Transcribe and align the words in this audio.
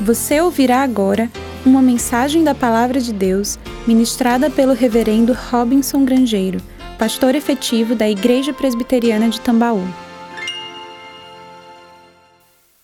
Você 0.00 0.42
ouvirá 0.42 0.82
agora 0.82 1.30
uma 1.64 1.80
mensagem 1.80 2.44
da 2.44 2.54
Palavra 2.54 3.00
de 3.00 3.14
Deus 3.14 3.58
ministrada 3.86 4.50
pelo 4.50 4.74
Reverendo 4.74 5.32
Robinson 5.50 6.04
Grangeiro, 6.04 6.60
pastor 6.98 7.34
efetivo 7.34 7.94
da 7.94 8.06
Igreja 8.06 8.52
Presbiteriana 8.52 9.30
de 9.30 9.40
Tambaú. 9.40 9.82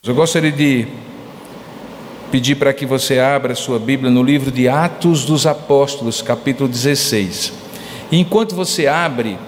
Eu 0.03 0.14
gostaria 0.14 0.51
de 0.51 0.88
pedir 2.30 2.54
para 2.54 2.72
que 2.72 2.86
você 2.86 3.18
abra 3.18 3.54
sua 3.54 3.79
Bíblia 3.79 4.10
no 4.10 4.22
livro 4.22 4.50
de 4.50 4.66
Atos 4.66 5.26
dos 5.26 5.46
Apóstolos, 5.46 6.22
capítulo 6.22 6.66
16. 6.66 7.52
E 8.10 8.18
enquanto 8.18 8.54
você 8.54 8.86
abre 8.86 9.38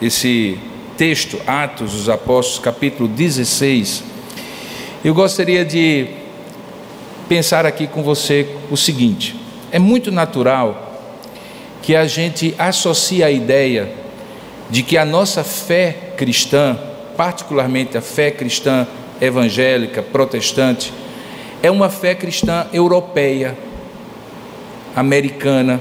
esse 0.00 0.56
texto, 0.96 1.36
Atos 1.48 1.92
dos 1.92 2.08
Apóstolos, 2.08 2.60
capítulo 2.60 3.08
16, 3.08 4.04
eu 5.04 5.12
gostaria 5.12 5.64
de 5.64 6.21
pensar 7.28 7.66
aqui 7.66 7.86
com 7.86 8.02
você 8.02 8.48
o 8.70 8.76
seguinte: 8.76 9.36
é 9.70 9.78
muito 9.78 10.10
natural 10.10 10.90
que 11.82 11.96
a 11.96 12.06
gente 12.06 12.54
associe 12.58 13.22
a 13.24 13.30
ideia 13.30 13.92
de 14.70 14.82
que 14.82 14.96
a 14.96 15.04
nossa 15.04 15.42
fé 15.42 16.12
cristã, 16.16 16.78
particularmente 17.16 17.98
a 17.98 18.00
fé 18.00 18.30
cristã 18.30 18.86
evangélica, 19.20 20.02
protestante, 20.02 20.92
é 21.62 21.70
uma 21.70 21.90
fé 21.90 22.14
cristã 22.14 22.66
europeia, 22.72 23.56
americana. 24.94 25.80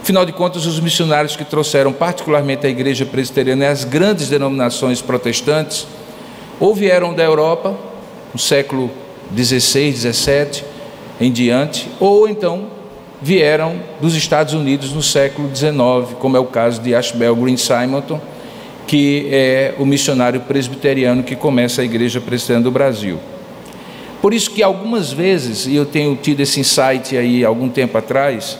Afinal 0.00 0.24
de 0.24 0.32
contas, 0.32 0.66
os 0.66 0.80
missionários 0.80 1.36
que 1.36 1.44
trouxeram 1.44 1.92
particularmente 1.92 2.66
a 2.66 2.70
igreja 2.70 3.04
presbiteriana 3.04 3.64
e 3.64 3.68
as 3.68 3.84
grandes 3.84 4.28
denominações 4.28 5.00
protestantes, 5.00 5.86
ou 6.58 6.74
vieram 6.74 7.14
da 7.14 7.22
Europa, 7.22 7.76
no 8.32 8.38
século 8.38 8.90
16, 9.30 10.02
17 10.02 10.64
em 11.20 11.30
diante, 11.30 11.88
ou 11.98 12.28
então 12.28 12.68
vieram 13.22 13.80
dos 14.00 14.14
Estados 14.14 14.54
Unidos 14.54 14.92
no 14.92 15.02
século 15.02 15.48
19, 15.48 16.14
como 16.16 16.36
é 16.36 16.40
o 16.40 16.46
caso 16.46 16.80
de 16.80 16.94
Ashbel 16.94 17.36
Green 17.36 17.56
Simonton, 17.56 18.20
que 18.86 19.28
é 19.30 19.74
o 19.78 19.86
missionário 19.86 20.40
presbiteriano 20.40 21.22
que 21.22 21.36
começa 21.36 21.82
a 21.82 21.84
igreja 21.84 22.20
presbiteriana 22.20 22.64
do 22.64 22.70
Brasil. 22.70 23.18
Por 24.20 24.34
isso 24.34 24.50
que 24.50 24.62
algumas 24.62 25.12
vezes, 25.12 25.66
e 25.66 25.74
eu 25.74 25.86
tenho 25.86 26.16
tido 26.16 26.40
esse 26.40 26.60
insight 26.60 27.16
aí 27.16 27.44
algum 27.44 27.68
tempo 27.68 27.96
atrás, 27.96 28.58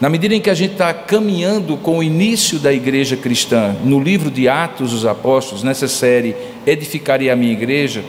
na 0.00 0.08
medida 0.10 0.34
em 0.34 0.40
que 0.40 0.50
a 0.50 0.54
gente 0.54 0.72
está 0.72 0.92
caminhando 0.92 1.76
com 1.78 1.98
o 1.98 2.02
início 2.02 2.58
da 2.58 2.72
igreja 2.72 3.16
cristã 3.16 3.74
no 3.82 3.98
livro 3.98 4.30
de 4.30 4.46
Atos 4.48 4.90
dos 4.90 5.06
Apóstolos, 5.06 5.62
nessa 5.62 5.88
série 5.88 6.36
Edificaria 6.66 7.32
a 7.32 7.36
Minha 7.36 7.52
Igreja, 7.52 8.04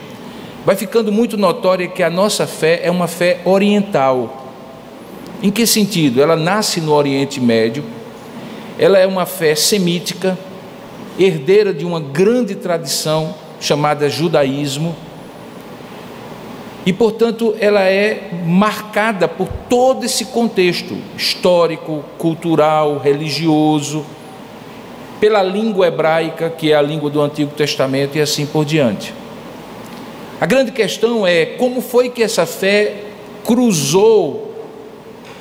vai 0.68 0.76
ficando 0.76 1.14
muito 1.14 1.38
notória 1.38 1.88
que 1.88 2.04
a 2.04 2.10
nossa 2.10 2.46
fé 2.46 2.82
é 2.84 2.92
uma 2.92 3.08
fé 3.08 3.40
oriental. 3.46 4.52
Em 5.42 5.50
que 5.50 5.66
sentido? 5.66 6.22
Ela 6.22 6.36
nasce 6.36 6.82
no 6.82 6.92
Oriente 6.92 7.40
Médio, 7.40 7.86
ela 8.78 9.00
é 9.00 9.08
uma 9.08 9.26
fé 9.26 9.56
semítica, 9.56 10.38
herdeira 11.18 11.74
de 11.74 11.86
uma 11.86 12.02
grande 12.02 12.54
tradição 12.54 13.34
chamada 13.62 14.10
judaísmo, 14.10 14.94
e 16.86 16.92
portanto 16.92 17.56
ela 17.62 17.84
é 17.84 18.32
marcada 18.46 19.26
por 19.26 19.48
todo 19.70 20.04
esse 20.04 20.26
contexto 20.26 20.98
histórico, 21.16 22.04
cultural, 22.18 22.98
religioso, 22.98 24.06
pela 25.18 25.42
língua 25.42 25.88
hebraica, 25.88 26.50
que 26.50 26.74
é 26.74 26.76
a 26.76 26.82
língua 26.82 27.10
do 27.10 27.22
Antigo 27.22 27.52
Testamento, 27.52 28.18
e 28.18 28.22
assim 28.22 28.46
por 28.46 28.66
diante. 28.66 29.14
A 30.40 30.46
grande 30.46 30.72
questão 30.72 31.26
é 31.26 31.46
como 31.46 31.82
foi 31.82 32.10
que 32.10 32.22
essa 32.22 32.46
fé 32.46 32.96
cruzou 33.44 34.54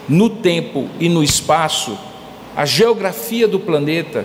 no 0.09 0.31
tempo 0.31 0.89
e 0.99 1.09
no 1.09 1.23
espaço 1.23 1.99
a 2.57 2.65
geografia 2.65 3.47
do 3.47 3.61
planeta, 3.61 4.25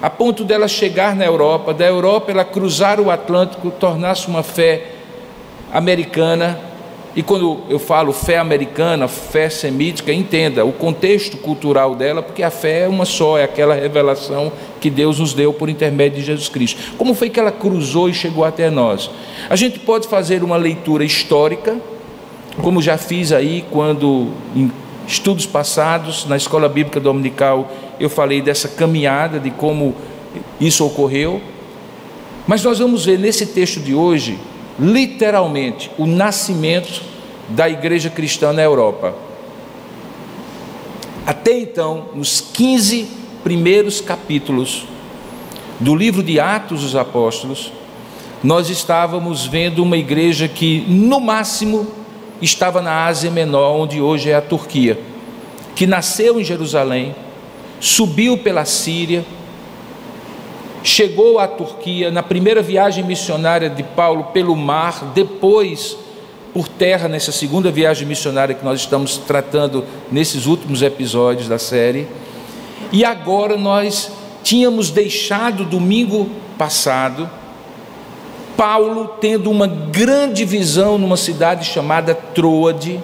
a 0.00 0.08
ponto 0.08 0.44
dela 0.44 0.66
chegar 0.66 1.14
na 1.14 1.26
Europa, 1.26 1.74
da 1.74 1.84
Europa 1.84 2.30
ela 2.30 2.44
cruzar 2.44 2.98
o 2.98 3.10
Atlântico, 3.10 3.70
tornar-se 3.70 4.28
uma 4.28 4.42
fé 4.42 4.92
americana 5.70 6.58
e 7.18 7.22
quando 7.24 7.58
eu 7.68 7.80
falo 7.80 8.12
fé 8.12 8.38
americana, 8.38 9.08
fé 9.08 9.50
semítica, 9.50 10.12
entenda 10.12 10.64
o 10.64 10.70
contexto 10.70 11.36
cultural 11.36 11.96
dela, 11.96 12.22
porque 12.22 12.44
a 12.44 12.50
fé 12.50 12.84
é 12.84 12.88
uma 12.88 13.04
só, 13.04 13.36
é 13.36 13.42
aquela 13.42 13.74
revelação 13.74 14.52
que 14.80 14.88
Deus 14.88 15.18
nos 15.18 15.34
deu 15.34 15.52
por 15.52 15.68
intermédio 15.68 16.20
de 16.20 16.26
Jesus 16.26 16.48
Cristo. 16.48 16.94
Como 16.96 17.14
foi 17.14 17.28
que 17.28 17.40
ela 17.40 17.50
cruzou 17.50 18.08
e 18.08 18.14
chegou 18.14 18.44
até 18.44 18.70
nós? 18.70 19.10
A 19.50 19.56
gente 19.56 19.80
pode 19.80 20.06
fazer 20.06 20.44
uma 20.44 20.56
leitura 20.56 21.04
histórica, 21.04 21.76
como 22.62 22.80
já 22.80 22.96
fiz 22.96 23.32
aí 23.32 23.64
quando 23.68 24.28
em 24.54 24.70
estudos 25.04 25.44
passados 25.44 26.24
na 26.24 26.36
escola 26.36 26.68
bíblica 26.68 27.00
dominical 27.00 27.68
eu 27.98 28.08
falei 28.08 28.40
dessa 28.40 28.68
caminhada 28.68 29.40
de 29.40 29.50
como 29.50 29.92
isso 30.60 30.86
ocorreu. 30.86 31.40
Mas 32.46 32.62
nós 32.62 32.78
vamos 32.78 33.06
ver 33.06 33.18
nesse 33.18 33.44
texto 33.44 33.80
de 33.80 33.92
hoje 33.92 34.38
literalmente 34.78 35.90
o 35.98 36.06
nascimento 36.06 37.02
da 37.48 37.68
igreja 37.68 38.10
cristã 38.10 38.52
na 38.52 38.62
Europa. 38.62 39.14
Até 41.26 41.58
então, 41.58 42.08
nos 42.14 42.40
15 42.40 43.08
primeiros 43.42 44.00
capítulos 44.00 44.86
do 45.80 45.94
livro 45.94 46.22
de 46.22 46.40
Atos 46.40 46.82
dos 46.82 46.96
Apóstolos, 46.96 47.72
nós 48.42 48.70
estávamos 48.70 49.46
vendo 49.46 49.82
uma 49.82 49.96
igreja 49.96 50.46
que, 50.46 50.84
no 50.88 51.20
máximo, 51.20 51.86
estava 52.40 52.80
na 52.80 53.06
Ásia 53.06 53.30
Menor, 53.30 53.76
onde 53.76 54.00
hoje 54.00 54.30
é 54.30 54.34
a 54.34 54.40
Turquia, 54.40 54.98
que 55.74 55.86
nasceu 55.86 56.40
em 56.40 56.44
Jerusalém, 56.44 57.14
subiu 57.80 58.38
pela 58.38 58.64
Síria, 58.64 59.24
chegou 60.88 61.38
à 61.38 61.46
Turquia 61.46 62.10
na 62.10 62.22
primeira 62.22 62.62
viagem 62.62 63.04
missionária 63.04 63.68
de 63.68 63.82
Paulo 63.82 64.24
pelo 64.32 64.56
mar, 64.56 65.12
depois 65.14 65.96
por 66.54 66.66
terra 66.66 67.06
nessa 67.08 67.30
segunda 67.30 67.70
viagem 67.70 68.08
missionária 68.08 68.54
que 68.54 68.64
nós 68.64 68.80
estamos 68.80 69.18
tratando 69.18 69.84
nesses 70.10 70.46
últimos 70.46 70.80
episódios 70.80 71.46
da 71.46 71.58
série. 71.58 72.08
E 72.90 73.04
agora 73.04 73.56
nós 73.58 74.10
tínhamos 74.42 74.90
deixado 74.90 75.64
domingo 75.64 76.30
passado 76.56 77.28
Paulo 78.56 79.12
tendo 79.20 79.50
uma 79.52 79.68
grande 79.68 80.44
visão 80.44 80.98
numa 80.98 81.16
cidade 81.16 81.64
chamada 81.64 82.12
Troade, 82.12 82.98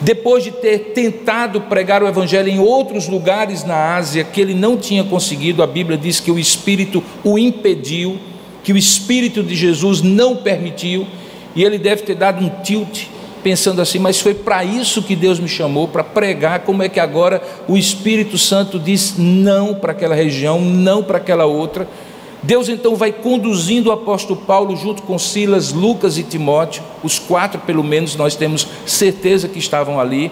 depois 0.00 0.44
de 0.44 0.50
ter 0.50 0.92
tentado 0.94 1.62
pregar 1.62 2.02
o 2.02 2.08
evangelho 2.08 2.48
em 2.48 2.58
outros 2.58 3.08
lugares 3.08 3.64
na 3.64 3.96
Ásia 3.96 4.24
que 4.24 4.40
ele 4.40 4.54
não 4.54 4.76
tinha 4.76 5.04
conseguido, 5.04 5.62
a 5.62 5.66
Bíblia 5.66 5.96
diz 5.96 6.20
que 6.20 6.30
o 6.30 6.38
espírito 6.38 7.02
o 7.24 7.38
impediu, 7.38 8.18
que 8.62 8.72
o 8.72 8.76
espírito 8.76 9.42
de 9.42 9.54
Jesus 9.54 10.02
não 10.02 10.36
permitiu, 10.36 11.06
e 11.54 11.64
ele 11.64 11.78
deve 11.78 12.02
ter 12.02 12.14
dado 12.14 12.44
um 12.44 12.50
tilt, 12.62 13.04
pensando 13.42 13.80
assim: 13.80 13.98
mas 13.98 14.20
foi 14.20 14.34
para 14.34 14.62
isso 14.62 15.02
que 15.02 15.16
Deus 15.16 15.40
me 15.40 15.48
chamou, 15.48 15.88
para 15.88 16.04
pregar. 16.04 16.60
Como 16.60 16.82
é 16.82 16.88
que 16.88 17.00
agora 17.00 17.42
o 17.66 17.76
Espírito 17.76 18.36
Santo 18.36 18.78
diz 18.78 19.14
não 19.16 19.74
para 19.74 19.92
aquela 19.92 20.14
região, 20.14 20.60
não 20.60 21.02
para 21.02 21.16
aquela 21.16 21.46
outra? 21.46 21.88
Deus 22.42 22.68
então 22.68 22.94
vai 22.94 23.12
conduzindo 23.12 23.88
o 23.88 23.92
apóstolo 23.92 24.40
Paulo 24.40 24.76
junto 24.76 25.02
com 25.02 25.18
Silas, 25.18 25.72
Lucas 25.72 26.18
e 26.18 26.22
Timóteo, 26.22 26.82
os 27.02 27.18
quatro 27.18 27.60
pelo 27.60 27.82
menos 27.82 28.14
nós 28.14 28.36
temos 28.36 28.66
certeza 28.84 29.48
que 29.48 29.58
estavam 29.58 29.98
ali. 29.98 30.30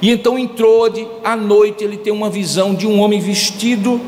E 0.00 0.10
então 0.10 0.38
entrou 0.38 0.88
de 0.88 1.06
à 1.22 1.36
noite, 1.36 1.84
ele 1.84 1.96
tem 1.96 2.12
uma 2.12 2.30
visão 2.30 2.74
de 2.74 2.86
um 2.86 3.00
homem 3.00 3.20
vestido 3.20 4.00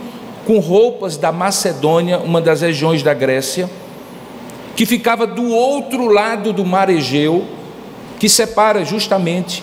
com 0.46 0.58
roupas 0.58 1.16
da 1.16 1.30
Macedônia, 1.30 2.18
uma 2.18 2.40
das 2.40 2.62
regiões 2.62 3.02
da 3.02 3.12
Grécia 3.12 3.68
que 4.74 4.86
ficava 4.86 5.26
do 5.26 5.48
outro 5.50 6.08
lado 6.08 6.52
do 6.52 6.64
mar 6.64 6.88
Egeu, 6.88 7.44
que 8.18 8.28
separa 8.28 8.84
justamente 8.84 9.62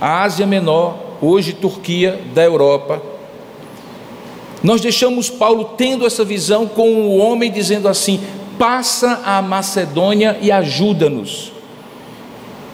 a 0.00 0.22
Ásia 0.22 0.46
Menor, 0.46 0.96
hoje 1.20 1.52
Turquia, 1.52 2.20
da 2.34 2.42
Europa. 2.42 3.02
Nós 4.62 4.80
deixamos 4.80 5.28
Paulo 5.28 5.72
tendo 5.76 6.06
essa 6.06 6.24
visão 6.24 6.66
com 6.66 6.90
o 6.92 7.16
homem 7.18 7.50
dizendo 7.50 7.88
assim: 7.88 8.20
passa 8.58 9.22
a 9.24 9.40
Macedônia 9.42 10.38
e 10.40 10.50
ajuda-nos. 10.50 11.52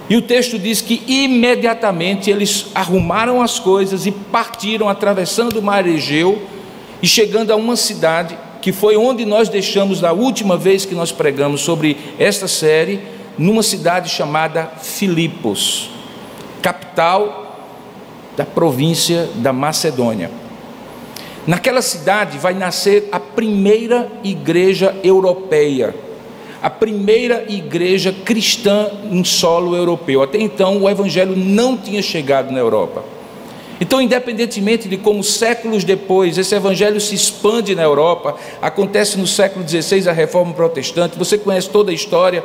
E 0.09 0.17
o 0.17 0.23
texto 0.23 0.59
diz 0.59 0.81
que 0.81 1.03
imediatamente 1.07 2.31
eles 2.31 2.67
arrumaram 2.75 3.41
as 3.41 3.59
coisas 3.59 4.05
e 4.05 4.11
partiram 4.11 4.89
atravessando 4.89 5.59
o 5.59 5.63
mar 5.63 5.87
Egeu 5.87 6.43
e 7.01 7.07
chegando 7.07 7.51
a 7.51 7.57
uma 7.57 7.77
cidade 7.77 8.37
que 8.61 8.73
foi 8.73 8.97
onde 8.97 9.25
nós 9.25 9.49
deixamos 9.49 10.01
da 10.01 10.13
última 10.13 10.57
vez 10.57 10.85
que 10.85 10.95
nós 10.95 11.11
pregamos 11.11 11.63
sobre 11.63 11.97
esta 12.19 12.47
série, 12.47 13.01
numa 13.37 13.63
cidade 13.63 14.09
chamada 14.09 14.67
Filipos, 14.81 15.91
capital 16.61 17.57
da 18.37 18.45
província 18.45 19.29
da 19.37 19.53
Macedônia. 19.53 20.42
Naquela 21.47 21.83
cidade 21.83 22.39
vai 22.39 22.55
nascer 22.55 23.09
a 23.11 23.19
primeira 23.19 24.09
igreja 24.23 24.95
europeia, 25.03 25.93
a 26.63 26.71
primeira 26.71 27.45
igreja 27.49 28.15
cristã 28.25 28.89
em 29.11 29.25
solo 29.25 29.75
europeu. 29.75 30.23
Até 30.23 30.39
então, 30.39 30.81
o 30.81 30.89
evangelho 30.89 31.37
não 31.37 31.77
tinha 31.77 32.01
chegado 32.01 32.53
na 32.53 32.61
Europa. 32.61 33.03
Então, 33.81 34.01
independentemente 34.01 34.89
de 34.89 34.97
como 34.97 35.25
séculos 35.25 35.83
depois 35.83 36.39
esse 36.39 36.55
evangelho 36.55 37.01
se 37.01 37.17
expande 37.17 37.75
na 37.75 37.83
Europa, 37.83 38.37
acontece 38.61 39.19
no 39.19 39.27
século 39.27 39.69
XVI 39.69 40.09
a 40.09 40.13
reforma 40.13 40.55
protestante, 40.55 41.19
você 41.19 41.37
conhece 41.37 41.69
toda 41.69 41.91
a 41.91 41.95
história. 41.95 42.45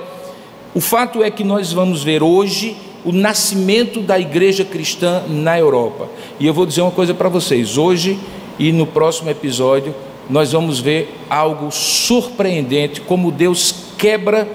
O 0.74 0.82
fato 0.82 1.22
é 1.22 1.30
que 1.30 1.44
nós 1.44 1.72
vamos 1.72 2.04
ver 2.04 2.24
hoje 2.24 2.76
o 3.06 3.12
nascimento 3.12 4.02
da 4.02 4.20
igreja 4.20 4.66
cristã 4.66 5.22
na 5.30 5.60
Europa. 5.60 6.10
E 6.40 6.48
eu 6.48 6.54
vou 6.56 6.66
dizer 6.66 6.82
uma 6.82 6.90
coisa 6.90 7.14
para 7.14 7.30
vocês: 7.30 7.78
hoje 7.78 8.20
e 8.60 8.72
no 8.72 8.88
próximo 8.88 9.30
episódio, 9.30 9.94
nós 10.30 10.52
vamos 10.52 10.80
ver 10.80 11.14
algo 11.30 11.72
surpreendente, 11.72 13.02
como 13.02 13.32
Deus 13.32 13.74
quebra 13.98 14.48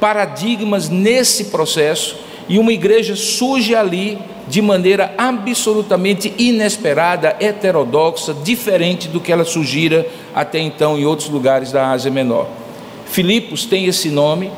paradigmas 0.00 0.88
nesse 0.88 1.46
processo 1.46 2.16
e 2.48 2.58
uma 2.58 2.72
igreja 2.72 3.16
surge 3.16 3.74
ali 3.74 4.18
de 4.48 4.62
maneira 4.62 5.12
absolutamente 5.18 6.32
inesperada, 6.38 7.36
heterodoxa, 7.40 8.32
diferente 8.32 9.08
do 9.08 9.20
que 9.20 9.32
ela 9.32 9.44
surgira 9.44 10.06
até 10.34 10.60
então 10.60 10.96
em 10.96 11.04
outros 11.04 11.28
lugares 11.28 11.72
da 11.72 11.90
Ásia 11.90 12.10
Menor. 12.10 12.46
Filipos 13.06 13.64
tem 13.64 13.86
esse 13.86 14.08
nome 14.10 14.50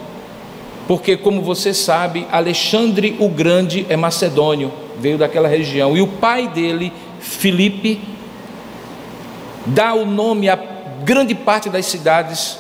porque, 0.87 1.17
como 1.17 1.43
você 1.43 1.73
sabe, 1.73 2.27
Alexandre 2.33 3.15
o 3.19 3.29
Grande 3.29 3.87
é 3.89 3.97
macedônio, 3.97 4.73
veio 4.99 5.19
daquela 5.19 5.47
região, 5.47 5.95
e 5.95 6.01
o 6.01 6.07
pai 6.07 6.49
dele, 6.49 6.91
Filipe, 7.21 8.01
dá 9.67 9.95
o 9.95 10.05
nome 10.05 10.49
a 10.49 10.59
grande 11.05 11.35
parte 11.35 11.69
das 11.69 11.87
cidades 11.87 12.59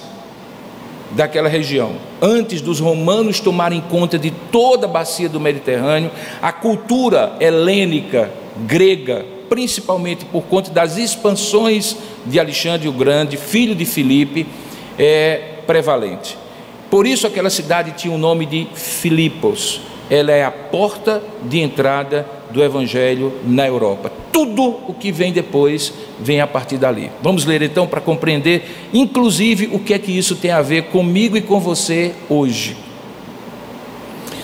daquela 1.10 1.48
região. 1.48 1.92
Antes 2.20 2.60
dos 2.60 2.80
romanos 2.80 3.40
tomarem 3.40 3.80
conta 3.80 4.18
de 4.18 4.30
toda 4.30 4.86
a 4.86 4.88
bacia 4.88 5.28
do 5.28 5.40
Mediterrâneo, 5.40 6.10
a 6.42 6.52
cultura 6.52 7.36
helênica, 7.40 8.30
grega, 8.66 9.24
principalmente 9.48 10.24
por 10.24 10.42
conta 10.42 10.70
das 10.70 10.96
expansões 10.96 11.96
de 12.26 12.38
Alexandre 12.38 12.88
o 12.88 12.92
Grande, 12.92 13.36
filho 13.36 13.74
de 13.74 13.84
Filipe, 13.84 14.46
é 14.98 15.54
prevalente. 15.66 16.36
Por 16.90 17.06
isso 17.06 17.26
aquela 17.26 17.50
cidade 17.50 17.92
tinha 17.92 18.14
o 18.14 18.18
nome 18.18 18.46
de 18.46 18.66
Filipos. 18.74 19.80
Ela 20.10 20.32
é 20.32 20.44
a 20.44 20.50
porta 20.50 21.22
de 21.42 21.60
entrada 21.60 22.26
do 22.50 22.62
evangelho 22.62 23.32
na 23.44 23.66
Europa. 23.66 24.10
Tudo 24.32 24.78
o 24.88 24.94
que 24.94 25.12
vem 25.12 25.32
depois 25.32 25.92
vem 26.20 26.40
a 26.40 26.46
partir 26.46 26.78
dali. 26.78 27.10
Vamos 27.22 27.44
ler 27.44 27.62
então 27.62 27.86
para 27.86 28.00
compreender, 28.00 28.88
inclusive, 28.92 29.68
o 29.72 29.78
que 29.78 29.94
é 29.94 29.98
que 29.98 30.16
isso 30.16 30.36
tem 30.36 30.50
a 30.50 30.62
ver 30.62 30.84
comigo 30.84 31.36
e 31.36 31.40
com 31.40 31.60
você 31.60 32.14
hoje. 32.28 32.76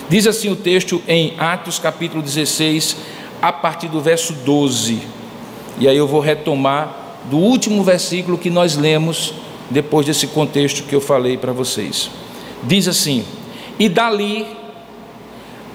Diz 0.09 0.27
assim 0.27 0.51
o 0.51 0.57
texto 0.57 1.03
em 1.09 1.35
Atos 1.39 1.79
capítulo 1.79 2.23
16, 2.23 2.97
a 3.41 3.53
partir 3.53 3.89
do 3.89 4.01
verso 4.01 4.33
12. 4.33 5.01
E 5.79 5.89
aí 5.89 5.97
eu 5.97 6.07
vou 6.07 6.21
retomar 6.21 7.19
do 7.25 7.39
último 7.39 7.83
versículo 7.83 8.39
que 8.39 8.51
nós 8.51 8.77
lemos 8.77 9.35
depois 9.71 10.07
desse 10.07 10.27
contexto 10.27 10.85
que 10.85 10.95
eu 10.95 11.01
falei 11.01 11.37
para 11.37 11.53
vocês. 11.53 12.11
Diz 12.63 12.87
assim: 12.87 13.25
E 13.79 13.89
dali 13.89 14.47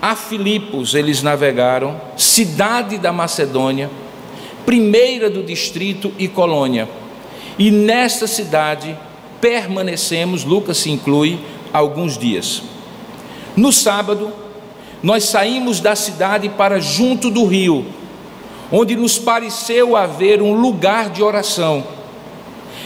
a 0.02 0.16
Filipos 0.16 0.94
eles 0.94 1.22
navegaram, 1.22 2.00
cidade 2.16 2.98
da 2.98 3.12
Macedônia, 3.12 3.90
primeira 4.66 5.30
do 5.30 5.44
distrito 5.44 6.12
e 6.18 6.28
colônia. 6.28 6.88
E 7.58 7.72
nesta 7.72 8.28
cidade 8.28 8.98
permanecemos, 9.42 10.44
Lucas 10.44 10.78
se 10.78 10.90
inclui, 10.90 11.40
alguns 11.72 12.18
dias. 12.18 12.62
No 13.56 13.72
sábado, 13.72 14.32
nós 15.02 15.26
saímos 15.26 15.80
da 15.80 15.96
cidade 15.96 16.50
para 16.50 16.80
junto 16.80 17.30
do 17.30 17.46
rio, 17.46 17.86
onde 18.72 18.96
nos 18.96 19.18
pareceu 19.18 19.96
haver 19.96 20.42
um 20.42 20.54
lugar 20.54 21.10
de 21.10 21.24
oração. 21.24 21.86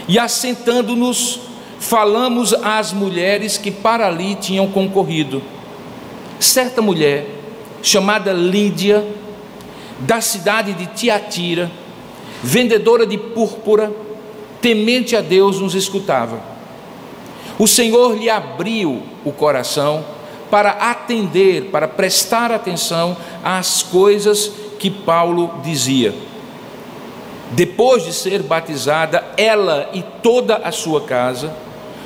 E 0.08 0.20
assentando-nos, 0.20 1.40
falamos 1.80 2.54
às 2.54 2.94
mulheres 2.94 3.58
que 3.58 3.72
para 3.72 4.08
ali 4.08 4.36
tinham 4.36 4.68
concorrido 4.68 5.42
certa 6.44 6.82
mulher 6.82 7.26
chamada 7.82 8.34
Lídia, 8.34 9.04
da 10.00 10.22
cidade 10.22 10.74
de 10.74 10.86
Tiatira, 10.88 11.72
vendedora 12.42 13.06
de 13.06 13.18
púrpura, 13.18 13.92
temente 14.62 15.16
a 15.16 15.22
Deus, 15.22 15.60
nos 15.60 15.76
escutava. 15.76 16.42
O 17.60 17.68
Senhor 17.68 18.18
lhe 18.18 18.30
abriu 18.30 19.04
o 19.24 19.32
coração 19.32 20.04
para 20.50 20.72
atender, 20.72 21.70
para 21.72 21.88
prestar 21.88 22.52
atenção 22.52 23.18
às 23.44 23.82
coisas 23.82 24.52
que 24.80 24.90
Paulo 24.90 25.52
dizia. 25.64 26.14
Depois 27.52 28.04
de 28.04 28.14
ser 28.14 28.42
batizada, 28.42 29.24
ela 29.38 29.90
e 29.94 30.04
toda 30.22 30.56
a 30.58 30.72
sua 30.72 31.02
casa, 31.02 31.56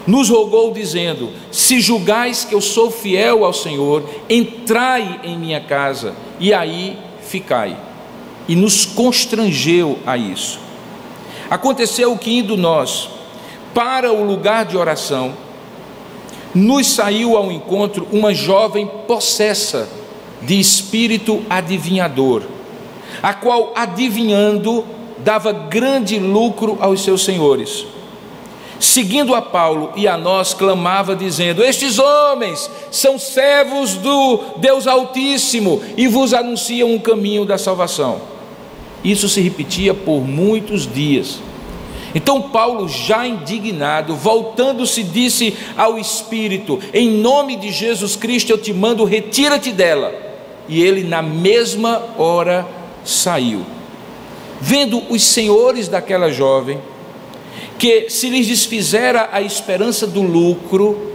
nos 0.06 0.30
rogou, 0.30 0.72
dizendo: 0.72 1.30
Se 1.52 1.80
julgais 1.82 2.46
que 2.46 2.56
eu 2.56 2.62
sou 2.62 2.90
fiel 2.90 3.44
ao 3.44 3.54
Senhor, 3.54 4.04
entrai 4.30 5.20
em 5.24 5.38
minha 5.38 5.60
casa 5.60 6.14
e 6.40 6.54
aí 6.54 6.98
ficai. 7.28 7.78
E 8.48 8.56
nos 8.56 8.86
constrangeu 8.86 10.00
a 10.06 10.18
isso. 10.18 10.60
Aconteceu 11.50 12.18
que, 12.18 12.38
indo 12.38 12.56
nós 12.56 13.10
para 13.74 14.12
o 14.12 14.24
lugar 14.24 14.66
de 14.66 14.78
oração, 14.78 15.34
nos 16.56 16.88
saiu 16.88 17.38
ao 17.38 17.52
encontro 17.52 18.08
uma 18.12 18.34
jovem 18.34 18.88
possessa 19.08 19.88
de 20.42 20.60
espírito 20.60 21.44
adivinhador, 21.50 22.44
a 23.22 23.34
qual, 23.34 23.74
adivinhando, 23.76 24.86
dava 25.20 25.52
grande 25.52 26.18
lucro 26.18 26.78
aos 26.80 27.02
seus 27.02 27.24
senhores 27.24 27.86
seguindo 28.80 29.34
a 29.34 29.42
Paulo 29.42 29.92
e 29.96 30.08
a 30.08 30.18
nós, 30.18 30.54
clamava, 30.54 31.16
dizendo: 31.16 31.64
Estes 31.64 32.00
homens 32.00 32.70
são 32.92 33.18
servos 33.18 33.96
do 33.96 34.40
Deus 34.58 34.88
Altíssimo 34.88 35.82
e 35.96 36.08
vos 36.08 36.34
anunciam 36.34 36.92
um 36.92 37.00
caminho 37.00 37.46
da 37.46 37.58
salvação. 37.58 38.22
Isso 39.04 39.30
se 39.30 39.42
repetia 39.42 39.94
por 39.94 40.22
muitos 40.22 40.92
dias. 40.92 41.40
Então 42.16 42.42
Paulo, 42.42 42.88
já 42.88 43.28
indignado, 43.28 44.16
voltando-se, 44.16 45.04
disse 45.04 45.56
ao 45.76 45.98
Espírito: 45.98 46.80
Em 46.94 47.10
nome 47.10 47.56
de 47.56 47.72
Jesus 47.72 48.16
Cristo 48.16 48.52
eu 48.52 48.58
te 48.58 48.74
mando, 48.74 49.04
retira-te 49.04 49.72
dela. 49.72 50.14
E 50.68 50.82
ele, 50.82 51.04
na 51.04 51.22
mesma 51.22 52.04
hora, 52.18 52.68
saiu. 53.06 53.66
Vendo 54.60 55.02
os 55.10 55.24
senhores 55.24 55.88
daquela 55.88 56.32
jovem, 56.32 56.80
que 57.78 58.10
se 58.10 58.30
lhes 58.30 58.48
desfizera 58.48 59.30
a 59.32 59.42
esperança 59.42 60.08
do 60.08 60.22
lucro, 60.22 61.14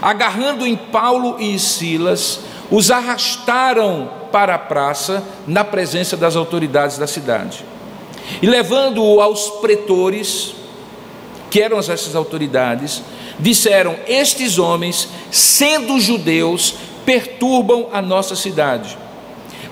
agarrando 0.00 0.66
em 0.66 0.76
Paulo 0.76 1.40
e 1.40 1.58
Silas, 1.58 2.40
os 2.70 2.90
arrastaram 2.90 4.10
para 4.30 4.54
a 4.54 4.58
praça 4.58 5.24
na 5.46 5.64
presença 5.64 6.16
das 6.16 6.36
autoridades 6.36 6.98
da 6.98 7.06
cidade. 7.06 7.64
E 8.40 8.46
levando-o 8.46 9.20
aos 9.20 9.48
pretores, 9.60 10.54
que 11.50 11.60
eram 11.60 11.78
essas 11.78 12.14
autoridades, 12.14 13.02
disseram: 13.38 13.96
Estes 14.06 14.58
homens, 14.58 15.08
sendo 15.32 15.98
judeus, 15.98 16.74
perturbam 17.04 17.88
a 17.92 18.00
nossa 18.00 18.36
cidade 18.36 18.99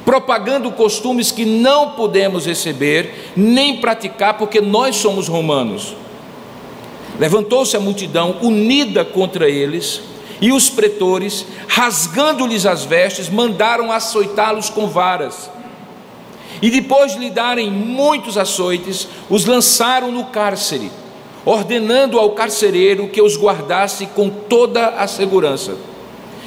propagando 0.09 0.73
costumes 0.73 1.31
que 1.31 1.45
não 1.45 1.91
podemos 1.91 2.47
receber 2.47 3.31
nem 3.37 3.77
praticar, 3.77 4.39
porque 4.39 4.59
nós 4.59 4.97
somos 4.97 5.29
romanos. 5.29 5.95
Levantou-se 7.21 7.77
a 7.77 7.81
multidão 7.81 8.39
unida 8.41 9.05
contra 9.05 9.51
eles, 9.51 10.01
e 10.41 10.51
os 10.51 10.71
pretores, 10.71 11.45
rasgando-lhes 11.67 12.65
as 12.65 12.87
vestes, 12.87 13.29
mandaram 13.29 13.93
açoitá-los 13.93 14.71
com 14.71 14.87
varas. 14.87 15.51
E 16.63 16.71
depois 16.71 17.13
de 17.13 17.19
lhe 17.19 17.29
darem 17.29 17.71
muitos 17.71 18.39
açoites, 18.39 19.07
os 19.29 19.45
lançaram 19.45 20.11
no 20.11 20.25
cárcere, 20.25 20.91
ordenando 21.45 22.19
ao 22.19 22.31
carcereiro 22.31 23.09
que 23.09 23.21
os 23.21 23.37
guardasse 23.37 24.07
com 24.07 24.31
toda 24.31 24.87
a 24.87 25.07
segurança. 25.07 25.77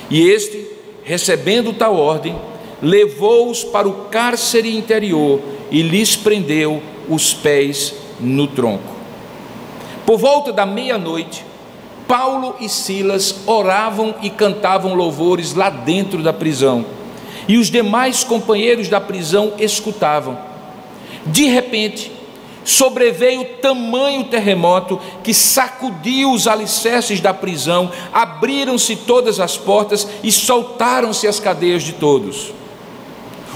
E 0.10 0.28
este, 0.28 0.66
recebendo 1.04 1.72
tal 1.74 1.96
ordem, 1.96 2.36
levou-os 2.82 3.64
para 3.64 3.88
o 3.88 4.06
cárcere 4.06 4.76
interior 4.76 5.40
e 5.70 5.82
lhes 5.82 6.16
prendeu 6.16 6.82
os 7.08 7.34
pés 7.34 7.94
no 8.20 8.48
tronco. 8.48 8.96
Por 10.06 10.18
volta 10.18 10.52
da 10.52 10.66
meia-noite, 10.66 11.46
Paulo 12.08 12.56
e 12.60 12.68
Silas 12.68 13.36
oravam 13.46 14.16
e 14.22 14.30
cantavam 14.30 14.96
louvores 14.96 15.54
lá 15.54 15.70
dentro 15.70 16.22
da 16.22 16.34
prisão, 16.34 16.86
e 17.48 17.58
os 17.58 17.70
demais 17.70 18.24
companheiros 18.24 18.90
da 18.90 19.00
prisão 19.00 19.54
escutavam. 19.58 20.38
De 21.26 21.46
repente, 21.46 22.12
sobreveio 22.64 23.46
tamanho 23.62 24.26
terremoto 24.26 25.00
que 25.24 25.34
sacudiu 25.34 26.32
os 26.32 26.48
alicerces 26.48 27.22
da 27.22 27.34
prisão, 27.34 27.92
abriram-se 28.12 28.96
todas 28.96 29.40
as 29.40 29.58
portas 29.58 30.08
e 30.24 30.32
soltaram-se 30.32 31.28
as 31.28 31.40
cadeias 31.40 31.84
de 31.84 31.94
todos. 31.94 32.52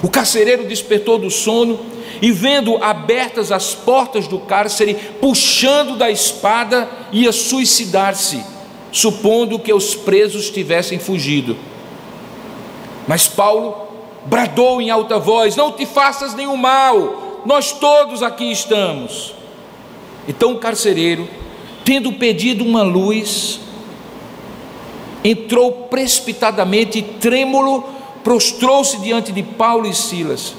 O 0.03 0.09
carcereiro 0.09 0.65
despertou 0.65 1.17
do 1.17 1.29
sono 1.29 1.79
e, 2.21 2.31
vendo 2.31 2.77
abertas 2.83 3.51
as 3.51 3.73
portas 3.73 4.27
do 4.27 4.39
cárcere, 4.39 4.95
puxando 5.19 5.97
da 5.97 6.09
espada, 6.09 6.89
ia 7.11 7.31
suicidar-se, 7.31 8.43
supondo 8.91 9.59
que 9.59 9.73
os 9.73 9.95
presos 9.95 10.49
tivessem 10.49 10.99
fugido. 10.99 11.57
Mas 13.07 13.27
Paulo 13.27 13.87
bradou 14.25 14.81
em 14.81 14.89
alta 14.89 15.19
voz: 15.19 15.55
Não 15.55 15.71
te 15.71 15.85
faças 15.85 16.33
nenhum 16.33 16.57
mal 16.57 17.25
nós 17.45 17.71
todos 17.71 18.23
aqui 18.23 18.51
estamos. 18.51 19.33
Então 20.27 20.53
o 20.53 20.57
carcereiro, 20.57 21.29
tendo 21.85 22.11
pedido 22.13 22.65
uma 22.65 22.81
luz, 22.81 23.59
entrou 25.23 25.71
precipitadamente, 25.71 27.03
trêmulo, 27.03 27.87
prostrou-se 28.25 28.99
diante 28.99 29.31
de 29.31 29.41
Paulo 29.41 29.87
e 29.87 29.93
Silas. 29.93 30.53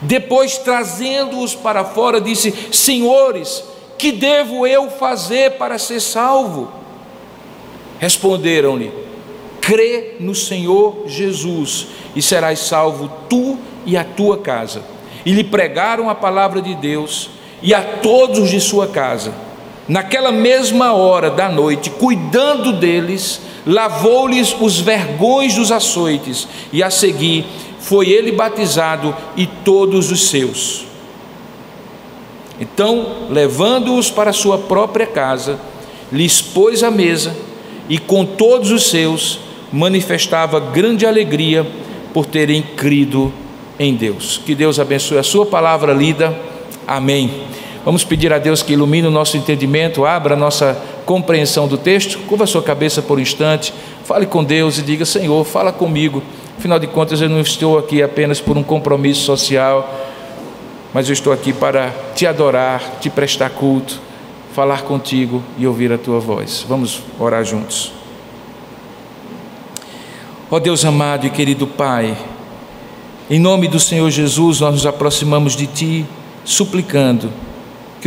Depois, 0.00 0.58
trazendo-os 0.58 1.56
para 1.56 1.84
fora, 1.84 2.20
disse: 2.20 2.54
Senhores, 2.70 3.64
que 3.98 4.12
devo 4.12 4.64
eu 4.64 4.88
fazer 4.88 5.52
para 5.52 5.78
ser 5.78 5.98
salvo? 5.98 6.70
Responderam-lhe: 7.98 8.92
Crê 9.60 10.14
no 10.20 10.36
Senhor 10.36 11.02
Jesus 11.06 11.88
e 12.14 12.22
serás 12.22 12.60
salvo 12.60 13.10
tu 13.28 13.58
e 13.84 13.96
a 13.96 14.04
tua 14.04 14.38
casa 14.38 14.94
e 15.26 15.32
lhe 15.32 15.42
pregaram 15.42 16.08
a 16.08 16.14
palavra 16.14 16.62
de 16.62 16.72
Deus 16.76 17.30
e 17.60 17.74
a 17.74 17.82
todos 17.82 18.48
de 18.48 18.60
sua 18.60 18.86
casa. 18.86 19.34
Naquela 19.88 20.32
mesma 20.32 20.92
hora 20.92 21.30
da 21.30 21.48
noite, 21.48 21.90
cuidando 21.90 22.72
deles, 22.72 23.40
lavou-lhes 23.64 24.54
os 24.60 24.80
vergões 24.80 25.54
dos 25.54 25.70
açoites, 25.70 26.48
e 26.72 26.82
a 26.82 26.90
seguir 26.90 27.44
foi 27.78 28.08
ele 28.10 28.32
batizado 28.32 29.14
e 29.36 29.46
todos 29.46 30.10
os 30.10 30.28
seus. 30.28 30.86
Então, 32.58 33.28
levando-os 33.30 34.10
para 34.10 34.32
sua 34.32 34.58
própria 34.58 35.06
casa, 35.06 35.58
lhes 36.10 36.40
pôs 36.40 36.82
a 36.82 36.90
mesa 36.90 37.36
e 37.88 37.98
com 37.98 38.24
todos 38.24 38.70
os 38.70 38.88
seus 38.88 39.38
manifestava 39.72 40.58
grande 40.58 41.06
alegria 41.06 41.66
por 42.12 42.24
terem 42.24 42.62
crido 42.62 43.32
em 43.78 43.94
Deus. 43.94 44.40
Que 44.44 44.54
Deus 44.54 44.80
abençoe 44.80 45.18
a 45.18 45.22
sua 45.22 45.44
palavra 45.44 45.92
lida. 45.92 46.36
Amém. 46.86 47.30
Vamos 47.86 48.02
pedir 48.02 48.32
a 48.32 48.38
Deus 48.38 48.62
que 48.62 48.72
ilumine 48.72 49.06
o 49.06 49.12
nosso 49.12 49.36
entendimento, 49.36 50.04
abra 50.04 50.34
a 50.34 50.36
nossa 50.36 50.76
compreensão 51.04 51.68
do 51.68 51.78
texto. 51.78 52.18
Curva 52.26 52.42
a 52.42 52.46
sua 52.46 52.60
cabeça 52.60 53.00
por 53.00 53.16
um 53.16 53.20
instante, 53.20 53.72
fale 54.02 54.26
com 54.26 54.42
Deus 54.42 54.76
e 54.76 54.82
diga: 54.82 55.04
Senhor, 55.04 55.44
fala 55.44 55.70
comigo. 55.70 56.20
Afinal 56.58 56.80
de 56.80 56.88
contas, 56.88 57.20
eu 57.20 57.28
não 57.28 57.40
estou 57.40 57.78
aqui 57.78 58.02
apenas 58.02 58.40
por 58.40 58.58
um 58.58 58.62
compromisso 58.64 59.20
social, 59.20 59.88
mas 60.92 61.08
eu 61.08 61.12
estou 61.12 61.32
aqui 61.32 61.52
para 61.52 61.94
te 62.12 62.26
adorar, 62.26 62.98
te 63.00 63.08
prestar 63.08 63.50
culto, 63.50 64.00
falar 64.52 64.82
contigo 64.82 65.40
e 65.56 65.64
ouvir 65.64 65.92
a 65.92 65.98
tua 65.98 66.18
voz. 66.18 66.66
Vamos 66.68 67.04
orar 67.20 67.44
juntos. 67.44 67.92
Ó 70.50 70.58
Deus 70.58 70.84
amado 70.84 71.24
e 71.24 71.30
querido 71.30 71.68
Pai, 71.68 72.18
em 73.30 73.38
nome 73.38 73.68
do 73.68 73.78
Senhor 73.78 74.10
Jesus, 74.10 74.58
nós 74.58 74.74
nos 74.74 74.86
aproximamos 74.86 75.54
de 75.54 75.68
Ti, 75.68 76.06
suplicando 76.44 77.45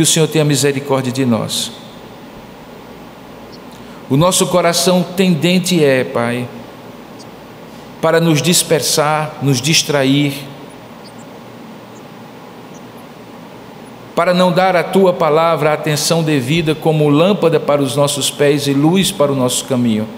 que 0.00 0.02
o 0.02 0.06
Senhor 0.06 0.26
tenha 0.26 0.46
misericórdia 0.46 1.12
de 1.12 1.26
nós. 1.26 1.72
O 4.08 4.16
nosso 4.16 4.46
coração 4.46 5.02
tendente 5.02 5.84
é, 5.84 6.04
Pai, 6.04 6.48
para 8.00 8.18
nos 8.18 8.40
dispersar, 8.40 9.34
nos 9.42 9.60
distrair, 9.60 10.32
para 14.16 14.32
não 14.32 14.50
dar 14.50 14.74
à 14.74 14.82
tua 14.82 15.12
palavra 15.12 15.68
a 15.68 15.74
atenção 15.74 16.22
devida 16.22 16.74
como 16.74 17.06
lâmpada 17.10 17.60
para 17.60 17.82
os 17.82 17.94
nossos 17.94 18.30
pés 18.30 18.66
e 18.66 18.72
luz 18.72 19.12
para 19.12 19.30
o 19.30 19.36
nosso 19.36 19.66
caminho. 19.66 20.08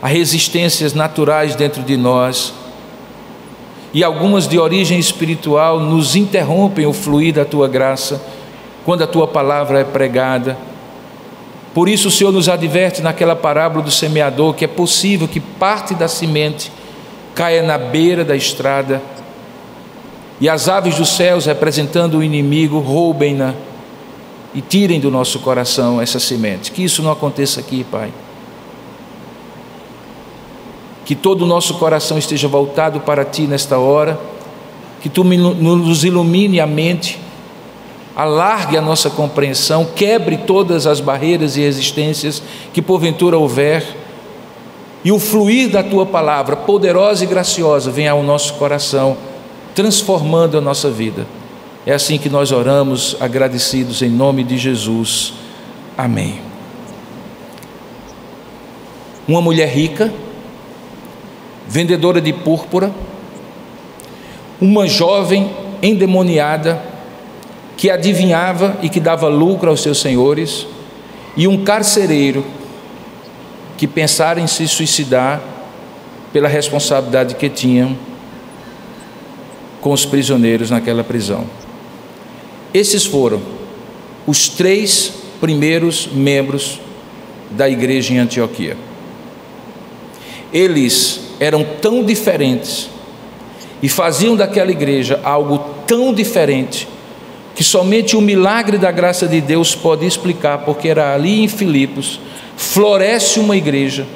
Há 0.00 0.06
resistências 0.06 0.94
naturais 0.94 1.56
dentro 1.56 1.82
de 1.82 1.96
nós 1.96 2.54
e 3.92 4.04
algumas 4.04 4.46
de 4.46 4.58
origem 4.58 4.98
espiritual 4.98 5.80
nos 5.80 6.14
interrompem 6.14 6.86
o 6.86 6.92
fluir 6.92 7.34
da 7.34 7.44
tua 7.44 7.68
graça 7.68 8.22
quando 8.84 9.02
a 9.02 9.06
tua 9.06 9.26
palavra 9.26 9.80
é 9.80 9.84
pregada. 9.84 10.56
Por 11.74 11.88
isso 11.88 12.08
o 12.08 12.10
Senhor 12.10 12.32
nos 12.32 12.48
adverte 12.48 13.02
naquela 13.02 13.36
parábola 13.36 13.84
do 13.84 13.90
semeador 13.90 14.54
que 14.54 14.64
é 14.64 14.68
possível 14.68 15.28
que 15.28 15.40
parte 15.40 15.94
da 15.94 16.08
semente 16.08 16.70
caia 17.34 17.62
na 17.62 17.78
beira 17.78 18.24
da 18.24 18.36
estrada 18.36 19.02
e 20.40 20.48
as 20.48 20.68
aves 20.68 20.96
dos 20.96 21.10
céus, 21.10 21.44
representando 21.44 22.18
o 22.18 22.24
inimigo, 22.24 22.78
roubem-na 22.78 23.54
e 24.54 24.62
tirem 24.62 24.98
do 24.98 25.10
nosso 25.10 25.38
coração 25.40 26.00
essa 26.00 26.18
semente. 26.18 26.72
Que 26.72 26.82
isso 26.82 27.02
não 27.02 27.12
aconteça 27.12 27.60
aqui, 27.60 27.84
Pai 27.84 28.10
que 31.10 31.16
todo 31.16 31.42
o 31.42 31.46
nosso 31.46 31.74
coração 31.74 32.18
esteja 32.18 32.46
voltado 32.46 33.00
para 33.00 33.24
Ti 33.24 33.42
nesta 33.42 33.76
hora, 33.76 34.16
que 35.00 35.08
Tu 35.08 35.24
nos 35.24 36.04
ilumine 36.04 36.60
a 36.60 36.68
mente, 36.68 37.18
alargue 38.14 38.76
a 38.76 38.80
nossa 38.80 39.10
compreensão, 39.10 39.84
quebre 39.84 40.36
todas 40.36 40.86
as 40.86 41.00
barreiras 41.00 41.56
e 41.56 41.62
resistências 41.62 42.40
que 42.72 42.80
porventura 42.80 43.36
houver, 43.36 43.84
e 45.02 45.10
o 45.10 45.18
fluir 45.18 45.68
da 45.68 45.82
Tua 45.82 46.06
palavra, 46.06 46.54
poderosa 46.54 47.24
e 47.24 47.26
graciosa, 47.26 47.90
venha 47.90 48.12
ao 48.12 48.22
nosso 48.22 48.54
coração, 48.54 49.16
transformando 49.74 50.58
a 50.58 50.60
nossa 50.60 50.88
vida. 50.88 51.26
É 51.84 51.92
assim 51.92 52.18
que 52.18 52.28
nós 52.28 52.52
oramos, 52.52 53.16
agradecidos 53.18 54.00
em 54.00 54.10
nome 54.10 54.44
de 54.44 54.56
Jesus. 54.56 55.32
Amém. 55.98 56.38
Uma 59.26 59.42
mulher 59.42 59.70
rica, 59.70 60.12
vendedora 61.70 62.20
de 62.20 62.32
púrpura, 62.32 62.90
uma 64.60 64.88
jovem 64.88 65.48
endemoniada 65.80 66.82
que 67.76 67.88
adivinhava 67.88 68.76
e 68.82 68.88
que 68.88 68.98
dava 68.98 69.28
lucro 69.28 69.70
aos 69.70 69.80
seus 69.80 70.00
senhores, 70.00 70.66
e 71.36 71.46
um 71.46 71.62
carcereiro 71.62 72.44
que 73.78 73.86
pensara 73.86 74.40
em 74.40 74.48
se 74.48 74.66
suicidar 74.66 75.40
pela 76.32 76.48
responsabilidade 76.48 77.36
que 77.36 77.48
tinham 77.48 77.96
com 79.80 79.92
os 79.92 80.04
prisioneiros 80.04 80.70
naquela 80.70 81.04
prisão. 81.04 81.46
Esses 82.74 83.06
foram 83.06 83.40
os 84.26 84.48
três 84.48 85.12
primeiros 85.40 86.08
membros 86.12 86.80
da 87.52 87.68
igreja 87.68 88.12
em 88.12 88.18
Antioquia. 88.18 88.76
Eles 90.52 91.29
eram 91.40 91.64
tão 91.80 92.04
diferentes 92.04 92.90
e 93.82 93.88
faziam 93.88 94.36
daquela 94.36 94.70
igreja 94.70 95.18
algo 95.24 95.58
tão 95.86 96.12
diferente 96.12 96.86
que 97.54 97.64
somente 97.64 98.16
o 98.16 98.20
milagre 98.20 98.78
da 98.78 98.90
graça 98.90 99.26
de 99.26 99.40
Deus 99.40 99.74
pode 99.74 100.06
explicar, 100.06 100.58
porque 100.58 100.88
era 100.88 101.14
ali 101.14 101.42
em 101.42 101.48
Filipos 101.48 102.20
floresce 102.56 103.40
uma 103.40 103.56
igreja 103.56 104.06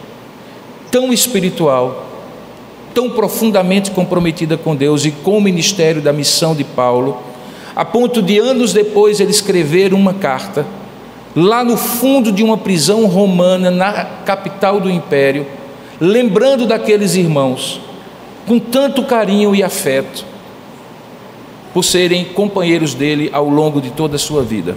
tão 0.91 1.13
espiritual, 1.13 2.07
tão 2.93 3.11
profundamente 3.11 3.91
comprometida 3.91 4.57
com 4.57 4.77
Deus 4.77 5.07
e 5.07 5.11
com 5.11 5.39
o 5.39 5.41
ministério 5.41 6.03
da 6.03 6.13
missão 6.13 6.55
de 6.55 6.63
Paulo, 6.63 7.23
a 7.75 7.85
ponto 7.85 8.23
de 8.23 8.39
anos 8.39 8.73
depois 8.73 9.19
ele 9.19 9.31
escrever 9.31 9.95
uma 9.95 10.13
carta 10.15 10.67
lá 11.35 11.65
no 11.65 11.77
fundo 11.77 12.31
de 12.31 12.45
uma 12.45 12.57
prisão 12.57 13.07
romana 13.07 13.71
na 13.71 14.05
capital 14.25 14.79
do 14.79 14.91
império 14.91 15.47
lembrando 16.01 16.67
daqueles 16.67 17.15
irmãos 17.15 17.81
com 18.47 18.59
tanto 18.59 19.05
carinho 19.05 19.55
e 19.55 19.63
afeto, 19.63 20.25
por 21.73 21.83
serem 21.83 22.25
companheiros 22.25 22.95
dele 22.95 23.31
ao 23.33 23.49
longo 23.49 23.81
de 23.81 23.91
toda 23.91 24.17
a 24.17 24.19
sua 24.19 24.43
vida. 24.43 24.77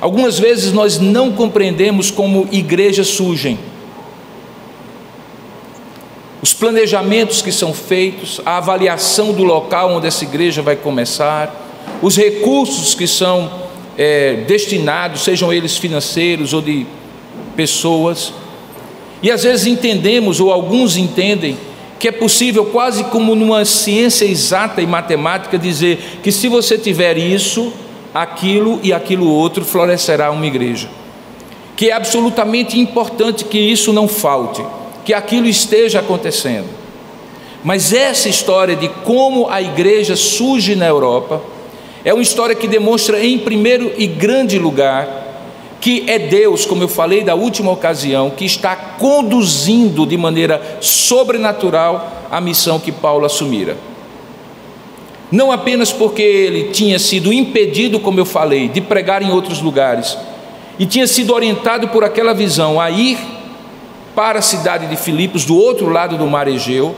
Algumas 0.00 0.38
vezes 0.38 0.72
nós 0.72 0.98
não 0.98 1.32
compreendemos 1.32 2.10
como 2.10 2.48
igrejas 2.50 3.08
surgem. 3.08 3.58
Os 6.42 6.52
planejamentos 6.52 7.40
que 7.40 7.52
são 7.52 7.72
feitos, 7.72 8.40
a 8.44 8.58
avaliação 8.58 9.32
do 9.32 9.42
local 9.42 9.92
onde 9.92 10.06
essa 10.06 10.24
igreja 10.24 10.60
vai 10.60 10.76
começar, 10.76 11.54
os 12.02 12.16
recursos 12.16 12.94
que 12.94 13.06
são 13.06 13.50
é, 13.96 14.44
destinados, 14.46 15.22
sejam 15.22 15.52
eles 15.52 15.76
financeiros 15.76 16.52
ou 16.52 16.60
de 16.60 16.86
pessoas, 17.54 18.32
e 19.22 19.30
às 19.30 19.42
vezes 19.42 19.66
entendemos, 19.66 20.40
ou 20.40 20.52
alguns 20.52 20.96
entendem, 20.96 21.56
que 21.98 22.08
é 22.08 22.12
possível, 22.12 22.66
quase 22.66 23.04
como 23.04 23.34
numa 23.34 23.64
ciência 23.64 24.24
exata 24.24 24.82
e 24.82 24.86
matemática, 24.86 25.58
dizer 25.58 26.20
que 26.22 26.30
se 26.30 26.48
você 26.48 26.76
tiver 26.76 27.16
isso, 27.16 27.72
aquilo 28.12 28.78
e 28.82 28.92
aquilo 28.92 29.30
outro, 29.30 29.64
florescerá 29.64 30.30
uma 30.30 30.46
igreja. 30.46 30.88
Que 31.74 31.90
é 31.90 31.92
absolutamente 31.92 32.78
importante 32.78 33.44
que 33.44 33.58
isso 33.58 33.92
não 33.92 34.06
falte, 34.06 34.62
que 35.04 35.14
aquilo 35.14 35.46
esteja 35.46 36.00
acontecendo. 36.00 36.68
Mas 37.64 37.92
essa 37.92 38.28
história 38.28 38.76
de 38.76 38.88
como 38.88 39.48
a 39.48 39.60
igreja 39.60 40.14
surge 40.14 40.76
na 40.76 40.86
Europa 40.86 41.42
é 42.04 42.12
uma 42.12 42.22
história 42.22 42.54
que 42.54 42.68
demonstra, 42.68 43.24
em 43.24 43.38
primeiro 43.38 43.92
e 43.96 44.06
grande 44.06 44.58
lugar, 44.58 45.25
que 45.80 46.04
é 46.08 46.18
Deus, 46.18 46.64
como 46.64 46.82
eu 46.82 46.88
falei 46.88 47.22
da 47.22 47.34
última 47.34 47.70
ocasião, 47.70 48.30
que 48.30 48.44
está 48.44 48.74
conduzindo 48.74 50.06
de 50.06 50.16
maneira 50.16 50.78
sobrenatural 50.80 52.26
a 52.30 52.40
missão 52.40 52.80
que 52.80 52.90
Paulo 52.90 53.26
assumira. 53.26 53.76
Não 55.30 55.50
apenas 55.50 55.92
porque 55.92 56.22
ele 56.22 56.70
tinha 56.70 56.98
sido 56.98 57.32
impedido, 57.32 57.98
como 57.98 58.20
eu 58.20 58.24
falei, 58.24 58.68
de 58.68 58.80
pregar 58.80 59.22
em 59.22 59.30
outros 59.30 59.60
lugares, 59.60 60.16
e 60.78 60.86
tinha 60.86 61.06
sido 61.06 61.34
orientado 61.34 61.88
por 61.88 62.04
aquela 62.04 62.32
visão 62.32 62.80
a 62.80 62.90
ir 62.90 63.18
para 64.14 64.38
a 64.38 64.42
cidade 64.42 64.86
de 64.86 64.96
Filipos, 64.96 65.44
do 65.44 65.56
outro 65.56 65.90
lado 65.90 66.16
do 66.16 66.26
mar 66.26 66.48
Egeu, 66.48 66.94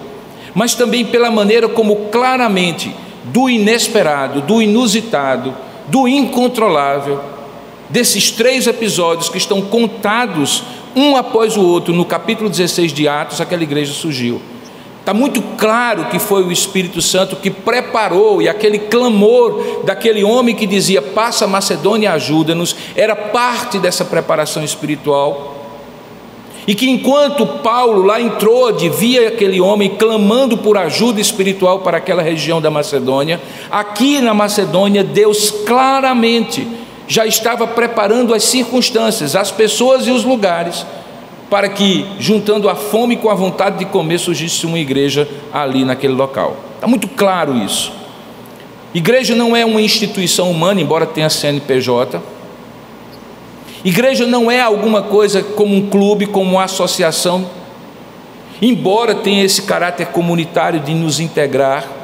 mas 0.54 0.74
também 0.74 1.04
pela 1.04 1.30
maneira 1.30 1.68
como 1.68 1.96
claramente, 2.10 2.94
do 3.24 3.48
inesperado, 3.50 4.40
do 4.40 4.62
inusitado, 4.62 5.54
do 5.88 6.06
incontrolável, 6.06 7.20
desses 7.90 8.30
três 8.30 8.66
episódios 8.66 9.28
que 9.28 9.38
estão 9.38 9.62
contados 9.62 10.62
um 10.94 11.16
após 11.16 11.56
o 11.56 11.64
outro 11.64 11.94
no 11.94 12.04
capítulo 12.04 12.48
16 12.50 12.92
de 12.92 13.06
Atos, 13.08 13.40
aquela 13.40 13.62
igreja 13.62 13.92
surgiu. 13.92 14.40
Está 15.00 15.14
muito 15.14 15.40
claro 15.56 16.06
que 16.06 16.18
foi 16.18 16.42
o 16.42 16.52
Espírito 16.52 17.00
Santo 17.00 17.36
que 17.36 17.50
preparou, 17.50 18.42
e 18.42 18.48
aquele 18.48 18.78
clamor 18.78 19.82
daquele 19.84 20.22
homem 20.22 20.54
que 20.54 20.66
dizia: 20.66 21.00
Passa 21.00 21.46
Macedônia, 21.46 22.12
ajuda-nos, 22.12 22.76
era 22.94 23.16
parte 23.16 23.78
dessa 23.78 24.04
preparação 24.04 24.62
espiritual. 24.62 25.56
E 26.66 26.74
que 26.74 26.90
enquanto 26.90 27.46
Paulo 27.46 28.02
lá 28.02 28.20
entrou, 28.20 28.70
via 28.76 29.28
aquele 29.28 29.58
homem 29.58 29.88
clamando 29.88 30.58
por 30.58 30.76
ajuda 30.76 31.18
espiritual 31.18 31.78
para 31.78 31.96
aquela 31.96 32.20
região 32.20 32.60
da 32.60 32.70
Macedônia, 32.70 33.40
aqui 33.70 34.20
na 34.20 34.34
Macedônia, 34.34 35.02
Deus 35.02 35.50
claramente 35.50 36.68
já 37.08 37.26
estava 37.26 37.66
preparando 37.66 38.34
as 38.34 38.44
circunstâncias, 38.44 39.34
as 39.34 39.50
pessoas 39.50 40.06
e 40.06 40.10
os 40.10 40.24
lugares 40.24 40.84
para 41.50 41.68
que, 41.68 42.06
juntando 42.18 42.68
a 42.68 42.74
fome 42.74 43.16
com 43.16 43.30
a 43.30 43.34
vontade 43.34 43.78
de 43.78 43.86
comer, 43.86 44.18
surgisse 44.18 44.66
uma 44.66 44.78
igreja 44.78 45.26
ali 45.52 45.84
naquele 45.84 46.12
local. 46.12 46.56
Está 46.74 46.86
muito 46.86 47.08
claro 47.08 47.56
isso. 47.56 47.90
Igreja 48.94 49.34
não 49.34 49.56
é 49.56 49.64
uma 49.64 49.80
instituição 49.80 50.50
humana, 50.50 50.80
embora 50.80 51.06
tenha 51.06 51.30
CNPJ. 51.30 52.20
Igreja 53.84 54.26
não 54.26 54.50
é 54.50 54.60
alguma 54.60 55.02
coisa 55.02 55.42
como 55.42 55.74
um 55.74 55.88
clube, 55.88 56.26
como 56.26 56.52
uma 56.52 56.64
associação, 56.64 57.48
embora 58.60 59.14
tenha 59.14 59.44
esse 59.44 59.62
caráter 59.62 60.08
comunitário 60.08 60.80
de 60.80 60.92
nos 60.92 61.20
integrar. 61.20 61.97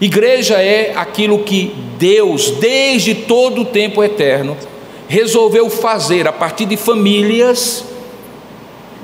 Igreja 0.00 0.60
é 0.60 0.92
aquilo 0.94 1.38
que 1.38 1.74
Deus, 1.98 2.50
desde 2.50 3.14
todo 3.14 3.62
o 3.62 3.64
tempo 3.64 4.04
eterno, 4.04 4.56
resolveu 5.08 5.70
fazer 5.70 6.28
a 6.28 6.32
partir 6.32 6.66
de 6.66 6.76
famílias 6.76 7.84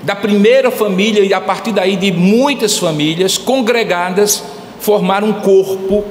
da 0.03 0.15
primeira 0.15 0.71
família 0.71 1.25
e 1.25 1.33
a 1.33 1.41
partir 1.41 1.73
daí 1.73 1.97
de 1.97 2.13
muitas 2.13 2.77
famílias 2.77 3.39
congregadas 3.39 4.43
formar 4.81 5.23
um 5.23 5.33
corpo 5.33 6.05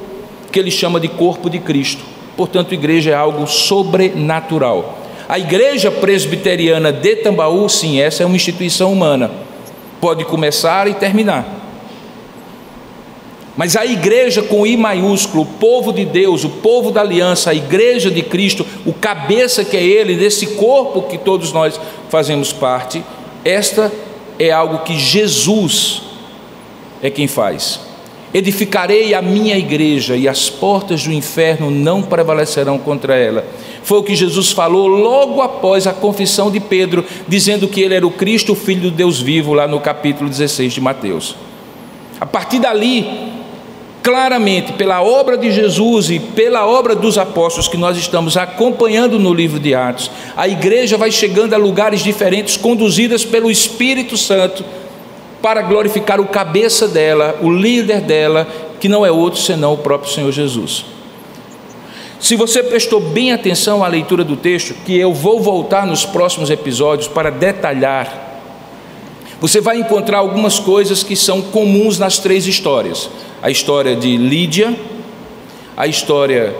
que 0.51 0.57
ele 0.57 0.71
chama 0.71 1.00
de 1.00 1.09
corpo 1.09 1.50
de 1.50 1.59
Cristo. 1.59 2.01
Portanto, 2.35 2.73
igreja 2.73 3.11
é 3.11 3.13
algo 3.13 3.45
sobrenatural. 3.45 4.97
A 5.27 5.38
igreja 5.38 5.91
presbiteriana 5.91 6.91
de 6.91 7.17
Tambaú, 7.17 7.69
sim, 7.69 8.01
essa 8.01 8.23
é 8.23 8.25
uma 8.25 8.35
instituição 8.35 8.91
humana. 8.91 9.29
Pode 10.00 10.25
começar 10.25 10.88
e 10.88 10.93
terminar. 10.93 11.60
Mas 13.55 13.75
a 13.75 13.86
igreja 13.86 14.42
com 14.42 14.66
I 14.66 14.77
maiúsculo, 14.77 15.44
o 15.44 15.46
povo 15.46 15.92
de 15.92 16.05
Deus, 16.05 16.44
o 16.44 16.50
povo 16.50 16.90
da 16.90 17.01
aliança, 17.01 17.51
a 17.51 17.53
igreja 17.53 18.09
de 18.09 18.22
Cristo, 18.22 18.66
o 18.85 18.94
cabeça 18.94 19.66
que 19.66 19.75
é 19.75 19.83
ele, 19.83 20.16
desse 20.16 20.48
corpo 20.55 21.03
que 21.03 21.18
todos 21.18 21.51
nós 21.51 21.79
fazemos 22.09 22.53
parte, 22.53 23.03
esta 23.44 23.92
é 24.40 24.51
algo 24.51 24.79
que 24.79 24.98
Jesus 24.98 26.01
é 27.01 27.09
quem 27.09 27.27
faz. 27.27 27.79
Edificarei 28.33 29.14
a 29.14 29.22
minha 29.22 29.57
igreja 29.57 30.16
e 30.16 30.25
as 30.27 30.50
portas 30.50 31.03
do 31.03 31.11
inferno 31.11 31.70
não 31.70 32.01
prevalecerão 32.01 32.79
contra 32.79 33.16
ela. 33.16 33.46
Foi 33.83 34.00
o 34.00 34.03
que 34.03 34.16
Jesus 34.16 34.51
falou 34.51 34.87
logo 34.87 35.42
após 35.42 35.85
a 35.85 35.92
confissão 35.92 36.50
de 36.50 36.61
Pedro, 36.61 37.03
dizendo 37.27 37.68
que 37.68 37.81
ele 37.81 37.96
era 37.96 38.07
o 38.07 38.11
Cristo, 38.11 38.53
o 38.53 38.55
Filho 38.55 38.83
do 38.83 38.92
Deus 38.92 39.20
vivo, 39.20 39.53
lá 39.53 39.68
no 39.68 39.81
capítulo 39.81 40.29
16 40.29 40.72
de 40.72 40.79
Mateus. 40.79 41.35
A 42.22 42.25
partir 42.25 42.59
dali, 42.59 43.30
claramente 44.03 44.74
pela 44.74 45.01
obra 45.01 45.37
de 45.37 45.51
Jesus 45.51 46.09
e 46.09 46.20
pela 46.20 46.66
obra 46.66 46.96
dos 46.96 47.18
apóstolos 47.18 47.68
que 47.68 47.77
nós 47.77 47.98
estamos 47.98 48.35
acompanhando 48.35 49.20
no 49.20 49.33
livro 49.33 49.59
de 49.59 49.75
Atos, 49.75 50.09
a 50.35 50.48
igreja 50.48 50.98
vai 50.98 51.11
chegando 51.11 51.53
a 51.53 51.57
lugares 51.57 52.01
diferentes, 52.01 52.57
conduzidas 52.57 53.24
pelo 53.24 53.51
Espírito 53.51 54.18
Santo, 54.18 54.66
para 55.42 55.61
glorificar 55.61 56.20
o 56.20 56.27
cabeça 56.27 56.87
dela, 56.87 57.37
o 57.42 57.50
líder 57.50 58.01
dela, 58.01 58.48
que 58.79 58.87
não 58.87 59.05
é 59.05 59.11
outro 59.11 59.40
senão 59.40 59.74
o 59.74 59.77
próprio 59.77 60.11
Senhor 60.11 60.31
Jesus. 60.31 60.85
Se 62.20 62.35
você 62.35 62.61
prestou 62.61 63.00
bem 63.00 63.31
atenção 63.31 63.83
à 63.83 63.87
leitura 63.87 64.24
do 64.24 64.35
texto, 64.35 64.75
que 64.85 64.96
eu 64.96 65.11
vou 65.11 65.40
voltar 65.40 65.87
nos 65.87 66.05
próximos 66.05 66.51
episódios 66.51 67.07
para 67.07 67.31
detalhar, 67.31 68.30
você 69.41 69.59
vai 69.59 69.77
encontrar 69.77 70.19
algumas 70.19 70.59
coisas 70.59 71.03
que 71.03 71.15
são 71.15 71.41
comuns 71.41 71.99
nas 71.99 72.19
três 72.19 72.47
histórias 72.47 73.09
a 73.41 73.49
história 73.49 73.95
de 73.95 74.17
Lídia, 74.17 74.77
a 75.75 75.87
história 75.87 76.55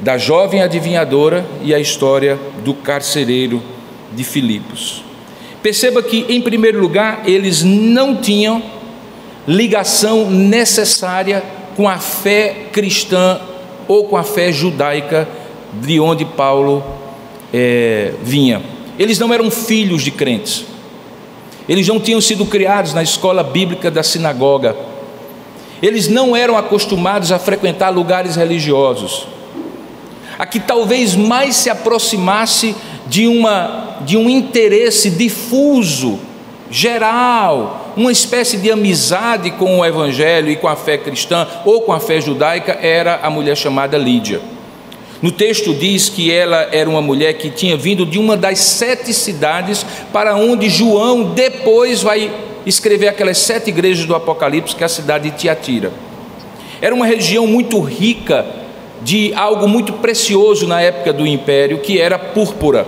da 0.00 0.18
jovem 0.18 0.62
adivinhadora 0.62 1.46
e 1.62 1.74
a 1.74 1.80
história 1.80 2.38
do 2.62 2.74
carcereiro 2.74 3.62
de 4.12 4.22
Filipos. 4.22 5.02
Perceba 5.62 6.02
que, 6.02 6.26
em 6.28 6.40
primeiro 6.42 6.78
lugar, 6.78 7.22
eles 7.26 7.62
não 7.62 8.16
tinham 8.16 8.62
ligação 9.48 10.30
necessária 10.30 11.42
com 11.74 11.88
a 11.88 11.98
fé 11.98 12.66
cristã 12.70 13.40
ou 13.88 14.04
com 14.04 14.16
a 14.16 14.22
fé 14.22 14.52
judaica 14.52 15.26
de 15.72 15.98
onde 15.98 16.24
Paulo 16.24 16.84
é, 17.52 18.12
vinha. 18.22 18.62
Eles 18.98 19.18
não 19.18 19.32
eram 19.32 19.50
filhos 19.50 20.02
de 20.02 20.10
crentes, 20.10 20.64
eles 21.68 21.86
não 21.88 21.98
tinham 21.98 22.20
sido 22.20 22.46
criados 22.46 22.94
na 22.94 23.02
escola 23.02 23.42
bíblica 23.42 23.90
da 23.90 24.02
sinagoga 24.02 24.76
eles 25.82 26.08
não 26.08 26.34
eram 26.34 26.56
acostumados 26.56 27.30
a 27.30 27.38
frequentar 27.38 27.90
lugares 27.90 28.36
religiosos. 28.36 29.26
A 30.38 30.46
que 30.46 30.60
talvez 30.60 31.14
mais 31.14 31.56
se 31.56 31.70
aproximasse 31.70 32.74
de, 33.06 33.26
uma, 33.26 33.98
de 34.02 34.16
um 34.16 34.28
interesse 34.28 35.10
difuso, 35.10 36.18
geral, 36.70 37.92
uma 37.96 38.12
espécie 38.12 38.56
de 38.58 38.70
amizade 38.70 39.50
com 39.52 39.78
o 39.78 39.84
Evangelho 39.84 40.50
e 40.50 40.56
com 40.56 40.68
a 40.68 40.76
fé 40.76 40.98
cristã 40.98 41.46
ou 41.64 41.82
com 41.82 41.92
a 41.92 42.00
fé 42.00 42.20
judaica, 42.20 42.72
era 42.72 43.20
a 43.22 43.30
mulher 43.30 43.56
chamada 43.56 43.96
Lídia. 43.96 44.40
No 45.22 45.30
texto 45.30 45.72
diz 45.72 46.08
que 46.08 46.30
ela 46.30 46.68
era 46.72 46.88
uma 46.88 47.00
mulher 47.00 47.34
que 47.34 47.48
tinha 47.48 47.76
vindo 47.76 48.04
de 48.04 48.18
uma 48.18 48.36
das 48.36 48.58
sete 48.58 49.14
cidades 49.14 49.84
para 50.12 50.36
onde 50.36 50.68
João 50.68 51.24
depois 51.24 52.02
vai 52.02 52.30
escrever 52.66 53.08
aquelas 53.08 53.38
sete 53.38 53.68
igrejas 53.70 54.04
do 54.04 54.14
Apocalipse, 54.14 54.76
que 54.76 54.82
é 54.82 54.86
a 54.86 54.88
cidade 54.88 55.30
de 55.30 55.36
Tiatira. 55.36 55.92
Era 56.82 56.94
uma 56.94 57.06
região 57.06 57.46
muito 57.46 57.80
rica 57.80 58.44
de 59.02 59.32
algo 59.34 59.66
muito 59.68 59.94
precioso 59.94 60.66
na 60.66 60.80
época 60.82 61.12
do 61.12 61.26
império, 61.26 61.78
que 61.78 61.98
era 61.98 62.18
púrpura. 62.18 62.86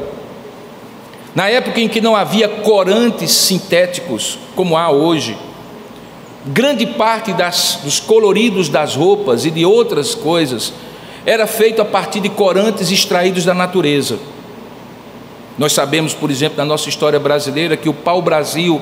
Na 1.35 1.49
época 1.49 1.81
em 1.81 1.89
que 1.89 2.01
não 2.01 2.17
havia 2.17 2.49
corantes 2.49 3.31
sintéticos 3.31 4.39
como 4.55 4.77
há 4.77 4.91
hoje, 4.91 5.37
grande 6.47 6.85
parte 6.85 7.33
das, 7.33 7.81
dos 7.83 8.01
coloridos 8.01 8.69
das 8.69 8.97
roupas 8.97 9.45
e 9.45 9.51
de 9.51 9.65
outras 9.65 10.15
coisas 10.15 10.73
era 11.29 11.47
feito 11.47 11.83
a 11.83 11.85
partir 11.85 12.21
de 12.21 12.31
corantes 12.31 12.91
extraídos 12.91 13.45
da 13.45 13.53
natureza. 13.53 14.19
Nós 15.59 15.75
sabemos, 15.75 16.15
por 16.15 16.31
exemplo, 16.31 16.57
na 16.57 16.65
nossa 16.65 16.89
história 16.89 17.21
brasileira, 17.21 17.77
que 17.77 17.87
o 17.87 17.93
pau-brasil 17.93 18.81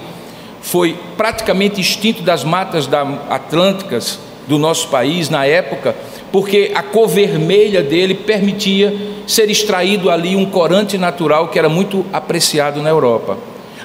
foi 0.63 0.97
praticamente 1.17 1.81
extinto 1.81 2.23
das 2.23 2.45
matas 2.45 2.87
da 2.87 3.03
atlânticas 3.29 4.21
do 4.47 4.61
nosso 4.61 4.87
país 4.87 5.29
na 5.29 5.45
época, 5.45 5.97
porque 6.31 6.71
a 6.73 6.85
cor 6.85 7.09
vermelha 7.09 7.83
dele 7.83 8.15
permitia 8.15 8.95
ser 9.27 9.51
extraído 9.51 10.09
ali 10.09 10.37
um 10.37 10.47
corante 10.47 10.97
natural 10.97 11.49
que 11.49 11.59
era 11.59 11.69
muito 11.69 12.07
apreciado 12.13 12.81
na 12.81 12.91
Europa. 12.91 13.37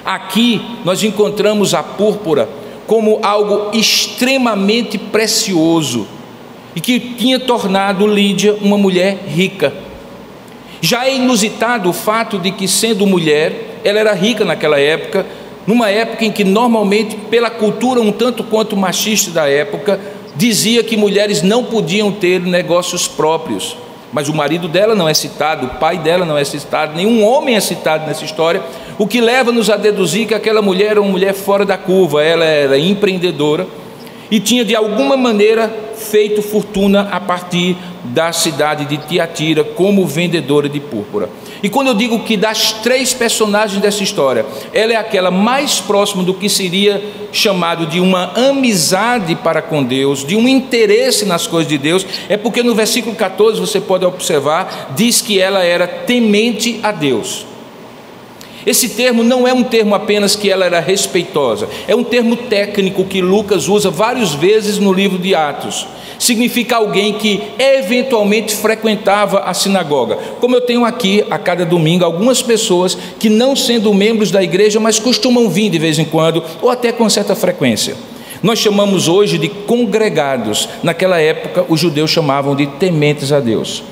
Aqui 0.04 0.62
nós 0.84 1.02
encontramos 1.02 1.74
a 1.74 1.82
púrpura 1.82 2.48
como 2.86 3.18
algo 3.24 3.76
extremamente 3.76 4.98
precioso 4.98 6.06
e 6.74 6.80
que 6.80 6.98
tinha 6.98 7.38
tornado 7.38 8.06
Lídia 8.06 8.56
uma 8.60 8.78
mulher 8.78 9.18
rica. 9.26 9.72
Já 10.80 11.06
é 11.06 11.14
inusitado 11.14 11.88
o 11.88 11.92
fato 11.92 12.38
de 12.38 12.50
que, 12.50 12.66
sendo 12.66 13.06
mulher, 13.06 13.80
ela 13.84 14.00
era 14.00 14.12
rica 14.12 14.44
naquela 14.44 14.80
época, 14.80 15.24
numa 15.66 15.88
época 15.90 16.24
em 16.24 16.32
que 16.32 16.42
normalmente, 16.42 17.16
pela 17.30 17.50
cultura 17.50 18.00
um 18.00 18.10
tanto 18.10 18.42
quanto 18.42 18.76
machista 18.76 19.30
da 19.30 19.48
época, 19.48 20.00
dizia 20.34 20.82
que 20.82 20.96
mulheres 20.96 21.42
não 21.42 21.64
podiam 21.64 22.10
ter 22.10 22.40
negócios 22.40 23.06
próprios. 23.06 23.76
Mas 24.12 24.28
o 24.28 24.34
marido 24.34 24.68
dela 24.68 24.94
não 24.94 25.08
é 25.08 25.14
citado, 25.14 25.66
o 25.66 25.70
pai 25.78 25.98
dela 25.98 26.26
não 26.26 26.36
é 26.36 26.44
citado, 26.44 26.96
nenhum 26.96 27.24
homem 27.24 27.54
é 27.54 27.60
citado 27.60 28.06
nessa 28.06 28.24
história, 28.24 28.62
o 28.98 29.06
que 29.06 29.20
leva-nos 29.20 29.70
a 29.70 29.76
deduzir 29.76 30.26
que 30.26 30.34
aquela 30.34 30.60
mulher 30.60 30.92
era 30.92 31.00
uma 31.00 31.10
mulher 31.10 31.32
fora 31.32 31.64
da 31.64 31.78
curva, 31.78 32.22
ela 32.22 32.44
era 32.44 32.78
empreendedora 32.78 33.66
e 34.32 34.40
tinha 34.40 34.64
de 34.64 34.74
alguma 34.74 35.14
maneira 35.14 35.70
feito 35.94 36.40
fortuna 36.40 37.06
a 37.12 37.20
partir 37.20 37.76
da 38.02 38.32
cidade 38.32 38.86
de 38.86 38.96
Tiatira 38.96 39.62
como 39.62 40.06
vendedora 40.06 40.70
de 40.70 40.80
púrpura. 40.80 41.28
E 41.62 41.68
quando 41.68 41.88
eu 41.88 41.94
digo 41.94 42.18
que 42.20 42.34
das 42.34 42.72
três 42.72 43.12
personagens 43.12 43.82
dessa 43.82 44.02
história, 44.02 44.46
ela 44.72 44.94
é 44.94 44.96
aquela 44.96 45.30
mais 45.30 45.80
próxima 45.80 46.22
do 46.22 46.32
que 46.32 46.48
seria 46.48 47.04
chamado 47.30 47.84
de 47.84 48.00
uma 48.00 48.32
amizade 48.48 49.34
para 49.36 49.60
com 49.60 49.84
Deus, 49.84 50.24
de 50.24 50.34
um 50.34 50.48
interesse 50.48 51.26
nas 51.26 51.46
coisas 51.46 51.68
de 51.68 51.76
Deus, 51.76 52.06
é 52.26 52.38
porque 52.38 52.62
no 52.62 52.74
versículo 52.74 53.14
14 53.14 53.60
você 53.60 53.82
pode 53.82 54.06
observar, 54.06 54.94
diz 54.96 55.20
que 55.20 55.38
ela 55.38 55.62
era 55.62 55.86
temente 55.86 56.80
a 56.82 56.90
Deus. 56.90 57.51
Esse 58.66 58.90
termo 58.90 59.24
não 59.24 59.46
é 59.46 59.52
um 59.52 59.62
termo 59.62 59.94
apenas 59.94 60.36
que 60.36 60.50
ela 60.50 60.64
era 60.64 60.80
respeitosa, 60.80 61.68
é 61.88 61.94
um 61.96 62.04
termo 62.04 62.36
técnico 62.36 63.04
que 63.04 63.20
Lucas 63.20 63.68
usa 63.68 63.90
várias 63.90 64.34
vezes 64.34 64.78
no 64.78 64.92
livro 64.92 65.18
de 65.18 65.34
Atos. 65.34 65.86
Significa 66.18 66.76
alguém 66.76 67.14
que 67.14 67.42
eventualmente 67.58 68.54
frequentava 68.54 69.40
a 69.40 69.52
sinagoga. 69.52 70.16
Como 70.40 70.54
eu 70.54 70.60
tenho 70.60 70.84
aqui 70.84 71.24
a 71.28 71.36
cada 71.36 71.66
domingo 71.66 72.04
algumas 72.04 72.40
pessoas 72.40 72.96
que, 73.18 73.28
não 73.28 73.56
sendo 73.56 73.92
membros 73.92 74.30
da 74.30 74.40
igreja, 74.40 74.78
mas 74.78 75.00
costumam 75.00 75.48
vir 75.50 75.68
de 75.68 75.80
vez 75.80 75.98
em 75.98 76.04
quando, 76.04 76.44
ou 76.60 76.70
até 76.70 76.92
com 76.92 77.10
certa 77.10 77.34
frequência. 77.34 77.96
Nós 78.40 78.60
chamamos 78.60 79.08
hoje 79.08 79.38
de 79.38 79.48
congregados. 79.48 80.68
Naquela 80.82 81.20
época, 81.20 81.64
os 81.68 81.80
judeus 81.80 82.10
chamavam 82.10 82.54
de 82.54 82.66
tementes 82.66 83.32
a 83.32 83.40
Deus. 83.40 83.82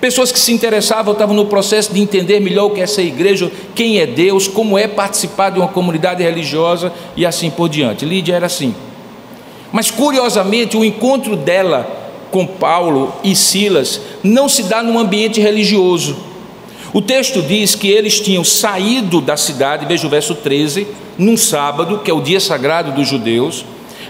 Pessoas 0.00 0.32
que 0.32 0.40
se 0.40 0.52
interessavam 0.52 1.12
estavam 1.12 1.36
no 1.36 1.44
processo 1.44 1.92
de 1.92 2.00
entender 2.00 2.40
melhor 2.40 2.66
o 2.66 2.70
que 2.70 2.80
é 2.80 2.84
essa 2.84 3.02
igreja, 3.02 3.52
quem 3.74 3.98
é 3.98 4.06
Deus, 4.06 4.48
como 4.48 4.78
é 4.78 4.88
participar 4.88 5.50
de 5.50 5.58
uma 5.58 5.68
comunidade 5.68 6.22
religiosa 6.22 6.90
e 7.14 7.26
assim 7.26 7.50
por 7.50 7.68
diante. 7.68 8.06
Lídia 8.06 8.34
era 8.34 8.46
assim. 8.46 8.74
Mas 9.70 9.90
curiosamente, 9.90 10.74
o 10.76 10.84
encontro 10.84 11.36
dela 11.36 11.98
com 12.30 12.46
Paulo 12.46 13.12
e 13.22 13.36
Silas 13.36 14.00
não 14.22 14.48
se 14.48 14.62
dá 14.62 14.82
num 14.82 14.98
ambiente 14.98 15.38
religioso. 15.38 16.16
O 16.94 17.02
texto 17.02 17.42
diz 17.42 17.74
que 17.74 17.88
eles 17.88 18.18
tinham 18.20 18.42
saído 18.42 19.20
da 19.20 19.36
cidade, 19.36 19.84
veja 19.84 20.06
o 20.06 20.10
verso 20.10 20.34
13, 20.34 20.86
num 21.18 21.36
sábado, 21.36 22.00
que 22.02 22.10
é 22.10 22.14
o 22.14 22.22
dia 22.22 22.40
sagrado 22.40 22.92
dos 22.92 23.06
judeus, 23.06 23.66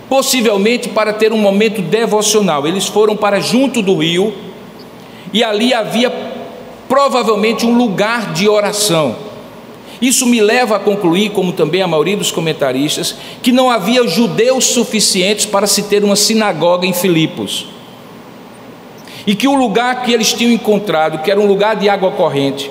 possivelmente 0.08 0.88
para 0.88 1.12
ter 1.12 1.32
um 1.32 1.38
momento 1.38 1.82
devocional. 1.82 2.66
Eles 2.66 2.86
foram 2.86 3.16
para 3.16 3.40
junto 3.40 3.82
do 3.82 3.96
rio 3.96 4.32
e 5.32 5.44
ali 5.44 5.72
havia 5.72 6.10
provavelmente 6.88 7.64
um 7.64 7.76
lugar 7.76 8.32
de 8.32 8.48
oração. 8.48 9.16
Isso 10.00 10.26
me 10.26 10.40
leva 10.40 10.76
a 10.76 10.80
concluir, 10.80 11.30
como 11.30 11.52
também 11.52 11.82
a 11.82 11.86
maioria 11.86 12.16
dos 12.16 12.30
comentaristas, 12.30 13.14
que 13.42 13.52
não 13.52 13.70
havia 13.70 14.06
judeus 14.08 14.64
suficientes 14.64 15.44
para 15.44 15.66
se 15.66 15.82
ter 15.84 16.02
uma 16.02 16.16
sinagoga 16.16 16.86
em 16.86 16.92
Filipos. 16.92 17.66
E 19.26 19.34
que 19.34 19.46
o 19.46 19.54
lugar 19.54 20.02
que 20.02 20.12
eles 20.12 20.32
tinham 20.32 20.52
encontrado, 20.52 21.22
que 21.22 21.30
era 21.30 21.38
um 21.38 21.46
lugar 21.46 21.76
de 21.76 21.88
água 21.88 22.10
corrente, 22.12 22.70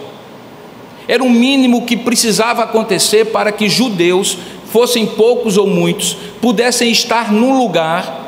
era 1.08 1.24
o 1.24 1.30
mínimo 1.30 1.86
que 1.86 1.96
precisava 1.96 2.64
acontecer 2.64 3.26
para 3.26 3.52
que 3.52 3.70
judeus, 3.70 4.38
fossem 4.72 5.06
poucos 5.06 5.58
ou 5.58 5.68
muitos, 5.68 6.18
pudessem 6.42 6.92
estar 6.92 7.32
num 7.32 7.58
lugar 7.58 8.19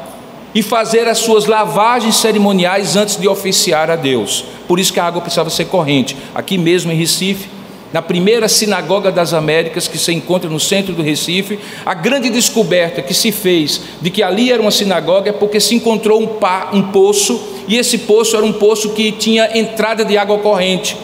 e 0.54 0.62
fazer 0.62 1.08
as 1.08 1.20
suas 1.20 1.46
lavagens 1.46 2.16
cerimoniais 2.16 2.96
antes 2.96 3.18
de 3.18 3.28
oficiar 3.28 3.90
a 3.90 3.96
Deus. 3.96 4.46
Por 4.68 4.80
isso 4.80 4.94
que 4.94 5.00
a 5.00 5.06
água 5.06 5.22
precisava 5.22 5.50
ser 5.50 5.66
corrente. 5.66 6.16
Aqui 6.36 6.58
mesmo 6.58 6.92
em 6.92 6.96
Recife, 6.96 7.50
na 7.94 8.02
primeira 8.02 8.48
sinagoga 8.48 9.12
das 9.12 9.34
Américas, 9.34 9.88
que 9.88 9.98
se 9.98 10.14
encontra 10.14 10.50
no 10.50 10.60
centro 10.60 10.94
do 10.94 11.02
Recife, 11.02 11.60
a 11.86 11.94
grande 11.94 12.30
descoberta 12.30 13.02
que 13.02 13.14
se 13.14 13.32
fez 13.32 13.82
de 14.02 14.10
que 14.10 14.24
ali 14.24 14.52
era 14.52 14.62
uma 14.62 14.72
sinagoga 14.72 15.30
é 15.30 15.34
porque 15.34 15.60
se 15.60 15.76
encontrou 15.76 16.22
um, 16.22 16.28
pa, 16.28 16.70
um 16.74 16.84
poço, 16.84 17.42
e 17.68 17.78
esse 17.78 17.98
poço 18.00 18.36
era 18.36 18.46
um 18.46 18.54
poço 18.54 18.92
que 18.92 19.12
tinha 19.12 19.58
entrada 19.58 20.06
de 20.06 20.18
água 20.18 20.38
corrente 20.38 20.98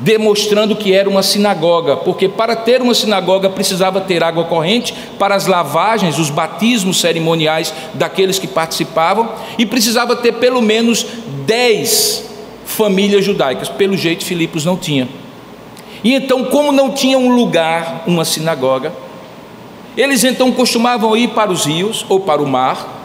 demonstrando 0.00 0.74
que 0.74 0.92
era 0.92 1.08
uma 1.08 1.22
sinagoga, 1.22 1.96
porque 1.96 2.28
para 2.28 2.56
ter 2.56 2.80
uma 2.80 2.94
sinagoga 2.94 3.50
precisava 3.50 4.00
ter 4.00 4.22
água 4.22 4.44
corrente 4.44 4.94
para 5.18 5.34
as 5.34 5.46
lavagens, 5.46 6.18
os 6.18 6.30
batismos 6.30 7.00
cerimoniais 7.00 7.72
daqueles 7.94 8.38
que 8.38 8.46
participavam, 8.46 9.28
e 9.58 9.66
precisava 9.66 10.16
ter 10.16 10.32
pelo 10.32 10.62
menos 10.62 11.06
dez 11.44 12.24
famílias 12.64 13.24
judaicas. 13.24 13.68
Pelo 13.68 13.96
jeito, 13.96 14.24
Filipos 14.24 14.64
não 14.64 14.76
tinha. 14.76 15.06
E 16.02 16.14
então, 16.14 16.44
como 16.46 16.72
não 16.72 16.90
tinha 16.90 17.18
um 17.18 17.34
lugar, 17.34 18.04
uma 18.06 18.24
sinagoga, 18.24 18.92
eles 19.96 20.24
então 20.24 20.50
costumavam 20.50 21.14
ir 21.14 21.28
para 21.28 21.50
os 21.50 21.66
rios 21.66 22.06
ou 22.08 22.20
para 22.20 22.40
o 22.40 22.46
mar, 22.46 22.96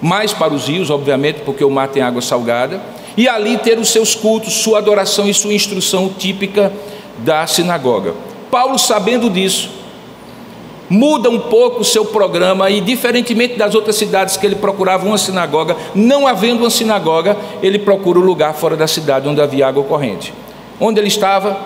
mais 0.00 0.32
para 0.32 0.54
os 0.54 0.68
rios, 0.68 0.88
obviamente, 0.88 1.40
porque 1.40 1.64
o 1.64 1.70
mar 1.70 1.88
tem 1.88 2.02
água 2.02 2.22
salgada 2.22 2.80
e 3.16 3.28
ali 3.28 3.58
ter 3.58 3.78
os 3.78 3.88
seus 3.88 4.14
cultos, 4.14 4.54
sua 4.54 4.78
adoração 4.78 5.28
e 5.28 5.34
sua 5.34 5.54
instrução 5.54 6.08
típica 6.08 6.72
da 7.18 7.46
sinagoga. 7.46 8.14
Paulo, 8.50 8.78
sabendo 8.78 9.30
disso, 9.30 9.70
muda 10.88 11.30
um 11.30 11.38
pouco 11.38 11.80
o 11.80 11.84
seu 11.84 12.04
programa 12.04 12.70
e, 12.70 12.80
diferentemente 12.80 13.56
das 13.56 13.74
outras 13.74 13.96
cidades 13.96 14.36
que 14.36 14.46
ele 14.46 14.56
procurava 14.56 15.06
uma 15.06 15.18
sinagoga, 15.18 15.76
não 15.94 16.26
havendo 16.26 16.60
uma 16.60 16.70
sinagoga, 16.70 17.36
ele 17.62 17.78
procura 17.78 18.18
o 18.18 18.22
um 18.22 18.24
lugar 18.24 18.54
fora 18.54 18.76
da 18.76 18.86
cidade 18.86 19.28
onde 19.28 19.40
havia 19.40 19.66
água 19.66 19.84
corrente. 19.84 20.32
Onde 20.80 21.00
ele 21.00 21.08
estava, 21.08 21.56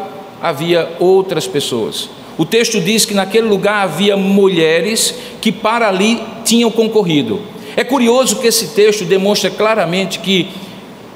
havia 0.40 0.96
outras 0.98 1.46
pessoas. 1.46 2.08
O 2.37 2.44
texto 2.44 2.80
diz 2.80 3.04
que 3.04 3.14
naquele 3.14 3.48
lugar 3.48 3.82
havia 3.82 4.16
mulheres 4.16 5.14
que 5.40 5.50
para 5.50 5.88
ali 5.88 6.22
tinham 6.44 6.70
concorrido. 6.70 7.40
É 7.76 7.82
curioso 7.82 8.37
que 8.37 8.46
esse 8.46 8.68
texto 8.68 9.04
demonstra 9.04 9.50
claramente 9.50 10.20
que 10.20 10.48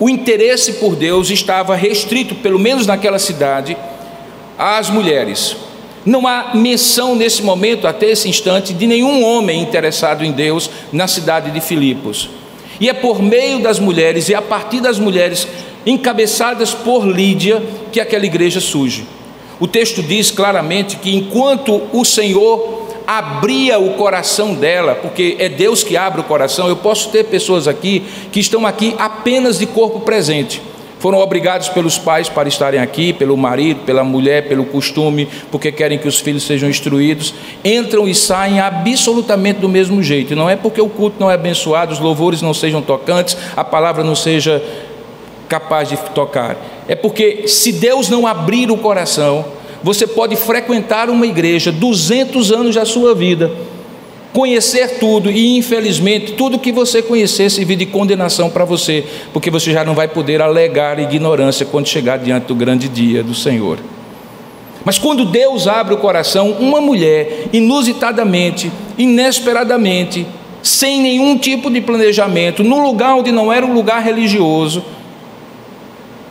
o 0.03 0.11
interesse 0.11 0.73
por 0.73 0.97
Deus 0.97 1.31
estava 1.31 1.77
restrito, 1.77 2.35
pelo 2.35 2.59
menos 2.59 2.89
naquela 2.89 3.21
cidade, 3.21 3.77
às 4.59 4.91
mulheres. 4.91 5.57
Não 6.05 6.27
há 6.27 6.51
menção 6.55 7.15
nesse 7.15 7.41
momento, 7.41 7.87
até 7.87 8.07
esse 8.07 8.29
instante, 8.29 8.75
de 8.75 8.85
nenhum 8.89 9.25
homem 9.25 9.63
interessado 9.63 10.25
em 10.25 10.33
Deus 10.33 10.69
na 10.93 11.07
cidade 11.07 11.53
de 11.53 11.61
Filipos. 11.61 12.29
E 12.81 12.89
é 12.89 12.93
por 12.93 13.23
meio 13.23 13.61
das 13.61 13.79
mulheres 13.79 14.29
e 14.29 14.35
a 14.35 14.43
partir 14.43 14.81
das 14.81 14.99
mulheres 14.99 15.47
encabeçadas 15.87 16.75
por 16.75 17.07
Lídia 17.07 17.63
que 17.93 18.01
aquela 18.01 18.27
igreja 18.27 18.61
surge. 18.61 19.07
O 19.61 19.69
texto 19.69 20.03
diz 20.03 20.33
claramente 20.33 20.97
que 20.97 21.15
enquanto 21.15 21.81
o 21.93 22.05
Senhor 22.05 22.89
abria 23.19 23.79
o 23.79 23.95
coração 23.95 24.55
dela, 24.55 24.95
porque 24.95 25.37
é 25.39 25.49
Deus 25.49 25.83
que 25.83 25.97
abre 25.97 26.21
o 26.21 26.25
coração. 26.25 26.69
Eu 26.69 26.77
posso 26.77 27.11
ter 27.11 27.25
pessoas 27.25 27.69
aqui 27.69 28.03
que 28.31 28.41
estão 28.41 28.67
aqui 28.67 28.95
apenas 28.99 29.59
de 29.59 29.67
corpo 29.67 30.01
presente. 30.01 30.63
Foram 30.99 31.19
obrigados 31.19 31.69
pelos 31.69 31.99
pais 31.99 32.29
para 32.29 32.49
estarem 32.49 32.81
aqui, 32.81 33.13
pelo 33.13 33.37
marido, 33.37 33.81
pela 33.81 34.05
mulher, 34.05 34.47
pelo 34.49 34.65
costume, 34.65 35.29
porque 35.51 35.73
querem 35.73 35.99
que 35.99 36.07
os 36.07 36.21
filhos 36.21 36.45
sejam 36.45 36.71
instruídos. 36.71 37.35
Entram 37.65 38.07
e 38.07 38.15
saem 38.15 38.61
absolutamente 38.61 39.59
do 39.59 39.69
mesmo 39.69 40.01
jeito. 40.01 40.37
Não 40.37 40.49
é 40.49 40.55
porque 40.55 40.81
o 40.81 40.89
culto 40.89 41.17
não 41.19 41.29
é 41.29 41.35
abençoado, 41.35 41.93
os 41.93 41.99
louvores 41.99 42.41
não 42.41 42.55
sejam 42.55 42.81
tocantes, 42.81 43.37
a 43.57 43.65
palavra 43.65 44.05
não 44.05 44.15
seja 44.15 44.63
capaz 45.49 45.89
de 45.89 45.97
tocar. 46.15 46.57
É 46.87 46.95
porque 46.95 47.49
se 47.49 47.73
Deus 47.73 48.09
não 48.09 48.25
abrir 48.25 48.71
o 48.71 48.77
coração, 48.77 49.45
você 49.83 50.07
pode 50.07 50.37
frequentar 50.37 51.11
uma 51.11 51.27
igreja 51.27 51.73
200 51.73 52.53
anos 52.53 52.75
da 52.75 52.85
sua 52.85 53.15
vida, 53.15 53.51
conhecer 54.33 54.99
tudo 54.99 55.31
e 55.31 55.57
infelizmente 55.57 56.33
tudo 56.33 56.59
que 56.59 56.73
você 56.73 57.03
conhecer 57.03 57.51
servir 57.51 57.77
de 57.77 57.87
condenação 57.87 58.49
para 58.49 58.65
você, 58.65 59.05
porque 59.33 59.51
você 59.51 59.73
já 59.73 59.85
não 59.85 59.95
vai 59.95 60.09
poder 60.09 60.41
alegar 60.41 60.99
ignorância 60.99 61.67
quando 61.67 61.89
chegar 61.89 62.19
diante 62.19 62.47
do 62.47 62.55
grande 62.55 62.89
dia 62.89 63.23
do 63.23 63.35
Senhor. 63.35 63.79
Mas 64.85 64.99
quando 64.99 65.25
Deus 65.25 65.69
abre 65.69 65.95
o 65.95 65.99
coração, 65.99 66.51
uma 66.53 66.81
mulher, 66.81 67.49
inusitadamente, 67.53 68.71
inesperadamente, 68.99 70.27
sem 70.63 71.01
nenhum 71.01 71.37
tipo 71.37 71.71
de 71.71 71.81
planejamento, 71.81 72.65
num 72.65 72.83
lugar 72.83 73.15
onde 73.15 73.31
não 73.31 73.53
era 73.53 73.65
um 73.65 73.73
lugar 73.73 74.03
religioso, 74.03 74.85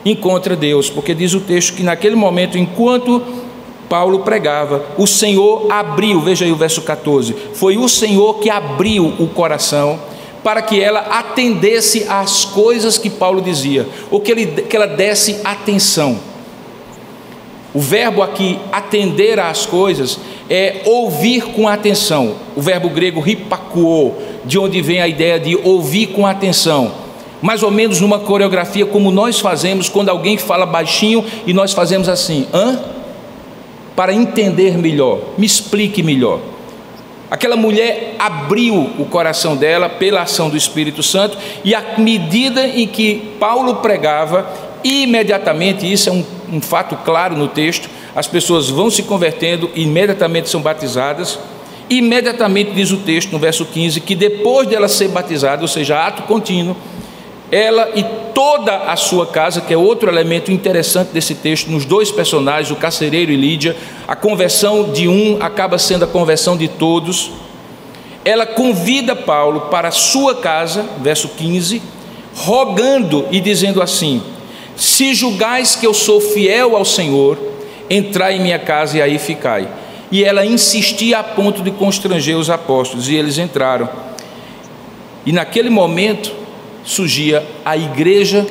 encontra 0.04 0.56
Deus, 0.56 0.90
porque 0.90 1.14
diz 1.14 1.34
o 1.34 1.40
texto 1.40 1.74
que 1.74 1.82
naquele 1.82 2.16
momento, 2.16 2.58
enquanto 2.58 3.22
Paulo 3.92 4.20
pregava. 4.20 4.86
O 4.96 5.06
Senhor 5.06 5.70
abriu, 5.70 6.18
veja 6.18 6.46
aí 6.46 6.50
o 6.50 6.56
verso 6.56 6.80
14. 6.80 7.36
Foi 7.52 7.76
o 7.76 7.86
Senhor 7.90 8.38
que 8.38 8.48
abriu 8.48 9.12
o 9.18 9.26
coração 9.28 10.00
para 10.42 10.62
que 10.62 10.80
ela 10.80 11.00
atendesse 11.00 12.06
às 12.08 12.42
coisas 12.42 12.96
que 12.96 13.10
Paulo 13.10 13.42
dizia, 13.42 13.86
ou 14.10 14.18
que, 14.18 14.32
ele, 14.32 14.46
que 14.46 14.74
ela 14.74 14.86
desse 14.86 15.40
atenção. 15.44 16.18
O 17.74 17.80
verbo 17.80 18.22
aqui, 18.22 18.58
atender 18.72 19.38
às 19.38 19.66
coisas, 19.66 20.18
é 20.48 20.80
ouvir 20.86 21.44
com 21.52 21.68
atenção. 21.68 22.36
O 22.56 22.62
verbo 22.62 22.88
grego 22.88 23.20
ripakuo, 23.20 24.14
de 24.42 24.58
onde 24.58 24.80
vem 24.80 25.02
a 25.02 25.08
ideia 25.08 25.38
de 25.38 25.54
ouvir 25.54 26.08
com 26.08 26.26
atenção. 26.26 27.01
Mais 27.42 27.62
ou 27.62 27.70
menos 27.70 28.00
numa 28.00 28.20
coreografia 28.20 28.86
como 28.86 29.10
nós 29.10 29.40
fazemos 29.40 29.88
quando 29.88 30.08
alguém 30.08 30.38
fala 30.38 30.64
baixinho 30.64 31.24
e 31.46 31.52
nós 31.52 31.72
fazemos 31.72 32.08
assim, 32.08 32.46
hã? 32.54 32.80
Para 33.94 34.14
entender 34.14 34.78
melhor, 34.78 35.18
me 35.36 35.44
explique 35.44 36.02
melhor. 36.02 36.38
Aquela 37.32 37.56
mulher 37.56 38.14
abriu 38.18 38.90
o 38.98 39.06
coração 39.06 39.56
dela 39.56 39.88
pela 39.88 40.22
ação 40.22 40.50
do 40.50 40.56
Espírito 40.56 41.02
Santo, 41.02 41.36
e 41.64 41.74
à 41.74 41.82
medida 41.96 42.66
em 42.66 42.86
que 42.86 43.34
Paulo 43.40 43.76
pregava, 43.76 44.46
imediatamente, 44.84 45.90
isso 45.90 46.10
é 46.10 46.12
um, 46.12 46.24
um 46.52 46.60
fato 46.60 46.94
claro 47.04 47.34
no 47.34 47.48
texto, 47.48 47.88
as 48.14 48.26
pessoas 48.26 48.68
vão 48.68 48.90
se 48.90 49.02
convertendo 49.04 49.70
imediatamente 49.74 50.50
são 50.50 50.60
batizadas. 50.60 51.38
Imediatamente 51.88 52.72
diz 52.72 52.90
o 52.90 52.98
texto 52.98 53.32
no 53.32 53.38
verso 53.38 53.64
15 53.64 54.00
que 54.00 54.14
depois 54.14 54.68
dela 54.68 54.88
ser 54.88 55.08
batizada, 55.08 55.62
ou 55.62 55.68
seja, 55.68 56.06
ato 56.06 56.24
contínuo, 56.24 56.76
ela 57.52 57.90
e 57.94 58.02
toda 58.32 58.74
a 58.74 58.96
sua 58.96 59.26
casa, 59.26 59.60
que 59.60 59.74
é 59.74 59.76
outro 59.76 60.08
elemento 60.08 60.50
interessante 60.50 61.10
desse 61.10 61.34
texto, 61.34 61.70
nos 61.70 61.84
dois 61.84 62.10
personagens, 62.10 62.70
o 62.70 62.76
carcereiro 62.76 63.30
e 63.30 63.36
Lídia, 63.36 63.76
a 64.08 64.16
conversão 64.16 64.90
de 64.90 65.06
um 65.06 65.36
acaba 65.38 65.76
sendo 65.76 66.06
a 66.06 66.08
conversão 66.08 66.56
de 66.56 66.66
todos. 66.66 67.30
Ela 68.24 68.46
convida 68.46 69.14
Paulo 69.14 69.62
para 69.70 69.88
a 69.88 69.92
sua 69.92 70.36
casa, 70.36 70.86
verso 71.02 71.28
15, 71.28 71.82
rogando 72.34 73.26
e 73.30 73.38
dizendo 73.38 73.82
assim: 73.82 74.22
Se 74.74 75.12
julgais 75.14 75.76
que 75.76 75.86
eu 75.86 75.92
sou 75.92 76.22
fiel 76.22 76.74
ao 76.74 76.86
Senhor, 76.86 77.36
entrai 77.90 78.36
em 78.36 78.40
minha 78.40 78.58
casa 78.58 78.96
e 78.96 79.02
aí 79.02 79.18
ficai. 79.18 79.68
E 80.10 80.24
ela 80.24 80.46
insistia 80.46 81.18
a 81.18 81.22
ponto 81.22 81.62
de 81.62 81.70
constranger 81.70 82.38
os 82.38 82.48
apóstolos, 82.48 83.10
e 83.10 83.14
eles 83.14 83.36
entraram. 83.36 83.90
E 85.26 85.32
naquele 85.32 85.68
momento, 85.68 86.41
surgia 86.84 87.46
a 87.64 87.76
igreja 87.76 88.46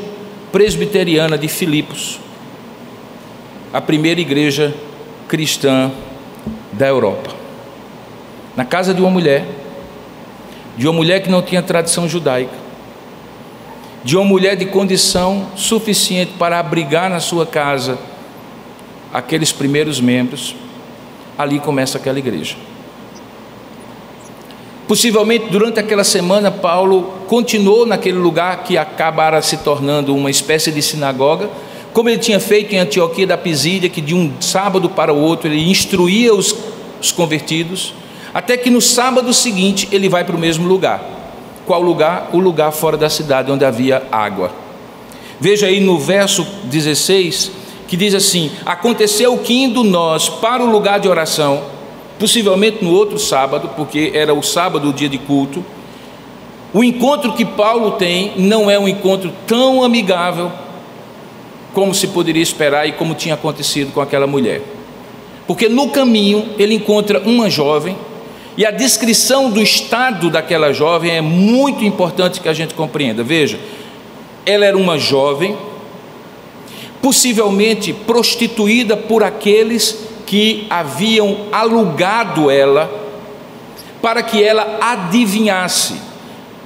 presbiteriana 0.52 1.38
de 1.38 1.48
Filipos, 1.48 2.20
a 3.74 3.80
primeira 3.80 4.20
igreja 4.20 4.74
cristã 5.28 5.91
da 6.74 6.88
Europa. 6.88 7.32
Na 8.56 8.65
casa 8.65 8.94
de 8.94 9.02
uma 9.02 9.10
mulher, 9.10 9.46
de 10.78 10.88
uma 10.88 10.94
mulher 10.94 11.22
que 11.22 11.30
não 11.30 11.41
tinha 11.41 11.62
tradição 11.62 12.08
judaica, 12.08 12.62
de 14.04 14.17
uma 14.17 14.26
mulher 14.26 14.56
de 14.56 14.65
condição 14.65 15.48
suficiente 15.56 16.34
para 16.38 16.60
abrigar 16.60 17.10
na 17.10 17.20
sua 17.20 17.46
casa 17.46 17.98
aqueles 19.13 19.52
primeiros 19.52 20.02
membros, 20.02 20.56
ali 21.38 21.60
começa 21.60 21.98
aquela 21.98 22.20
igreja. 22.20 22.56
Possivelmente 24.92 25.46
durante 25.50 25.80
aquela 25.80 26.04
semana, 26.04 26.52
Paulo 26.52 27.04
continuou 27.26 27.86
naquele 27.86 28.18
lugar 28.18 28.66
que 28.66 28.78
acabara 28.78 29.42
se 29.42 29.56
tornando 29.56 30.14
uma 30.14 30.30
espécie 30.30 30.70
de 30.70 30.82
sinagoga, 30.82 31.50
como 31.94 32.10
ele 32.10 32.18
tinha 32.18 32.42
feito 32.42 32.76
em 32.76 32.78
Antioquia 32.78 33.26
da 33.26 33.38
Pisídia, 33.38 33.90
que 33.90 34.02
de 34.02 34.14
um 34.14 34.34
sábado 34.42 34.90
para 34.90 35.14
o 35.14 35.18
outro 35.18 35.48
ele 35.48 35.72
instruía 35.72 36.36
os, 36.36 36.54
os 37.02 37.10
convertidos, 37.10 37.94
até 38.34 38.58
que 38.58 38.70
no 38.70 38.82
sábado 38.82 39.34
seguinte 39.34 39.88
ele 39.94 40.10
vai 40.10 40.26
para 40.26 40.36
o 40.36 40.40
mesmo 40.40 40.68
lugar. 40.68 41.02
Qual 41.66 41.82
lugar? 41.82 42.30
O 42.34 42.40
lugar 42.40 42.74
fora 42.74 42.98
da 42.98 43.10
cidade, 43.10 43.50
onde 43.50 43.64
havia 43.64 44.04
água. 44.12 44.52
Veja 45.40 45.68
aí 45.68 45.80
no 45.80 45.98
verso 45.98 46.46
16, 46.66 47.50
que 47.88 47.96
diz 47.96 48.14
assim: 48.14 48.52
Aconteceu 48.66 49.38
que 49.38 49.54
indo 49.54 49.86
nós 49.86 50.28
para 50.28 50.62
o 50.62 50.70
lugar 50.70 51.00
de 51.00 51.08
oração, 51.08 51.64
possivelmente 52.22 52.86
no 52.86 52.94
outro 52.94 53.18
sábado, 53.18 53.72
porque 53.76 54.12
era 54.14 54.32
o 54.32 54.44
sábado 54.44 54.90
o 54.90 54.94
dia 54.94 55.10
de 55.10 55.18
culto. 55.18 55.66
O 56.72 56.84
encontro 56.84 57.34
que 57.34 57.44
Paulo 57.44 57.94
tem 57.94 58.34
não 58.38 58.70
é 58.70 58.78
um 58.78 58.88
encontro 58.88 59.34
tão 59.48 59.84
amigável 59.84 60.52
como 61.74 61.96
se 61.96 62.10
poderia 62.10 62.44
esperar 62.44 62.88
e 62.88 62.92
como 62.92 63.16
tinha 63.16 63.34
acontecido 63.34 63.92
com 63.92 64.00
aquela 64.00 64.28
mulher. 64.28 64.62
Porque 65.48 65.68
no 65.68 65.90
caminho 65.90 66.50
ele 66.60 66.76
encontra 66.76 67.20
uma 67.22 67.50
jovem 67.50 67.98
e 68.56 68.64
a 68.64 68.70
descrição 68.70 69.50
do 69.50 69.60
estado 69.60 70.30
daquela 70.30 70.72
jovem 70.72 71.10
é 71.10 71.22
muito 71.22 71.84
importante 71.84 72.40
que 72.40 72.48
a 72.48 72.54
gente 72.54 72.76
compreenda. 72.76 73.24
Veja, 73.24 73.60
ela 74.46 74.64
era 74.64 74.78
uma 74.78 75.00
jovem, 75.00 75.58
possivelmente 77.02 77.92
prostituída 77.92 78.96
por 78.96 79.24
aqueles 79.24 80.11
que 80.26 80.68
haviam 80.70 81.48
alugado 81.52 82.50
ela 82.50 82.90
para 84.02 84.24
que 84.24 84.44
ela 84.44 84.78
adivinhasse. 84.82 85.96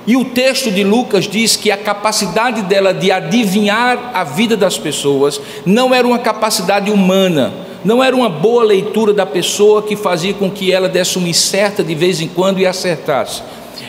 E 0.08 0.16
o 0.16 0.24
texto 0.24 0.70
de 0.70 0.84
Lucas 0.84 1.28
diz 1.28 1.56
que 1.56 1.72
a 1.72 1.78
capacidade 1.78 2.62
dela 2.62 2.94
de 2.94 3.12
adivinhar 3.12 4.12
a 4.14 4.24
vida 4.24 4.56
das 4.56 4.78
pessoas 4.78 5.42
não 5.66 5.94
era 5.94 6.08
uma 6.08 6.20
capacidade 6.20 6.92
humana, 6.92 7.52
não 7.84 8.04
era 8.04 8.16
uma 8.16 8.30
boa 8.30 8.64
leitura 8.64 9.14
da 9.14 9.26
pessoa 9.26 9.82
que 9.82 9.96
fazia 9.96 10.34
com 10.34 10.50
que 10.50 10.72
ela 10.72 10.88
desse 10.88 11.18
uma 11.18 11.28
incerta 11.28 11.84
de 11.84 11.96
vez 11.96 12.22
em 12.22 12.28
quando 12.28 12.60
e 12.60 12.68
acertasse. 12.68 13.42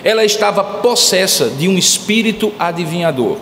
Ela 0.02 0.24
estava 0.24 0.64
possessa 0.64 1.50
de 1.50 1.68
um 1.68 1.76
espírito 1.76 2.52
adivinhador. 2.58 3.36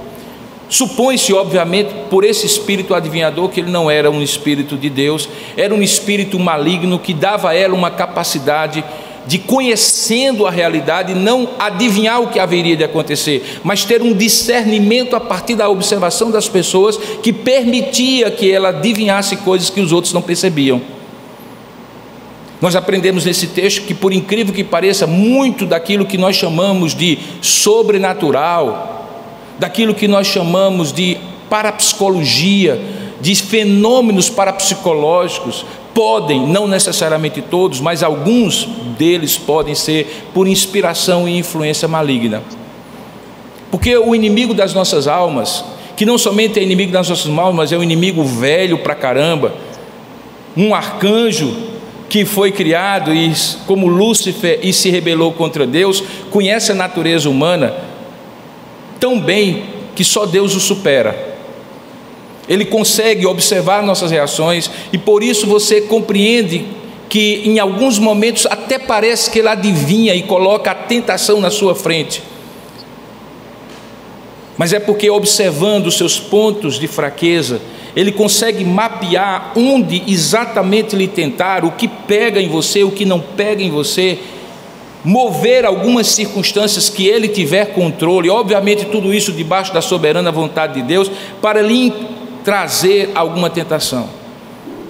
Supõe-se, 0.75 1.33
obviamente, 1.33 1.95
por 2.11 2.25
esse 2.25 2.47
espírito 2.47 2.97
adivinhador 2.97 3.49
que 3.49 3.61
ele 3.61 3.71
não 3.71 3.89
era 3.89 4.11
um 4.11 4.21
espírito 4.21 4.77
de 4.77 4.91
Deus, 4.91 5.29
era 5.57 5.73
um 5.73 5.81
espírito 5.81 6.37
maligno 6.37 6.99
que 6.99 7.15
dava 7.15 7.51
a 7.51 7.55
ela 7.55 7.77
uma 7.77 7.93
capacidade 7.93 8.83
de, 9.25 9.39
conhecendo 9.39 10.49
a 10.49 10.51
realidade, 10.51 11.15
não 11.15 11.51
adivinhar 11.61 12.21
o 12.21 12.27
que 12.27 12.41
haveria 12.41 12.77
de 12.77 12.83
acontecer, 12.83 13.61
mas 13.63 13.85
ter 13.85 14.03
um 14.03 14.13
discernimento 14.13 15.15
a 15.15 15.21
partir 15.21 15.55
da 15.55 15.69
observação 15.69 16.29
das 16.29 16.49
pessoas 16.49 16.97
que 17.23 17.33
permitia 17.33 18.29
que 18.33 18.51
ela 18.51 18.71
adivinhasse 18.71 19.37
coisas 19.37 19.71
que 19.71 19.81
os 19.81 19.93
outros 19.93 20.13
não 20.13 20.23
percebiam. 20.23 20.83
Nós 22.61 22.75
aprendemos 22.75 23.25
nesse 23.25 23.47
texto 23.47 23.83
que, 23.83 23.95
por 23.95 24.13
incrível 24.13 24.53
que 24.53 24.65
pareça, 24.65 25.07
muito 25.07 25.67
daquilo 25.67 26.05
que 26.05 26.19
nós 26.19 26.35
chamamos 26.35 26.97
de 26.97 27.17
sobrenatural, 27.41 28.94
daquilo 29.59 29.95
que 29.95 30.09
nós 30.09 30.27
chamamos 30.27 30.93
de 30.93 31.19
parapsicologia, 31.49 32.81
de 33.21 33.35
fenômenos 33.37 34.29
parapsicológicos, 34.29 35.65
podem, 35.95 36.47
não 36.47 36.67
necessariamente 36.67 37.41
todos, 37.41 37.81
mas 37.81 38.03
alguns 38.03 38.69
deles 38.99 39.39
podem 39.39 39.75
ser 39.75 40.25
por 40.35 40.49
inspiração 40.49 41.29
e 41.29 41.39
influência 41.39 41.87
maligna. 41.87 42.43
Porque 43.71 43.97
o 43.97 44.15
inimigo 44.15 44.53
das 44.53 44.75
nossas 44.75 45.07
almas, 45.07 45.65
que 45.97 46.05
não 46.05 46.19
somente 46.19 46.59
é 46.59 46.63
inimigo 46.63 46.93
das 46.93 47.09
nossas 47.09 47.31
almas, 47.31 47.55
mas 47.55 47.73
é 47.73 47.79
um 47.79 47.83
inimigo 47.83 48.25
velho 48.25 48.79
pra 48.79 48.95
caramba, 48.95 49.55
um 50.57 50.75
arcanjo 50.75 51.55
que 52.09 52.25
foi 52.25 52.53
criado 52.53 53.13
e 53.13 53.33
como 53.67 53.89
Lúcifer 53.89 54.61
e 54.63 54.73
se 54.73 54.91
rebelou 54.91 55.33
contra 55.33 55.67
Deus, 55.67 56.03
conhece 56.31 56.71
a 56.71 56.75
natureza 56.75 57.29
humana, 57.29 57.75
tão 59.05 59.21
bem 59.21 59.65
que 59.95 60.03
só 60.03 60.25
Deus 60.25 60.55
o 60.55 60.61
supera. 60.61 61.37
Ele 62.49 62.65
consegue 62.65 63.27
observar 63.27 63.83
nossas 63.83 64.11
reações 64.11 64.71
e 64.95 64.97
por 64.97 65.23
isso 65.23 65.47
você 65.47 65.83
compreende 65.83 66.65
que 67.07 67.43
em 67.45 67.59
alguns 67.59 67.99
momentos 67.99 68.47
até 68.47 68.79
parece 68.79 69.31
que 69.31 69.41
ele 69.41 69.49
adivinha 69.49 70.15
e 70.15 70.23
coloca 70.23 70.71
a 70.71 70.75
tentação 70.75 71.39
na 71.39 71.51
sua 71.51 71.75
frente. 71.75 72.23
Mas 74.57 74.73
é 74.73 74.81
porque 74.81 75.11
observando 75.11 75.89
os 75.89 75.99
seus 75.99 76.19
pontos 76.19 76.79
de 76.79 76.87
fraqueza, 76.87 77.61
ele 77.95 78.11
consegue 78.11 78.65
mapear 78.65 79.53
onde 79.55 80.03
exatamente 80.07 80.97
lhe 80.97 81.09
tentar, 81.09 81.63
o 81.63 81.73
que 81.73 81.89
pega 81.89 82.41
em 82.41 82.49
você, 82.49 82.83
o 82.83 82.91
que 82.91 83.05
não 83.05 83.21
pega 83.21 83.63
em 83.63 83.71
você, 83.71 84.19
mover 85.05 85.67
algumas 85.67 86.07
circunstâncias 86.09 86.89
que 86.89 87.07
ele 87.07 87.29
tiver 87.29 87.67
controle, 87.67 88.31
obviamente 88.31 88.87
tudo 88.87 89.13
isso 89.13 89.33
debaixo 89.33 89.73
da 89.73 89.83
soberana 89.83 90.33
vontade 90.33 90.75
de 90.75 90.83
Deus, 90.83 91.11
para 91.43 91.61
lhe 91.61 91.93
trazer 92.43 93.11
alguma 93.15 93.51
tentação. 93.51 94.25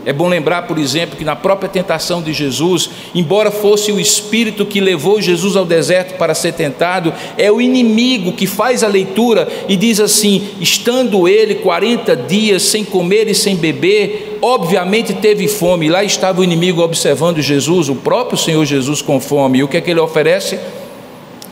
É 0.06 0.12
bom 0.12 0.28
lembrar, 0.28 0.62
por 0.62 0.78
exemplo, 0.78 1.16
que 1.16 1.24
na 1.24 1.34
própria 1.34 1.68
tentação 1.68 2.20
de 2.20 2.32
Jesus, 2.32 2.90
embora 3.14 3.50
fosse 3.50 3.90
o 3.90 3.98
Espírito 3.98 4.66
que 4.66 4.78
levou 4.78 5.20
Jesus 5.20 5.56
ao 5.56 5.64
deserto 5.64 6.18
para 6.18 6.34
ser 6.34 6.52
tentado, 6.52 7.12
é 7.38 7.50
o 7.50 7.60
inimigo 7.60 8.32
que 8.32 8.46
faz 8.46 8.84
a 8.84 8.88
leitura 8.88 9.48
e 9.66 9.76
diz 9.76 10.00
assim: 10.00 10.46
estando 10.60 11.26
ele 11.26 11.56
40 11.56 12.14
dias 12.16 12.62
sem 12.62 12.84
comer 12.84 13.28
e 13.28 13.34
sem 13.34 13.56
beber, 13.56 14.33
obviamente 14.44 15.14
teve 15.14 15.48
fome, 15.48 15.88
lá 15.88 16.04
estava 16.04 16.42
o 16.42 16.44
inimigo 16.44 16.82
observando 16.82 17.40
Jesus, 17.40 17.88
o 17.88 17.94
próprio 17.94 18.36
Senhor 18.36 18.62
Jesus 18.66 19.00
com 19.00 19.18
fome, 19.18 19.58
e 19.60 19.64
o 19.64 19.68
que 19.68 19.78
é 19.78 19.80
que 19.80 19.90
ele 19.90 20.00
oferece? 20.00 20.60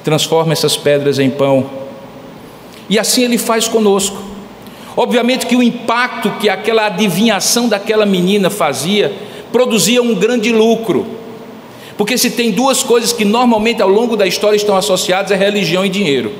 Transforma 0.04 0.52
essas 0.52 0.76
pedras 0.76 1.18
em 1.18 1.30
pão. 1.30 1.70
E 2.90 2.98
assim 2.98 3.24
ele 3.24 3.38
faz 3.38 3.66
conosco. 3.66 4.22
Obviamente 4.94 5.46
que 5.46 5.56
o 5.56 5.62
impacto 5.62 6.32
que 6.32 6.50
aquela 6.50 6.84
adivinhação 6.86 7.66
daquela 7.66 8.04
menina 8.04 8.50
fazia 8.50 9.10
produzia 9.50 10.02
um 10.02 10.14
grande 10.14 10.52
lucro. 10.52 11.06
Porque 11.96 12.18
se 12.18 12.32
tem 12.32 12.50
duas 12.50 12.82
coisas 12.82 13.10
que 13.10 13.24
normalmente 13.24 13.80
ao 13.80 13.88
longo 13.88 14.18
da 14.18 14.26
história 14.26 14.56
estão 14.56 14.76
associadas 14.76 15.30
é 15.30 15.36
religião 15.36 15.86
e 15.86 15.88
dinheiro. 15.88 16.32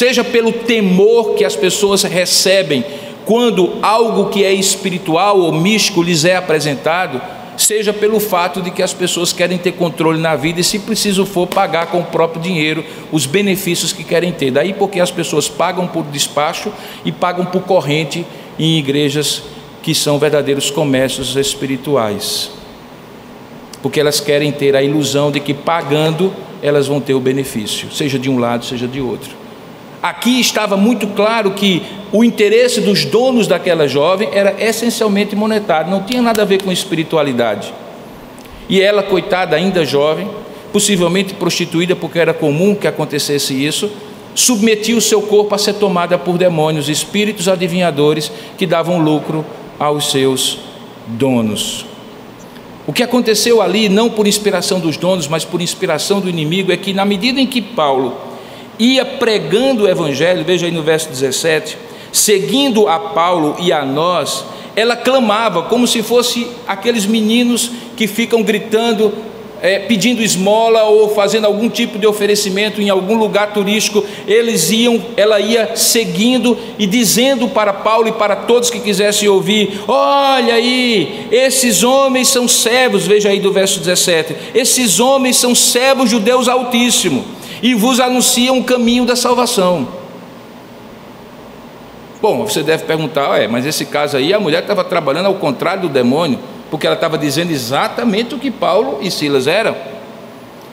Seja 0.00 0.24
pelo 0.24 0.50
temor 0.50 1.34
que 1.34 1.44
as 1.44 1.54
pessoas 1.54 2.04
recebem 2.04 2.82
quando 3.26 3.74
algo 3.82 4.30
que 4.30 4.42
é 4.42 4.50
espiritual 4.50 5.38
ou 5.38 5.52
místico 5.52 6.02
lhes 6.02 6.24
é 6.24 6.36
apresentado, 6.36 7.20
seja 7.54 7.92
pelo 7.92 8.18
fato 8.18 8.62
de 8.62 8.70
que 8.70 8.82
as 8.82 8.94
pessoas 8.94 9.30
querem 9.30 9.58
ter 9.58 9.72
controle 9.72 10.18
na 10.18 10.34
vida 10.36 10.58
e, 10.58 10.64
se 10.64 10.78
preciso 10.78 11.26
for, 11.26 11.46
pagar 11.46 11.88
com 11.88 12.00
o 12.00 12.04
próprio 12.04 12.40
dinheiro 12.40 12.82
os 13.12 13.26
benefícios 13.26 13.92
que 13.92 14.02
querem 14.02 14.32
ter. 14.32 14.50
Daí 14.50 14.72
porque 14.72 15.00
as 15.00 15.10
pessoas 15.10 15.50
pagam 15.50 15.86
por 15.86 16.04
despacho 16.04 16.72
e 17.04 17.12
pagam 17.12 17.44
por 17.44 17.64
corrente 17.64 18.24
em 18.58 18.78
igrejas 18.78 19.42
que 19.82 19.94
são 19.94 20.18
verdadeiros 20.18 20.70
comércios 20.70 21.36
espirituais. 21.36 22.50
Porque 23.82 24.00
elas 24.00 24.18
querem 24.18 24.50
ter 24.50 24.74
a 24.74 24.82
ilusão 24.82 25.30
de 25.30 25.40
que 25.40 25.52
pagando 25.52 26.32
elas 26.62 26.86
vão 26.86 27.02
ter 27.02 27.12
o 27.12 27.20
benefício, 27.20 27.92
seja 27.92 28.18
de 28.18 28.30
um 28.30 28.38
lado, 28.38 28.64
seja 28.64 28.88
de 28.88 29.02
outro. 29.02 29.39
Aqui 30.02 30.40
estava 30.40 30.76
muito 30.78 31.06
claro 31.08 31.50
que 31.50 31.82
o 32.10 32.24
interesse 32.24 32.80
dos 32.80 33.04
donos 33.04 33.46
daquela 33.46 33.86
jovem 33.86 34.30
era 34.32 34.56
essencialmente 34.58 35.36
monetário, 35.36 35.90
não 35.90 36.02
tinha 36.02 36.22
nada 36.22 36.40
a 36.40 36.44
ver 36.44 36.62
com 36.62 36.72
espiritualidade. 36.72 37.72
E 38.68 38.80
ela, 38.80 39.02
coitada, 39.02 39.56
ainda 39.56 39.84
jovem, 39.84 40.28
possivelmente 40.72 41.34
prostituída, 41.34 41.94
porque 41.94 42.18
era 42.18 42.32
comum 42.32 42.74
que 42.74 42.86
acontecesse 42.86 43.52
isso, 43.52 43.90
submetia 44.34 44.96
o 44.96 45.00
seu 45.02 45.20
corpo 45.20 45.54
a 45.54 45.58
ser 45.58 45.74
tomada 45.74 46.16
por 46.16 46.38
demônios, 46.38 46.88
espíritos 46.88 47.46
adivinhadores 47.46 48.32
que 48.56 48.66
davam 48.66 48.98
lucro 48.98 49.44
aos 49.78 50.10
seus 50.10 50.60
donos. 51.06 51.84
O 52.86 52.92
que 52.92 53.02
aconteceu 53.02 53.60
ali, 53.60 53.88
não 53.88 54.08
por 54.08 54.26
inspiração 54.26 54.80
dos 54.80 54.96
donos, 54.96 55.28
mas 55.28 55.44
por 55.44 55.60
inspiração 55.60 56.20
do 56.20 56.28
inimigo, 56.28 56.72
é 56.72 56.76
que 56.76 56.94
na 56.94 57.04
medida 57.04 57.38
em 57.38 57.46
que 57.46 57.60
Paulo 57.60 58.29
ia 58.80 59.04
pregando 59.04 59.84
o 59.84 59.88
Evangelho, 59.88 60.42
veja 60.42 60.64
aí 60.64 60.72
no 60.72 60.82
verso 60.82 61.10
17, 61.10 61.76
seguindo 62.10 62.88
a 62.88 62.98
Paulo 62.98 63.56
e 63.60 63.70
a 63.70 63.84
nós, 63.84 64.46
ela 64.74 64.96
clamava 64.96 65.64
como 65.64 65.86
se 65.86 66.02
fosse 66.02 66.46
aqueles 66.66 67.04
meninos 67.04 67.70
que 67.94 68.06
ficam 68.06 68.42
gritando, 68.42 69.12
é, 69.60 69.80
pedindo 69.80 70.22
esmola 70.22 70.84
ou 70.84 71.14
fazendo 71.14 71.44
algum 71.44 71.68
tipo 71.68 71.98
de 71.98 72.06
oferecimento 72.06 72.80
em 72.80 72.88
algum 72.88 73.18
lugar 73.18 73.52
turístico, 73.52 74.02
eles 74.26 74.70
iam, 74.70 75.02
ela 75.14 75.38
ia 75.38 75.76
seguindo 75.76 76.56
e 76.78 76.86
dizendo 76.86 77.48
para 77.48 77.74
Paulo 77.74 78.08
e 78.08 78.12
para 78.12 78.34
todos 78.34 78.70
que 78.70 78.80
quisessem 78.80 79.28
ouvir: 79.28 79.82
Olha 79.86 80.54
aí, 80.54 81.26
esses 81.30 81.82
homens 81.82 82.28
são 82.28 82.48
servos, 82.48 83.06
veja 83.06 83.28
aí 83.28 83.40
do 83.40 83.52
verso 83.52 83.78
17: 83.78 84.34
esses 84.54 84.98
homens 84.98 85.36
são 85.36 85.54
servos 85.54 86.08
de 86.08 86.18
Deus 86.18 86.48
Altíssimo 86.48 87.39
e 87.62 87.74
vos 87.74 88.00
anunciam 88.00 88.58
o 88.58 88.64
caminho 88.64 89.04
da 89.04 89.16
salvação. 89.16 89.88
Bom, 92.20 92.44
você 92.44 92.62
deve 92.62 92.84
perguntar, 92.84 93.40
é, 93.40 93.48
mas 93.48 93.64
esse 93.64 93.86
caso 93.86 94.16
aí, 94.16 94.34
a 94.34 94.38
mulher 94.38 94.60
estava 94.62 94.84
trabalhando 94.84 95.26
ao 95.26 95.34
contrário 95.34 95.82
do 95.82 95.88
demônio, 95.88 96.38
porque 96.70 96.86
ela 96.86 96.94
estava 96.94 97.16
dizendo 97.16 97.50
exatamente 97.50 98.34
o 98.34 98.38
que 98.38 98.50
Paulo 98.50 98.98
e 99.00 99.10
Silas 99.10 99.46
eram. 99.46 99.74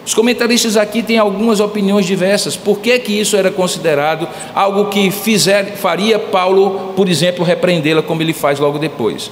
Os 0.06 0.14
comentaristas 0.14 0.78
aqui 0.78 1.02
têm 1.04 1.18
algumas 1.18 1.60
opiniões 1.60 2.06
diversas. 2.06 2.56
Por 2.56 2.80
que, 2.80 2.98
que 3.00 3.12
isso 3.12 3.36
era 3.36 3.52
considerado 3.52 4.28
algo 4.56 4.86
que 4.86 5.12
fizer, 5.12 5.76
faria 5.76 6.18
Paulo, 6.18 6.94
por 6.96 7.10
exemplo, 7.10 7.44
repreendê-la, 7.44 8.02
como 8.02 8.22
ele 8.22 8.34
faz 8.34 8.60
logo 8.60 8.78
depois? 8.80 9.30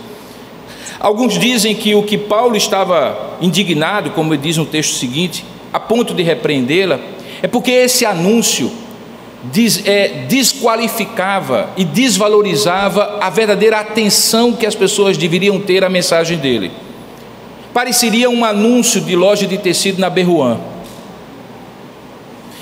Alguns 0.99 1.37
dizem 1.37 1.75
que 1.75 1.95
o 1.95 2.03
que 2.03 2.17
Paulo 2.17 2.55
estava 2.55 3.37
indignado, 3.39 4.09
como 4.11 4.35
diz 4.35 4.57
no 4.57 4.65
texto 4.65 4.95
seguinte, 4.95 5.45
a 5.71 5.79
ponto 5.79 6.13
de 6.13 6.23
repreendê-la, 6.23 6.99
é 7.41 7.47
porque 7.47 7.71
esse 7.71 8.05
anúncio 8.05 8.71
des, 9.51 9.85
é, 9.85 10.25
desqualificava 10.27 11.69
e 11.77 11.83
desvalorizava 11.83 13.19
a 13.21 13.29
verdadeira 13.29 13.79
atenção 13.79 14.53
que 14.53 14.65
as 14.65 14.75
pessoas 14.75 15.17
deveriam 15.17 15.59
ter 15.59 15.83
à 15.83 15.89
mensagem 15.89 16.37
dele. 16.37 16.71
Pareceria 17.73 18.29
um 18.29 18.45
anúncio 18.45 19.01
de 19.01 19.15
loja 19.15 19.45
de 19.45 19.57
tecido 19.57 19.99
na 19.99 20.09
Berruan. 20.09 20.59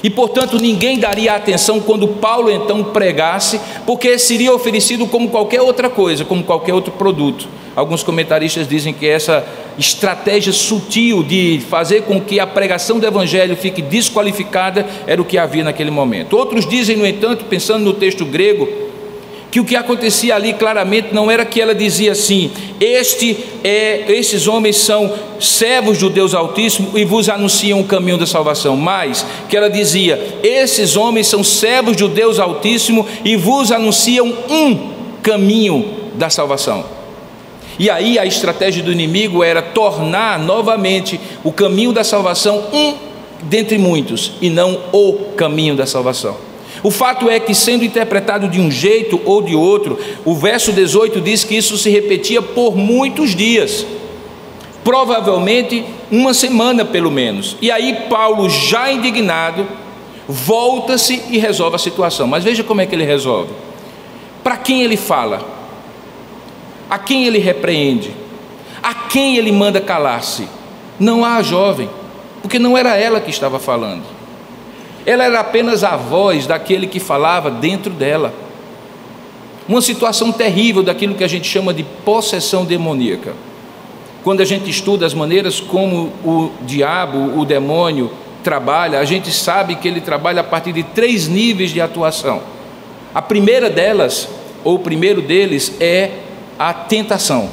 E 0.03 0.09
portanto 0.09 0.59
ninguém 0.59 0.99
daria 0.99 1.33
atenção 1.33 1.79
quando 1.79 2.07
Paulo 2.07 2.51
então 2.51 2.83
pregasse, 2.83 3.59
porque 3.85 4.19
seria 4.19 4.53
oferecido 4.53 5.07
como 5.07 5.29
qualquer 5.29 5.61
outra 5.61 5.89
coisa, 5.89 6.25
como 6.25 6.43
qualquer 6.43 6.73
outro 6.73 6.91
produto. 6.91 7.47
Alguns 7.75 8.03
comentaristas 8.03 8.67
dizem 8.67 8.93
que 8.93 9.07
essa 9.07 9.45
estratégia 9.79 10.53
sutil 10.53 11.23
de 11.23 11.59
fazer 11.69 12.03
com 12.03 12.21
que 12.21 12.39
a 12.39 12.45
pregação 12.45 12.99
do 12.99 13.07
Evangelho 13.07 13.55
fique 13.57 13.81
desqualificada 13.81 14.85
era 15.07 15.19
o 15.19 15.25
que 15.25 15.37
havia 15.37 15.63
naquele 15.63 15.89
momento. 15.89 16.37
Outros 16.37 16.67
dizem, 16.67 16.95
no 16.95 17.05
entanto, 17.05 17.45
pensando 17.45 17.83
no 17.83 17.93
texto 17.93 18.25
grego, 18.25 18.67
que 19.53 19.59
o 19.59 19.65
que 19.65 19.75
acontecia 19.75 20.35
ali 20.35 20.51
claramente 20.53 21.09
não 21.13 21.29
era 21.29 21.45
que 21.45 21.61
ela 21.61 21.75
dizia 21.75 22.13
assim: 22.13 22.51
este 22.79 23.37
é, 23.63 24.03
esses 24.07 24.47
homens 24.47 24.77
são 24.77 25.13
servos 25.39 25.99
do 25.99 26.09
Deus 26.09 26.33
Altíssimo 26.33 26.91
e 26.95 27.05
vos 27.05 27.29
anunciam 27.29 27.79
o 27.79 27.83
caminho 27.83 28.17
da 28.17 28.25
salvação, 28.25 28.75
mas 28.75 29.23
que 29.47 29.55
ela 29.55 29.69
dizia: 29.69 30.39
esses 30.41 30.95
homens 30.95 31.27
são 31.27 31.43
servos 31.43 31.95
do 31.95 32.07
Deus 32.07 32.39
Altíssimo 32.39 33.05
e 33.23 33.35
vos 33.35 33.71
anunciam 33.71 34.33
um 34.49 34.89
caminho 35.21 35.85
da 36.15 36.31
salvação. 36.31 37.02
E 37.79 37.89
aí 37.89 38.19
a 38.19 38.25
estratégia 38.25 38.83
do 38.83 38.91
inimigo 38.91 39.43
era 39.43 39.61
tornar 39.61 40.39
novamente 40.39 41.19
o 41.43 41.51
caminho 41.51 41.91
da 41.91 42.03
salvação 42.03 42.63
um 42.71 42.95
dentre 43.43 43.77
muitos 43.77 44.33
e 44.41 44.49
não 44.49 44.79
o 44.91 45.13
caminho 45.35 45.75
da 45.75 45.85
salvação. 45.85 46.37
O 46.81 46.91
fato 46.91 47.29
é 47.29 47.39
que, 47.39 47.55
sendo 47.55 47.85
interpretado 47.85 48.47
de 48.47 48.59
um 48.59 48.69
jeito 48.69 49.19
ou 49.25 49.41
de 49.41 49.55
outro, 49.55 49.97
o 50.25 50.35
verso 50.35 50.71
18 50.71 51.21
diz 51.21 51.43
que 51.43 51.55
isso 51.55 51.77
se 51.77 51.89
repetia 51.89 52.41
por 52.41 52.75
muitos 52.75 53.33
dias, 53.35 53.85
provavelmente 54.83 55.85
uma 56.11 56.33
semana 56.33 56.83
pelo 56.83 57.09
menos. 57.09 57.55
E 57.61 57.71
aí, 57.71 58.05
Paulo, 58.09 58.49
já 58.49 58.91
indignado, 58.91 59.65
volta-se 60.27 61.21
e 61.29 61.37
resolve 61.37 61.77
a 61.77 61.79
situação. 61.79 62.27
Mas 62.27 62.43
veja 62.43 62.63
como 62.63 62.81
é 62.81 62.85
que 62.85 62.93
ele 62.93 63.05
resolve. 63.05 63.51
Para 64.43 64.57
quem 64.57 64.83
ele 64.83 64.97
fala? 64.97 65.62
A 66.93 66.99
quem 66.99 67.25
ele 67.25 67.39
repreende? 67.39 68.11
A 68.83 68.93
quem 68.93 69.35
ele 69.35 69.51
manda 69.51 69.81
calar-se? 69.81 70.47
Não 70.99 71.25
a 71.25 71.41
jovem, 71.41 71.89
porque 72.39 72.59
não 72.59 72.77
era 72.77 72.95
ela 72.95 73.19
que 73.19 73.31
estava 73.31 73.57
falando. 73.57 74.03
Ela 75.03 75.23
era 75.23 75.39
apenas 75.39 75.83
a 75.83 75.97
voz 75.97 76.45
daquele 76.45 76.85
que 76.85 76.99
falava 76.99 77.49
dentro 77.49 77.91
dela. 77.91 78.31
Uma 79.67 79.81
situação 79.81 80.31
terrível 80.31 80.83
daquilo 80.83 81.15
que 81.15 81.23
a 81.23 81.27
gente 81.27 81.47
chama 81.47 81.73
de 81.73 81.81
possessão 81.81 82.63
demoníaca. 82.63 83.33
Quando 84.23 84.41
a 84.41 84.45
gente 84.45 84.69
estuda 84.69 85.03
as 85.03 85.15
maneiras 85.15 85.59
como 85.59 86.13
o 86.23 86.51
diabo, 86.61 87.39
o 87.39 87.43
demônio, 87.43 88.11
trabalha, 88.43 88.99
a 88.99 89.05
gente 89.05 89.31
sabe 89.31 89.77
que 89.77 89.87
ele 89.87 89.99
trabalha 89.99 90.41
a 90.41 90.43
partir 90.43 90.71
de 90.71 90.83
três 90.83 91.27
níveis 91.27 91.71
de 91.71 91.81
atuação. 91.81 92.43
A 93.15 93.21
primeira 93.21 93.67
delas, 93.67 94.29
ou 94.63 94.75
o 94.75 94.79
primeiro 94.79 95.23
deles, 95.23 95.73
é 95.79 96.19
a 96.69 96.73
tentação. 96.73 97.49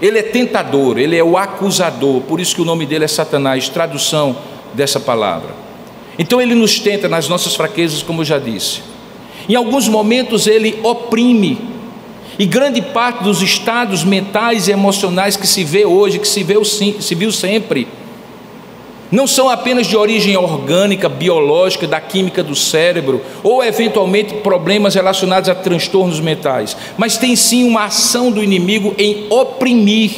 Ele 0.00 0.18
é 0.18 0.22
tentador, 0.22 0.98
ele 0.98 1.16
é 1.16 1.24
o 1.24 1.36
acusador, 1.36 2.20
por 2.22 2.40
isso 2.40 2.54
que 2.54 2.62
o 2.62 2.64
nome 2.64 2.86
dele 2.86 3.04
é 3.04 3.08
Satanás, 3.08 3.68
tradução 3.68 4.36
dessa 4.72 5.00
palavra. 5.00 5.50
Então 6.18 6.40
ele 6.40 6.54
nos 6.54 6.78
tenta 6.78 7.08
nas 7.08 7.28
nossas 7.28 7.54
fraquezas, 7.54 8.02
como 8.02 8.20
eu 8.20 8.24
já 8.24 8.38
disse. 8.38 8.82
Em 9.48 9.54
alguns 9.54 9.88
momentos 9.88 10.46
ele 10.46 10.78
oprime, 10.82 11.58
e 12.38 12.46
grande 12.46 12.82
parte 12.82 13.22
dos 13.22 13.42
estados 13.42 14.04
mentais 14.04 14.66
e 14.68 14.72
emocionais 14.72 15.36
que 15.36 15.46
se 15.46 15.62
vê 15.62 15.84
hoje, 15.84 16.18
que 16.18 16.28
se, 16.28 16.42
vê, 16.42 16.54
se 16.64 17.14
viu 17.14 17.30
sempre, 17.30 17.86
não 19.10 19.26
são 19.26 19.48
apenas 19.48 19.86
de 19.86 19.96
origem 19.96 20.36
orgânica, 20.36 21.08
biológica, 21.08 21.86
da 21.86 22.00
química 22.00 22.42
do 22.42 22.56
cérebro, 22.56 23.22
ou 23.42 23.62
eventualmente 23.62 24.34
problemas 24.34 24.94
relacionados 24.94 25.48
a 25.48 25.54
transtornos 25.54 26.20
mentais, 26.20 26.76
mas 26.96 27.16
tem 27.16 27.36
sim 27.36 27.64
uma 27.64 27.84
ação 27.84 28.30
do 28.30 28.42
inimigo 28.42 28.94
em 28.98 29.26
oprimir, 29.30 30.10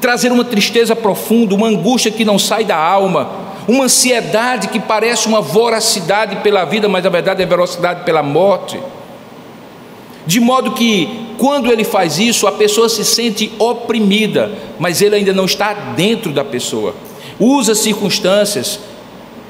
trazer 0.00 0.32
uma 0.32 0.44
tristeza 0.44 0.96
profunda, 0.96 1.54
uma 1.54 1.68
angústia 1.68 2.10
que 2.10 2.24
não 2.24 2.38
sai 2.38 2.64
da 2.64 2.76
alma, 2.76 3.30
uma 3.68 3.84
ansiedade 3.84 4.68
que 4.68 4.80
parece 4.80 5.28
uma 5.28 5.40
voracidade 5.40 6.36
pela 6.36 6.64
vida, 6.64 6.88
mas 6.88 7.04
na 7.04 7.10
verdade 7.10 7.42
é 7.42 7.46
velocidade 7.46 8.04
pela 8.04 8.22
morte. 8.22 8.78
De 10.26 10.38
modo 10.40 10.72
que, 10.72 11.08
quando 11.38 11.70
ele 11.70 11.84
faz 11.84 12.18
isso, 12.18 12.46
a 12.46 12.52
pessoa 12.52 12.88
se 12.88 13.04
sente 13.04 13.52
oprimida, 13.58 14.52
mas 14.78 15.02
ele 15.02 15.16
ainda 15.16 15.32
não 15.32 15.44
está 15.44 15.72
dentro 15.72 16.32
da 16.32 16.44
pessoa. 16.44 16.94
Usa 17.38 17.74
circunstâncias, 17.74 18.78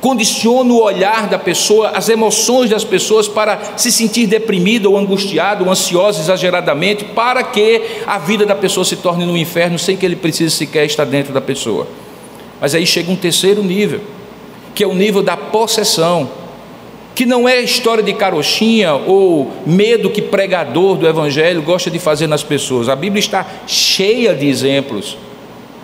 condiciona 0.03 0.73
o 0.73 0.83
olhar 0.83 1.29
da 1.29 1.39
pessoa, 1.39 1.91
as 1.91 2.09
emoções 2.09 2.69
das 2.69 2.83
pessoas 2.83 3.29
para 3.29 3.77
se 3.77 3.93
sentir 3.93 4.27
deprimida 4.27 4.89
ou 4.89 4.99
angustiada 4.99 5.63
ou 5.63 5.71
ansiosa 5.71 6.21
exageradamente, 6.21 7.05
para 7.05 7.45
que 7.45 7.83
a 8.05 8.19
vida 8.19 8.45
da 8.45 8.57
pessoa 8.57 8.85
se 8.85 8.97
torne 8.97 9.25
no 9.25 9.39
inferno 9.39 9.79
sem 9.79 9.97
que 9.97 10.05
ele 10.05 10.17
precise 10.17 10.51
sequer 10.51 10.87
estar 10.87 11.05
dentro 11.05 11.33
da 11.33 11.41
pessoa. 11.41 11.87
Mas 12.61 12.75
aí 12.75 12.85
chega 12.85 13.13
um 13.13 13.17
terceiro 13.17 13.63
nível, 13.63 14.01
que 14.75 14.83
é 14.83 14.87
o 14.89 14.95
nível 14.95 15.23
da 15.23 15.37
possessão, 15.37 16.29
que 17.15 17.25
não 17.25 17.49
é 17.49 17.61
história 17.61 18.03
de 18.03 18.13
carochinha 18.13 18.95
ou 18.95 19.53
medo 19.65 20.11
que 20.11 20.21
pregador 20.21 20.97
do 20.97 21.07
evangelho 21.07 21.63
gosta 21.63 21.89
de 21.89 22.01
fazer 22.01 22.27
nas 22.27 22.43
pessoas. 22.43 22.89
A 22.89 22.97
Bíblia 22.97 23.21
está 23.21 23.47
cheia 23.69 24.35
de 24.35 24.49
exemplos 24.49 25.17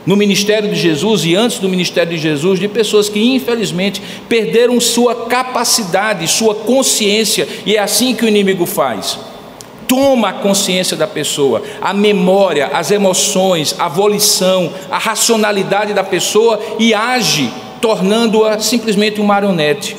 no 0.08 0.16
ministério 0.16 0.70
de 0.70 0.74
Jesus 0.74 1.26
e 1.26 1.36
antes 1.36 1.58
do 1.58 1.68
ministério 1.68 2.16
de 2.16 2.18
Jesus, 2.18 2.58
de 2.58 2.66
pessoas 2.66 3.10
que 3.10 3.20
infelizmente 3.22 4.00
perderam 4.26 4.80
sua 4.80 5.26
capacidade, 5.26 6.26
sua 6.26 6.54
consciência, 6.54 7.46
e 7.66 7.76
é 7.76 7.78
assim 7.78 8.14
que 8.14 8.24
o 8.24 8.28
inimigo 8.28 8.64
faz. 8.64 9.18
Toma 9.86 10.30
a 10.30 10.32
consciência 10.32 10.96
da 10.96 11.06
pessoa, 11.06 11.62
a 11.78 11.92
memória, 11.92 12.70
as 12.72 12.90
emoções, 12.90 13.74
a 13.78 13.86
volição, 13.86 14.72
a 14.90 14.96
racionalidade 14.96 15.92
da 15.92 16.02
pessoa 16.02 16.58
e 16.78 16.94
age, 16.94 17.52
tornando-a 17.78 18.58
simplesmente 18.60 19.20
um 19.20 19.24
marionete. 19.24 19.94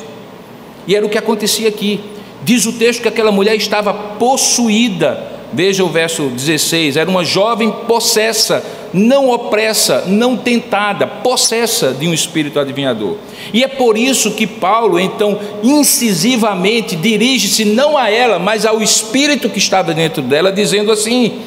E 0.88 0.96
era 0.96 1.06
o 1.06 1.10
que 1.10 1.20
acontecia 1.20 1.70
aqui. 1.70 2.00
Diz 2.44 2.66
o 2.66 2.74
texto 2.74 3.04
que 3.04 3.08
aquela 3.08 3.32
mulher 3.32 3.56
estava 3.56 3.94
possuída. 3.94 5.38
Veja 5.54 5.84
o 5.84 5.90
verso 5.90 6.30
16: 6.30 6.98
era 6.98 7.10
uma 7.10 7.24
jovem 7.24 7.72
possessa 7.88 8.64
não 8.94 9.30
opressa, 9.30 10.06
não 10.08 10.36
tentada, 10.36 11.06
possessa 11.06 11.94
de 11.94 12.08
um 12.08 12.14
espírito 12.14 12.60
adivinhador. 12.60 13.16
E 13.54 13.64
é 13.64 13.68
por 13.68 13.98
isso 13.98 14.32
que 14.32 14.48
Paulo, 14.48 15.00
então, 15.00 15.40
incisivamente 15.64 16.96
dirige-se 16.96 17.66
não 17.66 17.98
a 17.98 18.10
ela, 18.10 18.40
mas 18.40 18.66
ao 18.66 18.82
espírito 18.82 19.50
que 19.50 19.60
estava 19.60 19.94
dentro 19.94 20.22
dela, 20.22 20.52
dizendo 20.52 20.92
assim: 20.92 21.40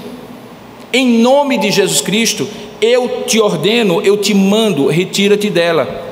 Em 0.93 1.19
nome 1.19 1.59
de 1.59 1.71
Jesus 1.71 2.01
Cristo, 2.01 2.49
eu 2.81 3.25
te 3.27 3.41
ordeno, 3.41 4.01
eu 4.03 4.17
te 4.17 4.35
mando, 4.35 4.87
retira-te 4.87 5.49
dela. 5.49 6.11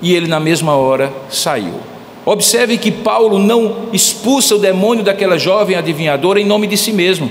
E 0.00 0.14
ele, 0.14 0.28
na 0.28 0.38
mesma 0.38 0.76
hora, 0.76 1.12
saiu. 1.28 1.74
Observe 2.24 2.76
que 2.76 2.90
Paulo 2.90 3.38
não 3.38 3.88
expulsa 3.92 4.54
o 4.54 4.58
demônio 4.58 5.02
daquela 5.02 5.38
jovem 5.38 5.76
adivinhadora 5.76 6.40
em 6.40 6.44
nome 6.44 6.66
de 6.66 6.76
si 6.76 6.92
mesmo. 6.92 7.30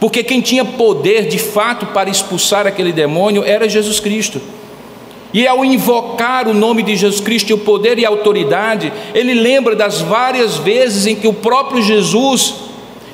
Porque 0.00 0.24
quem 0.24 0.40
tinha 0.40 0.64
poder 0.64 1.28
de 1.28 1.38
fato 1.38 1.86
para 1.86 2.08
expulsar 2.08 2.66
aquele 2.66 2.90
demônio 2.90 3.44
era 3.44 3.68
Jesus 3.68 4.00
Cristo. 4.00 4.40
E 5.32 5.46
ao 5.46 5.64
invocar 5.64 6.48
o 6.48 6.54
nome 6.54 6.82
de 6.82 6.96
Jesus 6.96 7.20
Cristo 7.20 7.50
e 7.50 7.52
o 7.52 7.58
poder 7.58 7.98
e 7.98 8.06
a 8.06 8.08
autoridade, 8.08 8.90
ele 9.14 9.34
lembra 9.34 9.76
das 9.76 10.00
várias 10.00 10.56
vezes 10.56 11.06
em 11.06 11.14
que 11.14 11.28
o 11.28 11.34
próprio 11.34 11.82
Jesus, 11.82 12.54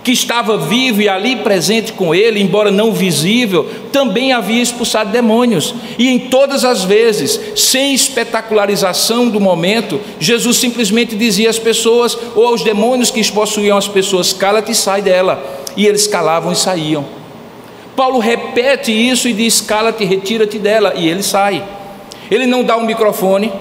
que 0.03 0.13
estava 0.13 0.57
vivo 0.57 1.03
e 1.03 1.09
ali 1.09 1.37
presente 1.37 1.93
com 1.93 2.15
ele, 2.15 2.41
embora 2.41 2.71
não 2.71 2.93
visível, 2.93 3.69
também 3.93 4.33
havia 4.33 4.63
expulsado 4.63 5.11
demônios. 5.11 5.75
E 5.99 6.09
em 6.09 6.19
todas 6.19 6.65
as 6.65 6.85
vezes, 6.85 7.39
sem 7.57 7.93
espetacularização 7.93 9.29
do 9.29 9.41
momento, 9.41 10.01
Jesus 10.19 10.57
simplesmente 10.57 11.17
dizia 11.17 11.51
às 11.51 11.59
pessoas 11.59 12.17
ou 12.35 12.47
aos 12.47 12.63
demônios 12.63 13.11
que 13.11 13.31
possuíam 13.31 13.77
as 13.77 13.89
pessoas: 13.89 14.33
cala-te 14.33 14.71
e 14.71 14.75
sai 14.75 15.03
dela 15.03 15.66
e 15.77 15.87
eles 15.87 16.07
calavam 16.07 16.53
e 16.53 16.57
saíam. 16.57 17.05
Paulo 17.95 18.19
repete 18.19 18.93
isso 18.93 19.29
e 19.29 19.33
diz: 19.33 19.61
cala-te, 19.61 20.05
retira-te 20.05 20.59
dela, 20.59 20.95
e 20.97 21.09
ele 21.09 21.23
sai. 21.23 21.63
Ele 22.31 22.47
não 22.47 22.65
dá 22.65 22.77
um 22.77 22.85
microfone, 22.85 23.53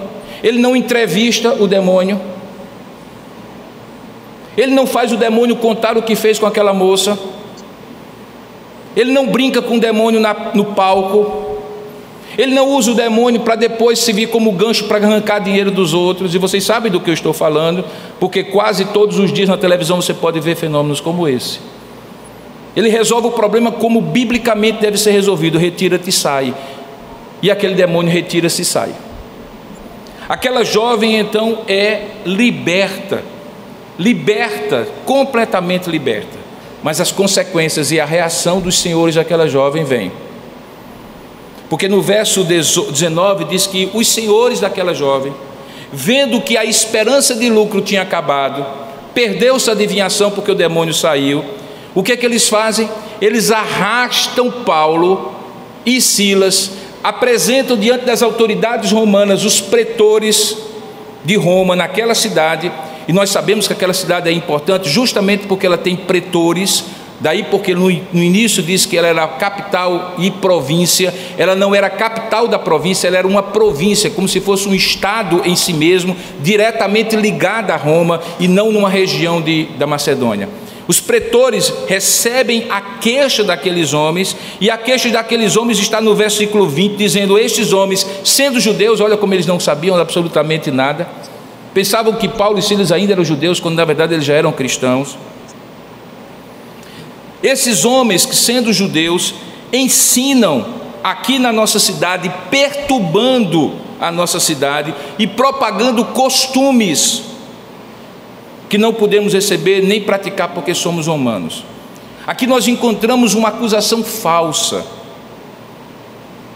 ele 0.42 0.58
não 0.58 0.76
entrevista 0.76 1.54
o 1.54 1.66
demônio, 1.66 2.20
ele 4.56 4.74
não 4.74 4.86
faz 4.86 5.12
o 5.12 5.16
demônio 5.16 5.56
contar 5.56 5.96
o 5.96 6.02
que 6.02 6.14
fez 6.14 6.38
com 6.38 6.46
aquela 6.46 6.72
moça, 6.72 7.18
ele 8.96 9.12
não 9.12 9.28
brinca 9.28 9.62
com 9.62 9.76
o 9.76 9.80
demônio 9.80 10.20
na, 10.20 10.34
no 10.52 10.64
palco, 10.64 11.56
ele 12.36 12.54
não 12.54 12.70
usa 12.70 12.90
o 12.90 12.94
demônio 12.94 13.40
para 13.40 13.54
depois 13.54 14.00
se 14.00 14.12
vir 14.12 14.28
como 14.28 14.50
gancho 14.52 14.84
para 14.84 14.98
arrancar 14.98 15.38
dinheiro 15.38 15.70
dos 15.70 15.94
outros, 15.94 16.34
e 16.34 16.38
vocês 16.38 16.64
sabem 16.64 16.90
do 16.90 17.00
que 17.00 17.08
eu 17.08 17.14
estou 17.14 17.32
falando, 17.32 17.84
porque 18.18 18.42
quase 18.42 18.86
todos 18.86 19.18
os 19.18 19.32
dias 19.32 19.48
na 19.48 19.56
televisão 19.56 20.02
você 20.02 20.12
pode 20.12 20.40
ver 20.40 20.56
fenômenos 20.56 21.00
como 21.00 21.28
esse. 21.28 21.60
Ele 22.76 22.90
resolve 22.90 23.28
o 23.28 23.32
problema 23.32 23.72
como 23.72 24.02
biblicamente 24.02 24.80
deve 24.80 24.98
ser 24.98 25.12
resolvido: 25.12 25.58
retira-te 25.58 26.10
e 26.10 26.12
sai. 26.12 26.54
E 27.42 27.50
aquele 27.50 27.74
demônio 27.74 28.12
retira-se 28.12 28.60
e 28.62 28.64
sai. 28.64 28.92
Aquela 30.28 30.62
jovem 30.64 31.16
então 31.18 31.60
é 31.66 32.02
liberta, 32.24 33.22
liberta, 33.98 34.86
completamente 35.06 35.88
liberta. 35.88 36.36
Mas 36.82 37.00
as 37.00 37.10
consequências 37.10 37.90
e 37.90 37.98
a 37.98 38.04
reação 38.04 38.60
dos 38.60 38.78
senhores 38.78 39.14
daquela 39.14 39.48
jovem 39.48 39.84
vem. 39.84 40.12
Porque 41.70 41.88
no 41.88 42.02
verso 42.02 42.44
19 42.44 43.44
diz 43.46 43.66
que 43.66 43.90
os 43.94 44.06
senhores 44.08 44.60
daquela 44.60 44.94
jovem, 44.94 45.32
vendo 45.92 46.40
que 46.40 46.56
a 46.56 46.64
esperança 46.64 47.34
de 47.34 47.48
lucro 47.48 47.80
tinha 47.80 48.02
acabado, 48.02 48.64
perdeu-se 49.14 49.68
a 49.68 49.72
adivinhação 49.72 50.30
porque 50.30 50.50
o 50.50 50.54
demônio 50.54 50.94
saiu, 50.94 51.44
o 51.96 52.02
que 52.02 52.12
é 52.12 52.16
que 52.16 52.26
eles 52.26 52.46
fazem? 52.46 52.90
Eles 53.22 53.50
arrastam 53.50 54.50
Paulo 54.50 55.32
e 55.86 55.98
Silas, 55.98 56.72
apresentam 57.02 57.74
diante 57.74 58.04
das 58.04 58.22
autoridades 58.22 58.92
romanas 58.92 59.46
os 59.46 59.62
pretores 59.62 60.54
de 61.24 61.36
Roma 61.36 61.74
naquela 61.74 62.14
cidade, 62.14 62.70
e 63.08 63.14
nós 63.14 63.30
sabemos 63.30 63.66
que 63.66 63.72
aquela 63.72 63.94
cidade 63.94 64.28
é 64.28 64.32
importante 64.32 64.90
justamente 64.90 65.46
porque 65.46 65.64
ela 65.64 65.78
tem 65.78 65.96
pretores, 65.96 66.84
daí 67.18 67.44
porque 67.44 67.74
no, 67.74 67.90
início 67.90 68.62
diz 68.62 68.84
que 68.84 68.98
ela 68.98 69.08
era 69.08 69.26
capital 69.26 70.16
e 70.18 70.30
província, 70.30 71.14
ela 71.38 71.54
não 71.54 71.74
era 71.74 71.88
capital 71.88 72.46
da 72.46 72.58
província, 72.58 73.08
ela 73.08 73.16
era 73.16 73.26
uma 73.26 73.42
província, 73.42 74.10
como 74.10 74.28
se 74.28 74.38
fosse 74.38 74.68
um 74.68 74.74
estado 74.74 75.40
em 75.46 75.56
si 75.56 75.72
mesmo, 75.72 76.14
diretamente 76.42 77.16
ligada 77.16 77.72
a 77.72 77.78
Roma 77.78 78.20
e 78.38 78.46
não 78.46 78.70
numa 78.70 78.90
região 78.90 79.40
de, 79.40 79.64
da 79.78 79.86
Macedônia. 79.86 80.65
Os 80.88 81.00
pretores 81.00 81.72
recebem 81.88 82.66
a 82.70 82.80
queixa 82.80 83.42
daqueles 83.42 83.92
homens, 83.92 84.36
e 84.60 84.70
a 84.70 84.78
queixa 84.78 85.08
daqueles 85.08 85.56
homens 85.56 85.78
está 85.78 86.00
no 86.00 86.14
versículo 86.14 86.68
20, 86.68 86.96
dizendo: 86.96 87.38
Estes 87.38 87.72
homens, 87.72 88.06
sendo 88.24 88.60
judeus, 88.60 89.00
olha 89.00 89.16
como 89.16 89.34
eles 89.34 89.46
não 89.46 89.58
sabiam 89.58 89.96
absolutamente 89.96 90.70
nada, 90.70 91.08
pensavam 91.74 92.12
que 92.12 92.28
Paulo 92.28 92.58
e 92.58 92.62
Silas 92.62 92.92
ainda 92.92 93.14
eram 93.14 93.24
judeus, 93.24 93.58
quando 93.58 93.76
na 93.76 93.84
verdade 93.84 94.14
eles 94.14 94.24
já 94.24 94.34
eram 94.34 94.52
cristãos. 94.52 95.18
Esses 97.42 97.84
homens 97.84 98.24
que, 98.24 98.36
sendo 98.36 98.72
judeus, 98.72 99.34
ensinam 99.72 100.66
aqui 101.02 101.38
na 101.38 101.52
nossa 101.52 101.80
cidade, 101.80 102.32
perturbando 102.48 103.72
a 104.00 104.12
nossa 104.12 104.38
cidade 104.38 104.94
e 105.18 105.26
propagando 105.26 106.04
costumes 106.04 107.35
que 108.68 108.78
não 108.78 108.92
podemos 108.92 109.32
receber 109.32 109.82
nem 109.82 110.00
praticar 110.00 110.48
porque 110.48 110.74
somos 110.74 111.06
humanos. 111.06 111.64
Aqui 112.26 112.46
nós 112.46 112.66
encontramos 112.66 113.34
uma 113.34 113.48
acusação 113.48 114.02
falsa, 114.02 114.84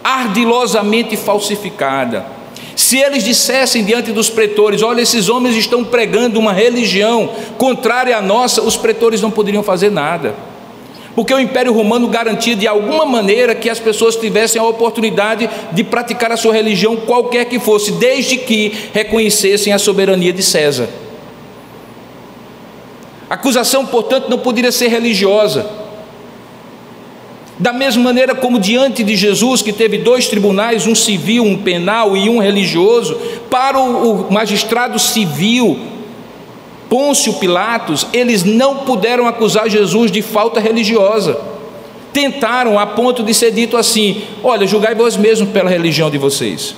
ardilosamente 0.02 1.16
falsificada. 1.16 2.26
Se 2.74 2.98
eles 2.98 3.22
dissessem 3.22 3.84
diante 3.84 4.11
dos 4.11 4.28
pretores: 4.28 4.82
Olha, 4.82 5.00
esses 5.00 5.28
homens 5.28 5.54
estão 5.54 5.84
pregando 5.84 6.40
uma 6.40 6.52
religião 6.52 7.30
contrária 7.56 8.16
à 8.16 8.20
nossa, 8.22 8.62
os 8.62 8.76
pretores 8.76 9.20
não 9.20 9.30
poderiam 9.30 9.62
fazer 9.62 9.90
nada. 9.90 10.34
Porque 11.14 11.34
o 11.34 11.40
Império 11.40 11.72
Romano 11.72 12.08
garantia 12.08 12.56
de 12.56 12.66
alguma 12.66 13.04
maneira 13.04 13.54
que 13.54 13.68
as 13.68 13.78
pessoas 13.78 14.16
tivessem 14.16 14.61
a 14.61 14.64
oportunidade 14.64 15.50
de 15.72 15.84
praticar 15.84 16.32
a 16.32 16.36
sua 16.36 16.52
religião, 16.52 16.96
qualquer 16.96 17.46
que 17.46 17.58
fosse, 17.58 17.92
desde 17.92 18.38
que 18.38 18.72
reconhecessem 18.92 19.72
a 19.72 19.78
soberania 19.78 20.32
de 20.32 20.42
César. 20.42 20.88
A 23.31 23.35
acusação, 23.35 23.87
portanto, 23.87 24.28
não 24.28 24.39
poderia 24.39 24.72
ser 24.72 24.89
religiosa. 24.89 25.64
Da 27.57 27.72
mesma 27.72 28.03
maneira 28.03 28.35
como 28.35 28.59
diante 28.59 29.05
de 29.05 29.14
Jesus, 29.14 29.62
que 29.62 29.72
teve 29.72 29.99
dois 29.99 30.26
tribunais, 30.26 30.85
um 30.87 30.97
civil, 30.97 31.45
um 31.45 31.57
penal 31.57 32.16
e 32.16 32.28
um 32.28 32.41
religioso, 32.41 33.14
para 33.49 33.78
o 33.78 34.33
magistrado 34.33 34.99
civil, 34.99 35.78
Pôncio 36.89 37.35
Pilatos, 37.35 38.05
eles 38.12 38.43
não 38.43 38.78
puderam 38.78 39.28
acusar 39.28 39.70
Jesus 39.70 40.11
de 40.11 40.22
falta 40.22 40.59
religiosa. 40.59 41.41
Tentaram 42.12 42.81
a 42.81 42.87
ponto 42.87 43.22
de 43.22 43.33
ser 43.33 43.53
dito 43.53 43.76
assim: 43.76 44.22
olha, 44.43 44.66
julgai 44.66 44.97
vós 44.97 45.16
mesmos 45.16 45.51
pela 45.51 45.70
religião 45.70 46.11
de 46.11 46.18
vocês. 46.18 46.74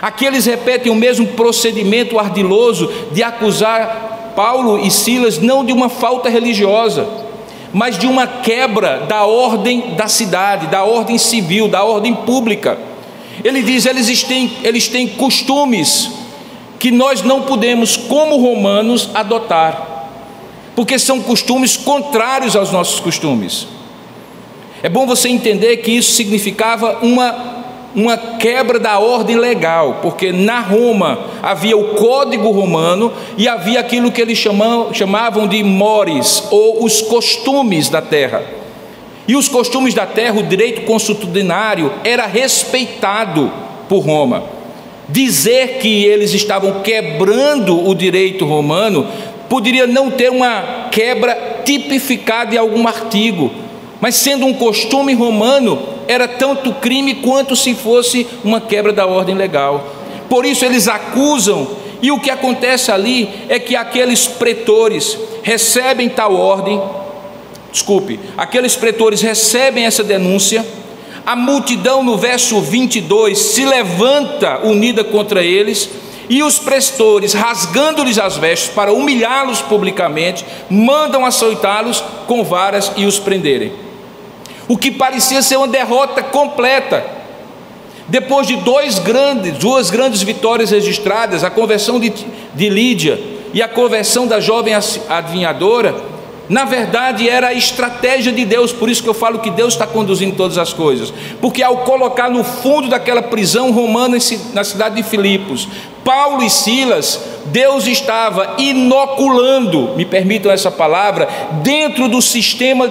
Aqui 0.00 0.24
eles 0.24 0.46
repetem 0.46 0.90
o 0.90 0.96
mesmo 0.96 1.28
procedimento 1.28 2.18
ardiloso 2.18 2.90
de 3.12 3.22
acusar 3.22 4.11
Paulo 4.34 4.78
e 4.78 4.90
Silas 4.90 5.38
não 5.38 5.64
de 5.64 5.72
uma 5.72 5.88
falta 5.88 6.28
religiosa, 6.28 7.08
mas 7.72 7.98
de 7.98 8.06
uma 8.06 8.26
quebra 8.26 9.06
da 9.08 9.24
ordem 9.24 9.94
da 9.96 10.08
cidade, 10.08 10.66
da 10.66 10.84
ordem 10.84 11.18
civil, 11.18 11.68
da 11.68 11.82
ordem 11.84 12.14
pública. 12.14 12.78
Ele 13.42 13.62
diz: 13.62 13.86
eles 13.86 14.22
têm, 14.22 14.52
eles 14.62 14.88
têm 14.88 15.08
costumes 15.08 16.10
que 16.78 16.90
nós 16.90 17.22
não 17.22 17.42
podemos, 17.42 17.96
como 17.96 18.36
romanos, 18.36 19.10
adotar, 19.14 20.08
porque 20.74 20.98
são 20.98 21.20
costumes 21.20 21.76
contrários 21.76 22.56
aos 22.56 22.72
nossos 22.72 22.98
costumes. 23.00 23.68
É 24.82 24.88
bom 24.88 25.06
você 25.06 25.28
entender 25.28 25.76
que 25.76 25.92
isso 25.92 26.12
significava 26.12 26.98
uma 27.02 27.61
uma 27.94 28.16
quebra 28.16 28.78
da 28.78 28.98
ordem 28.98 29.36
legal, 29.36 29.98
porque 30.02 30.32
na 30.32 30.60
Roma 30.60 31.18
havia 31.42 31.76
o 31.76 31.94
código 31.94 32.50
romano 32.50 33.12
e 33.36 33.46
havia 33.46 33.80
aquilo 33.80 34.10
que 34.10 34.20
eles 34.20 34.38
chamam, 34.38 34.92
chamavam 34.94 35.46
de 35.46 35.62
mores, 35.62 36.44
ou 36.50 36.84
os 36.84 37.02
costumes 37.02 37.88
da 37.88 38.00
terra. 38.00 38.42
E 39.28 39.36
os 39.36 39.48
costumes 39.48 39.94
da 39.94 40.06
terra, 40.06 40.40
o 40.40 40.42
direito 40.42 40.82
consuetudinário, 40.82 41.92
era 42.02 42.26
respeitado 42.26 43.52
por 43.88 44.00
Roma. 44.00 44.42
Dizer 45.08 45.78
que 45.78 46.04
eles 46.04 46.32
estavam 46.32 46.80
quebrando 46.80 47.88
o 47.88 47.94
direito 47.94 48.46
romano 48.46 49.06
poderia 49.48 49.86
não 49.86 50.10
ter 50.10 50.30
uma 50.30 50.88
quebra 50.90 51.60
tipificada 51.64 52.54
em 52.54 52.58
algum 52.58 52.88
artigo, 52.88 53.50
mas 54.00 54.14
sendo 54.14 54.46
um 54.46 54.54
costume 54.54 55.12
romano, 55.12 55.78
era 56.12 56.28
tanto 56.28 56.74
crime 56.74 57.14
quanto 57.16 57.56
se 57.56 57.74
fosse 57.74 58.26
uma 58.44 58.60
quebra 58.60 58.92
da 58.92 59.06
ordem 59.06 59.34
legal. 59.34 59.86
Por 60.28 60.44
isso 60.44 60.64
eles 60.64 60.86
acusam, 60.88 61.68
e 62.00 62.10
o 62.10 62.20
que 62.20 62.30
acontece 62.30 62.90
ali 62.90 63.28
é 63.48 63.58
que 63.58 63.74
aqueles 63.74 64.26
pretores 64.26 65.18
recebem 65.42 66.08
tal 66.08 66.34
ordem, 66.34 66.80
desculpe, 67.70 68.18
aqueles 68.36 68.76
pretores 68.76 69.20
recebem 69.20 69.86
essa 69.86 70.04
denúncia, 70.04 70.66
a 71.24 71.36
multidão 71.36 72.02
no 72.02 72.16
verso 72.16 72.60
22 72.60 73.38
se 73.38 73.64
levanta 73.64 74.66
unida 74.66 75.04
contra 75.04 75.42
eles, 75.42 75.88
e 76.28 76.42
os 76.42 76.58
prestores, 76.58 77.34
rasgando-lhes 77.34 78.18
as 78.18 78.36
vestes 78.36 78.70
para 78.70 78.92
humilhá-los 78.92 79.60
publicamente, 79.60 80.44
mandam 80.70 81.26
açoitá-los 81.26 82.02
com 82.26 82.42
varas 82.42 82.92
e 82.96 83.04
os 83.04 83.18
prenderem 83.18 83.91
o 84.72 84.78
que 84.78 84.90
parecia 84.90 85.42
ser 85.42 85.58
uma 85.58 85.68
derrota 85.68 86.22
completa. 86.22 87.04
Depois 88.08 88.46
de 88.46 88.56
dois 88.56 88.98
grandes, 88.98 89.58
duas 89.58 89.90
grandes 89.90 90.22
vitórias 90.22 90.70
registradas, 90.70 91.44
a 91.44 91.50
conversão 91.50 92.00
de, 92.00 92.10
de 92.54 92.70
Lídia 92.70 93.20
e 93.52 93.60
a 93.60 93.68
conversão 93.68 94.26
da 94.26 94.40
jovem 94.40 94.72
adivinhadora, 95.10 95.94
na 96.48 96.64
verdade 96.64 97.28
era 97.28 97.48
a 97.48 97.52
estratégia 97.52 98.32
de 98.32 98.46
Deus, 98.46 98.72
por 98.72 98.88
isso 98.88 99.02
que 99.02 99.08
eu 99.10 99.14
falo 99.14 99.40
que 99.40 99.50
Deus 99.50 99.74
está 99.74 99.86
conduzindo 99.86 100.36
todas 100.36 100.56
as 100.56 100.72
coisas, 100.72 101.12
porque 101.38 101.62
ao 101.62 101.78
colocar 101.84 102.30
no 102.30 102.42
fundo 102.42 102.88
daquela 102.88 103.20
prisão 103.20 103.72
romana 103.72 104.16
na 104.54 104.64
cidade 104.64 104.96
de 104.96 105.02
Filipos, 105.02 105.68
Paulo 106.02 106.42
e 106.42 106.48
Silas, 106.48 107.20
Deus 107.44 107.86
estava 107.86 108.54
inoculando, 108.56 109.90
me 109.96 110.06
permitam 110.06 110.50
essa 110.50 110.70
palavra, 110.70 111.28
dentro 111.62 112.08
do 112.08 112.22
sistema 112.22 112.90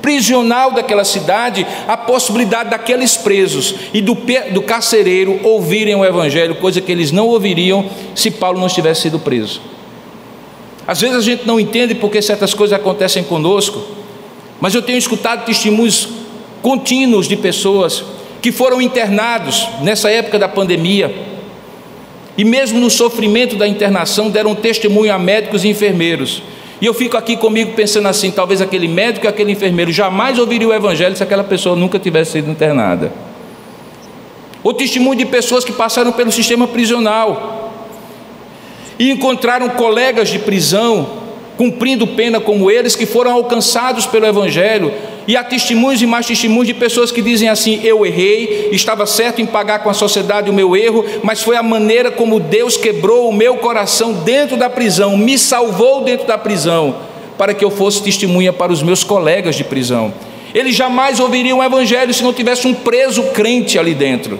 prisional 0.00 0.72
daquela 0.72 1.04
cidade 1.04 1.66
a 1.86 1.96
possibilidade 1.96 2.70
daqueles 2.70 3.16
presos 3.16 3.74
e 3.92 4.00
do, 4.00 4.16
do 4.52 4.62
carcereiro 4.62 5.40
ouvirem 5.42 5.94
o 5.94 6.04
Evangelho, 6.04 6.54
coisa 6.56 6.80
que 6.80 6.90
eles 6.90 7.12
não 7.12 7.28
ouviriam 7.28 7.88
se 8.14 8.30
Paulo 8.30 8.60
não 8.60 8.68
tivesse 8.68 9.02
sido 9.02 9.18
preso. 9.18 9.60
Às 10.86 11.00
vezes 11.00 11.16
a 11.16 11.20
gente 11.20 11.46
não 11.46 11.60
entende 11.60 11.94
porque 11.94 12.20
certas 12.20 12.54
coisas 12.54 12.78
acontecem 12.78 13.22
conosco, 13.22 13.80
mas 14.60 14.74
eu 14.74 14.82
tenho 14.82 14.98
escutado 14.98 15.44
testemunhos 15.44 16.08
contínuos 16.62 17.28
de 17.28 17.36
pessoas 17.36 18.04
que 18.42 18.50
foram 18.50 18.80
internados 18.80 19.68
nessa 19.82 20.10
época 20.10 20.38
da 20.38 20.48
pandemia 20.48 21.14
e, 22.36 22.44
mesmo 22.44 22.80
no 22.80 22.90
sofrimento 22.90 23.56
da 23.56 23.68
internação, 23.68 24.30
deram 24.30 24.54
testemunho 24.54 25.12
a 25.12 25.18
médicos 25.18 25.64
e 25.64 25.68
enfermeiros 25.68 26.42
e 26.80 26.86
eu 26.86 26.94
fico 26.94 27.16
aqui 27.16 27.36
comigo 27.36 27.72
pensando 27.72 28.08
assim: 28.08 28.30
talvez 28.30 28.60
aquele 28.60 28.88
médico 28.88 29.26
e 29.26 29.28
aquele 29.28 29.52
enfermeiro 29.52 29.92
jamais 29.92 30.38
ouviriam 30.38 30.70
o 30.70 30.74
evangelho 30.74 31.14
se 31.14 31.22
aquela 31.22 31.44
pessoa 31.44 31.76
nunca 31.76 31.98
tivesse 31.98 32.32
sido 32.32 32.50
internada. 32.50 33.12
O 34.62 34.72
testemunho 34.72 35.18
de 35.18 35.26
pessoas 35.26 35.64
que 35.64 35.72
passaram 35.72 36.12
pelo 36.12 36.30
sistema 36.30 36.66
prisional 36.66 37.72
e 38.98 39.10
encontraram 39.10 39.70
colegas 39.70 40.28
de 40.28 40.38
prisão 40.38 41.20
cumprindo 41.60 42.06
pena 42.06 42.40
como 42.40 42.70
eles, 42.70 42.96
que 42.96 43.04
foram 43.04 43.32
alcançados 43.32 44.06
pelo 44.06 44.24
Evangelho, 44.24 44.94
e 45.26 45.36
há 45.36 45.44
testemunhos 45.44 46.00
e 46.02 46.06
mais 46.06 46.26
testemunhos 46.26 46.66
de 46.66 46.74
pessoas 46.74 47.10
que 47.10 47.22
dizem 47.22 47.48
assim: 47.48 47.80
Eu 47.84 48.04
errei, 48.04 48.68
estava 48.72 49.06
certo 49.06 49.40
em 49.40 49.46
pagar 49.46 49.80
com 49.80 49.90
a 49.90 49.94
sociedade 49.94 50.50
o 50.50 50.52
meu 50.52 50.76
erro, 50.76 51.04
mas 51.22 51.42
foi 51.42 51.56
a 51.56 51.62
maneira 51.62 52.10
como 52.10 52.40
Deus 52.40 52.76
quebrou 52.76 53.28
o 53.28 53.32
meu 53.32 53.56
coração 53.56 54.12
dentro 54.12 54.56
da 54.56 54.70
prisão, 54.70 55.16
me 55.16 55.38
salvou 55.38 56.02
dentro 56.02 56.26
da 56.26 56.38
prisão, 56.38 56.96
para 57.36 57.54
que 57.54 57.64
eu 57.64 57.70
fosse 57.70 58.02
testemunha 58.02 58.52
para 58.52 58.72
os 58.72 58.82
meus 58.82 59.04
colegas 59.04 59.54
de 59.54 59.64
prisão. 59.64 60.12
Eles 60.54 60.74
jamais 60.74 61.20
ouviriam 61.20 61.58
o 61.58 61.62
Evangelho 61.62 62.12
se 62.12 62.22
não 62.22 62.32
tivesse 62.32 62.66
um 62.66 62.74
preso 62.74 63.22
crente 63.32 63.78
ali 63.78 63.94
dentro. 63.94 64.38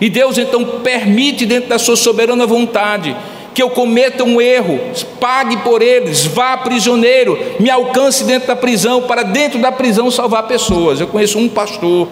E 0.00 0.08
Deus 0.08 0.38
então 0.38 0.64
permite, 0.82 1.44
dentro 1.44 1.68
da 1.68 1.78
sua 1.78 1.96
soberana 1.96 2.46
vontade, 2.46 3.14
que 3.54 3.62
eu 3.62 3.70
cometa 3.70 4.22
um 4.22 4.40
erro, 4.40 4.78
pague 5.20 5.56
por 5.58 5.82
eles, 5.82 6.24
vá 6.26 6.56
prisioneiro, 6.56 7.38
me 7.58 7.70
alcance 7.70 8.24
dentro 8.24 8.48
da 8.48 8.56
prisão, 8.56 9.02
para 9.02 9.22
dentro 9.22 9.58
da 9.58 9.72
prisão 9.72 10.10
salvar 10.10 10.46
pessoas. 10.46 11.00
Eu 11.00 11.08
conheço 11.08 11.38
um 11.38 11.48
pastor, 11.48 12.08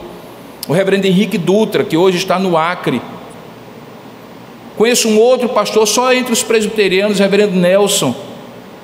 o 0.66 0.72
reverendo 0.72 1.06
Henrique 1.06 1.38
Dutra, 1.38 1.84
que 1.84 1.96
hoje 1.96 2.16
está 2.18 2.38
no 2.38 2.56
Acre. 2.56 3.00
Conheço 4.76 5.08
um 5.08 5.18
outro 5.18 5.48
pastor, 5.48 5.86
só 5.86 6.12
entre 6.12 6.32
os 6.32 6.42
presbiterianos, 6.42 7.18
o 7.18 7.22
reverendo 7.22 7.56
Nelson, 7.56 8.14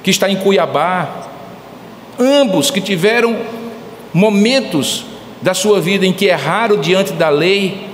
que 0.03 0.11
está 0.11 0.31
em 0.31 0.37
Cuiabá. 0.37 1.29
Ambos 2.19 2.71
que 2.71 2.81
tiveram 2.81 3.37
momentos 4.13 5.05
da 5.41 5.53
sua 5.53 5.81
vida 5.81 6.07
em 6.07 6.13
que 6.13 6.27
erraram 6.27 6.77
diante 6.77 7.13
da 7.13 7.29
lei, 7.29 7.92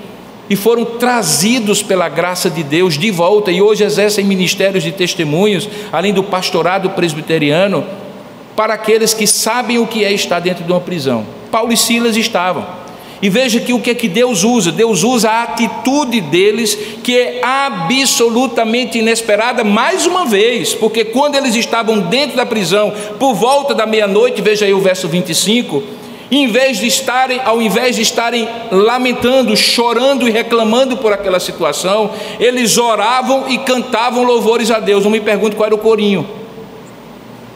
e 0.50 0.56
foram 0.56 0.84
trazidos 0.84 1.82
pela 1.82 2.08
graça 2.08 2.48
de 2.48 2.62
Deus 2.62 2.98
de 2.98 3.10
volta 3.10 3.50
e 3.50 3.60
hoje 3.60 3.84
exercem 3.84 4.24
ministérios 4.24 4.82
de 4.82 4.92
testemunhos, 4.92 5.68
além 5.92 6.12
do 6.12 6.22
pastorado 6.22 6.90
presbiteriano, 6.90 7.84
para 8.56 8.74
aqueles 8.74 9.14
que 9.14 9.26
sabem 9.26 9.78
o 9.78 9.86
que 9.86 10.04
é 10.04 10.12
estar 10.12 10.40
dentro 10.40 10.64
de 10.64 10.72
uma 10.72 10.80
prisão. 10.80 11.24
Paulo 11.50 11.72
e 11.72 11.76
Silas 11.76 12.16
estavam. 12.16 12.66
E 13.20 13.28
veja 13.28 13.58
que 13.58 13.72
o 13.72 13.80
que 13.80 13.90
é 13.90 13.94
que 13.94 14.08
Deus 14.08 14.44
usa? 14.44 14.70
Deus 14.70 15.02
usa 15.02 15.28
a 15.28 15.42
atitude 15.42 16.20
deles, 16.20 16.78
que 17.02 17.18
é 17.18 17.40
absolutamente 17.42 18.98
inesperada, 18.98 19.64
mais 19.64 20.06
uma 20.06 20.24
vez, 20.24 20.72
porque 20.72 21.04
quando 21.04 21.34
eles 21.34 21.56
estavam 21.56 21.98
dentro 21.98 22.36
da 22.36 22.46
prisão, 22.46 22.92
por 23.18 23.34
volta 23.34 23.74
da 23.74 23.86
meia-noite, 23.86 24.40
veja 24.40 24.66
aí 24.66 24.72
o 24.72 24.80
verso 24.80 25.08
25, 25.08 25.82
em 26.30 26.46
vez 26.48 26.78
de 26.78 26.86
estarem, 26.86 27.40
ao 27.44 27.60
invés 27.62 27.96
de 27.96 28.02
estarem 28.02 28.46
lamentando, 28.70 29.56
chorando 29.56 30.28
e 30.28 30.30
reclamando 30.30 30.96
por 30.96 31.12
aquela 31.12 31.40
situação, 31.40 32.10
eles 32.38 32.76
oravam 32.76 33.46
e 33.48 33.58
cantavam 33.58 34.24
louvores 34.24 34.70
a 34.70 34.78
Deus. 34.78 35.04
Não 35.04 35.10
me 35.10 35.20
pergunte 35.20 35.56
qual 35.56 35.66
era 35.66 35.74
o 35.74 35.78
corinho. 35.78 36.28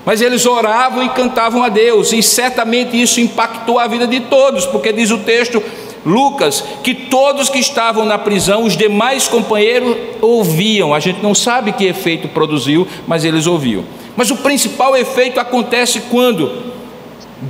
Mas 0.05 0.21
eles 0.21 0.47
oravam 0.47 1.05
e 1.05 1.09
cantavam 1.11 1.63
a 1.63 1.69
Deus, 1.69 2.13
e 2.13 2.23
certamente 2.23 3.01
isso 3.01 3.21
impactou 3.21 3.79
a 3.79 3.87
vida 3.87 4.07
de 4.07 4.21
todos, 4.21 4.67
porque 4.67 4.93
diz 4.93 5.11
o 5.11 5.19
texto, 5.19 5.63
Lucas, 6.05 6.65
que 6.83 6.93
todos 6.93 7.49
que 7.49 7.61
estavam 7.61 8.05
na 8.05 8.19
prisão, 8.19 8.65
os 8.65 8.77
demais 8.77 9.29
companheiros 9.29 9.97
ouviam. 10.21 10.93
A 10.93 10.99
gente 10.99 11.23
não 11.23 11.35
sabe 11.35 11.73
que 11.73 11.85
efeito 11.85 12.27
produziu, 12.27 12.89
mas 13.07 13.25
eles 13.25 13.47
ouviam. 13.47 13.85
Mas 14.17 14.31
o 14.31 14.37
principal 14.39 14.97
efeito 14.97 15.39
acontece 15.39 16.01
quando 16.11 16.72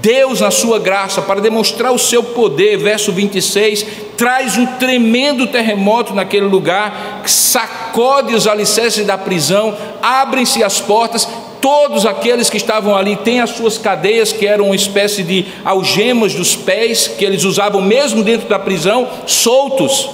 Deus, 0.01 0.41
na 0.41 0.51
sua 0.51 0.79
graça, 0.79 1.21
para 1.21 1.39
demonstrar 1.39 1.93
o 1.93 1.99
seu 1.99 2.23
poder, 2.23 2.79
verso 2.79 3.13
26, 3.13 3.85
traz 4.17 4.57
um 4.57 4.65
tremendo 4.65 5.47
terremoto 5.47 6.15
naquele 6.15 6.47
lugar, 6.47 7.23
sacode 7.27 8.35
os 8.35 8.47
alicerces 8.47 9.05
da 9.05 9.19
prisão, 9.19 9.77
abrem-se 10.01 10.65
as 10.65 10.81
portas, 10.81 11.29
todos 11.61 12.07
aqueles 12.07 12.49
que 12.49 12.57
estavam 12.57 12.97
ali 12.97 13.17
têm 13.17 13.43
as 13.43 13.51
suas 13.51 13.77
cadeias, 13.77 14.33
que 14.33 14.47
eram 14.47 14.67
uma 14.67 14.75
espécie 14.75 15.23
de 15.23 15.45
algemas 15.63 16.35
dos 16.35 16.57
pés, 16.57 17.07
que 17.07 17.23
eles 17.23 17.45
usavam 17.45 17.83
mesmo 17.83 18.23
dentro 18.23 18.49
da 18.49 18.59
prisão, 18.59 19.07
soltos. 19.27 20.09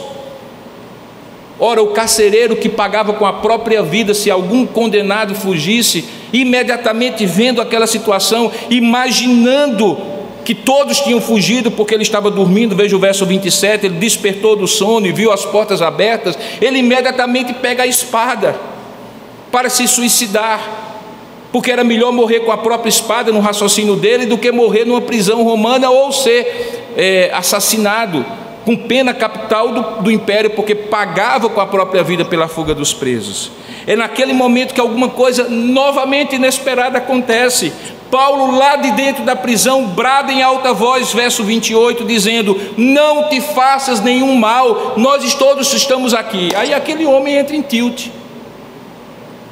Ora, 1.60 1.80
o 1.80 1.88
carcereiro 1.88 2.56
que 2.56 2.68
pagava 2.68 3.12
com 3.12 3.24
a 3.24 3.34
própria 3.34 3.80
vida 3.80 4.12
se 4.12 4.28
algum 4.28 4.66
condenado 4.66 5.36
fugisse, 5.36 6.04
imediatamente 6.32 7.24
vendo 7.26 7.60
aquela 7.60 7.86
situação, 7.86 8.50
imaginando 8.70 9.98
que 10.44 10.54
todos 10.54 11.00
tinham 11.00 11.20
fugido 11.20 11.70
porque 11.70 11.94
ele 11.94 12.02
estava 12.02 12.30
dormindo, 12.30 12.74
veja 12.74 12.96
o 12.96 12.98
verso 12.98 13.26
27, 13.26 13.86
ele 13.86 13.96
despertou 13.96 14.56
do 14.56 14.66
sono 14.66 15.06
e 15.06 15.12
viu 15.12 15.30
as 15.30 15.44
portas 15.44 15.82
abertas, 15.82 16.38
ele 16.60 16.78
imediatamente 16.78 17.52
pega 17.52 17.82
a 17.82 17.86
espada 17.86 18.56
para 19.50 19.68
se 19.68 19.86
suicidar. 19.86 20.86
porque 21.50 21.70
era 21.70 21.82
melhor 21.82 22.12
morrer 22.12 22.40
com 22.40 22.52
a 22.52 22.58
própria 22.58 22.90
espada 22.90 23.32
no 23.32 23.40
raciocínio 23.40 23.96
dele 23.96 24.26
do 24.26 24.36
que 24.36 24.52
morrer 24.52 24.84
numa 24.84 25.00
prisão 25.00 25.42
romana 25.42 25.88
ou 25.88 26.12
ser 26.12 26.92
é, 26.94 27.30
assassinado 27.32 28.24
com 28.68 28.76
pena 28.76 29.14
capital 29.14 29.72
do, 29.72 30.02
do 30.02 30.10
império, 30.10 30.50
porque 30.50 30.74
pagava 30.74 31.48
com 31.48 31.58
a 31.58 31.66
própria 31.66 32.02
vida 32.02 32.22
pela 32.22 32.46
fuga 32.46 32.74
dos 32.74 32.92
presos. 32.92 33.50
É 33.86 33.96
naquele 33.96 34.34
momento 34.34 34.74
que 34.74 34.80
alguma 34.80 35.08
coisa 35.08 35.48
novamente 35.48 36.36
inesperada 36.36 36.98
acontece. 36.98 37.72
Paulo, 38.10 38.58
lá 38.58 38.76
de 38.76 38.90
dentro 38.90 39.24
da 39.24 39.34
prisão, 39.34 39.86
brada 39.86 40.30
em 40.30 40.42
alta 40.42 40.74
voz, 40.74 41.14
verso 41.14 41.42
28, 41.44 42.04
dizendo: 42.04 42.60
Não 42.76 43.30
te 43.30 43.40
faças 43.40 44.02
nenhum 44.02 44.36
mal, 44.36 44.92
nós 44.98 45.32
todos 45.32 45.72
estamos 45.72 46.12
aqui. 46.12 46.50
Aí 46.54 46.74
aquele 46.74 47.06
homem 47.06 47.36
entra 47.36 47.56
em 47.56 47.62
tilt. 47.62 48.08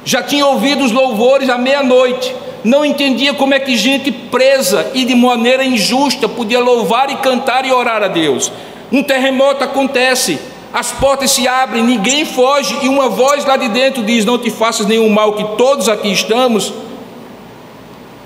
Já 0.05 0.21
tinha 0.21 0.45
ouvido 0.45 0.85
os 0.85 0.91
louvores 0.91 1.49
à 1.49 1.57
meia-noite, 1.57 2.35
não 2.63 2.85
entendia 2.85 3.33
como 3.33 3.55
é 3.55 3.59
que 3.59 3.75
gente 3.75 4.11
presa 4.11 4.91
e 4.93 5.03
de 5.03 5.15
maneira 5.15 5.65
injusta 5.65 6.29
podia 6.29 6.59
louvar 6.59 7.09
e 7.09 7.15
cantar 7.15 7.65
e 7.65 7.71
orar 7.71 8.03
a 8.03 8.07
Deus. 8.07 8.51
Um 8.91 9.03
terremoto 9.03 9.63
acontece, 9.63 10.39
as 10.73 10.91
portas 10.91 11.31
se 11.31 11.47
abrem, 11.47 11.83
ninguém 11.83 12.25
foge, 12.25 12.77
e 12.81 12.87
uma 12.87 13.09
voz 13.09 13.45
lá 13.45 13.57
de 13.57 13.67
dentro 13.69 14.03
diz: 14.03 14.23
Não 14.23 14.37
te 14.37 14.49
faças 14.49 14.85
nenhum 14.85 15.09
mal, 15.09 15.33
que 15.33 15.57
todos 15.57 15.89
aqui 15.89 16.11
estamos. 16.11 16.73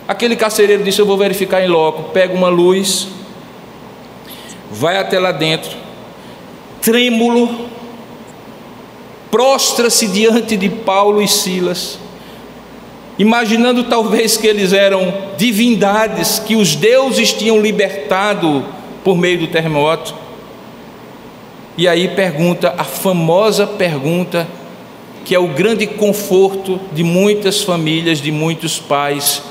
Aquele 0.07 0.35
carcereiro 0.35 0.83
disse: 0.83 0.99
Eu 0.99 1.05
vou 1.05 1.17
verificar 1.17 1.63
em 1.63 1.67
loco. 1.67 2.11
Pega 2.11 2.33
uma 2.33 2.49
luz, 2.49 3.07
vai 4.69 4.97
até 4.97 5.19
lá 5.19 5.31
dentro, 5.31 5.71
trêmulo, 6.81 7.69
prostra-se 9.31 10.07
diante 10.07 10.57
de 10.57 10.69
Paulo 10.69 11.21
e 11.21 11.27
Silas, 11.27 11.97
imaginando 13.17 13.85
talvez 13.85 14.37
que 14.37 14.45
eles 14.45 14.73
eram 14.73 15.13
divindades 15.37 16.39
que 16.39 16.55
os 16.55 16.75
deuses 16.75 17.33
tinham 17.33 17.59
libertado 17.59 18.65
por 19.03 19.17
meio 19.17 19.39
do 19.39 19.47
terremoto. 19.47 20.21
E 21.81 21.87
aí 21.87 22.09
pergunta 22.09 22.75
a 22.77 22.83
famosa 22.83 23.65
pergunta 23.65 24.47
que 25.25 25.33
é 25.33 25.39
o 25.39 25.47
grande 25.47 25.87
conforto 25.87 26.79
de 26.93 27.03
muitas 27.03 27.63
famílias, 27.63 28.21
de 28.21 28.31
muitos 28.31 28.77
pais 28.77 29.41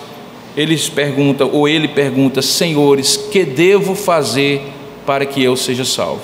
eles 0.56 0.88
perguntam, 0.88 1.50
ou 1.52 1.66
ele 1.66 1.88
pergunta, 1.88 2.40
senhores, 2.40 3.16
que 3.16 3.44
devo 3.44 3.96
fazer 3.96 4.62
para 5.04 5.26
que 5.26 5.42
eu 5.42 5.56
seja 5.56 5.84
salvo? 5.84 6.22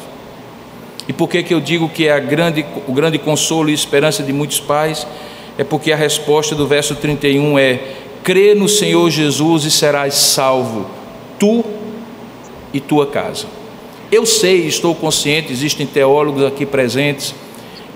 E 1.08 1.12
por 1.12 1.28
que, 1.28 1.42
que 1.42 1.52
eu 1.52 1.58
digo 1.60 1.88
que 1.88 2.06
é 2.06 2.20
grande, 2.20 2.64
o 2.86 2.92
grande 2.92 3.18
consolo 3.18 3.68
e 3.68 3.74
esperança 3.74 4.22
de 4.22 4.32
muitos 4.32 4.60
pais? 4.60 5.04
É 5.58 5.64
porque 5.64 5.90
a 5.90 5.96
resposta 5.96 6.54
do 6.54 6.68
verso 6.68 6.94
31 6.94 7.58
é: 7.58 7.80
crê 8.22 8.54
no 8.54 8.68
Senhor 8.68 9.10
Jesus 9.10 9.64
e 9.64 9.72
serás 9.72 10.14
salvo, 10.14 10.86
tu 11.36 11.64
e 12.72 12.78
tua 12.78 13.08
casa. 13.08 13.55
Eu 14.10 14.24
sei, 14.24 14.68
estou 14.68 14.94
consciente, 14.94 15.52
existem 15.52 15.84
teólogos 15.84 16.44
aqui 16.44 16.64
presentes, 16.64 17.34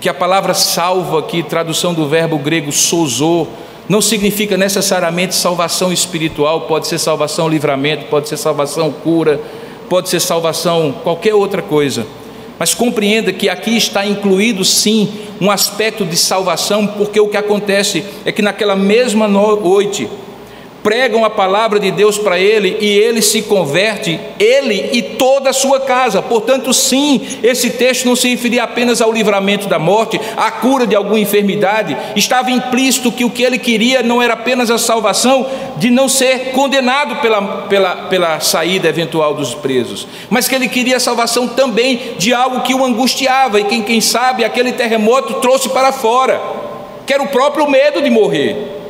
que 0.01 0.09
a 0.09 0.13
palavra 0.13 0.53
salvo 0.53 1.17
aqui, 1.17 1.41
tradução 1.41 1.93
do 1.93 2.05
verbo 2.05 2.37
grego 2.37 2.69
sozo, 2.69 3.47
não 3.87 4.01
significa 4.01 4.57
necessariamente 4.57 5.33
salvação 5.33 5.91
espiritual, 5.91 6.61
pode 6.61 6.87
ser 6.87 6.99
salvação 6.99 7.47
livramento, 7.47 8.07
pode 8.07 8.27
ser 8.27 8.35
salvação 8.35 8.91
cura, 8.91 9.39
pode 9.87 10.09
ser 10.09 10.19
salvação 10.19 10.93
qualquer 11.01 11.33
outra 11.33 11.61
coisa. 11.61 12.05
Mas 12.59 12.73
compreenda 12.73 13.31
que 13.31 13.47
aqui 13.47 13.77
está 13.77 14.05
incluído 14.05 14.65
sim 14.65 15.09
um 15.39 15.49
aspecto 15.49 16.05
de 16.05 16.17
salvação, 16.17 16.87
porque 16.87 17.21
o 17.21 17.29
que 17.29 17.37
acontece 17.37 18.03
é 18.25 18.33
que 18.33 18.41
naquela 18.41 18.75
mesma 18.75 19.29
noite 19.29 20.09
pregam 20.83 21.23
a 21.23 21.29
palavra 21.29 21.79
de 21.79 21.91
Deus 21.91 22.17
para 22.17 22.39
ele 22.39 22.77
e 22.79 22.97
ele 22.97 23.21
se 23.21 23.43
converte, 23.43 24.19
ele 24.39 24.89
e 24.93 25.01
toda 25.01 25.49
a 25.49 25.53
sua 25.53 25.79
casa. 25.79 26.21
Portanto, 26.21 26.73
sim, 26.73 27.21
esse 27.43 27.71
texto 27.71 28.05
não 28.05 28.15
se 28.15 28.29
referia 28.29 28.63
apenas 28.63 29.01
ao 29.01 29.11
livramento 29.11 29.67
da 29.67 29.79
morte, 29.79 30.19
à 30.35 30.49
cura 30.51 30.87
de 30.87 30.95
alguma 30.95 31.19
enfermidade. 31.19 31.95
Estava 32.15 32.51
implícito 32.51 33.11
que 33.11 33.25
o 33.25 33.29
que 33.29 33.43
ele 33.43 33.57
queria 33.57 34.01
não 34.01 34.21
era 34.21 34.33
apenas 34.33 34.71
a 34.71 34.77
salvação 34.77 35.47
de 35.77 35.89
não 35.89 36.09
ser 36.09 36.51
condenado 36.51 37.17
pela, 37.21 37.41
pela, 37.67 37.95
pela 38.07 38.39
saída 38.39 38.87
eventual 38.87 39.33
dos 39.33 39.53
presos, 39.53 40.07
mas 40.29 40.47
que 40.47 40.55
ele 40.55 40.67
queria 40.67 40.97
a 40.97 40.99
salvação 40.99 41.47
também 41.47 42.15
de 42.17 42.33
algo 42.33 42.61
que 42.61 42.73
o 42.73 42.83
angustiava 42.83 43.59
e 43.59 43.63
quem, 43.63 43.81
quem 43.81 44.01
sabe 44.01 44.43
aquele 44.43 44.71
terremoto 44.71 45.35
trouxe 45.35 45.69
para 45.69 45.91
fora, 45.91 46.41
que 47.05 47.13
era 47.13 47.23
o 47.23 47.27
próprio 47.27 47.69
medo 47.69 48.01
de 48.01 48.09
morrer 48.09 48.80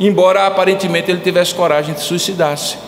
embora 0.00 0.46
aparentemente 0.46 1.10
ele 1.10 1.20
tivesse 1.20 1.54
coragem 1.54 1.94
de 1.94 2.00
suicidar-se. 2.00 2.78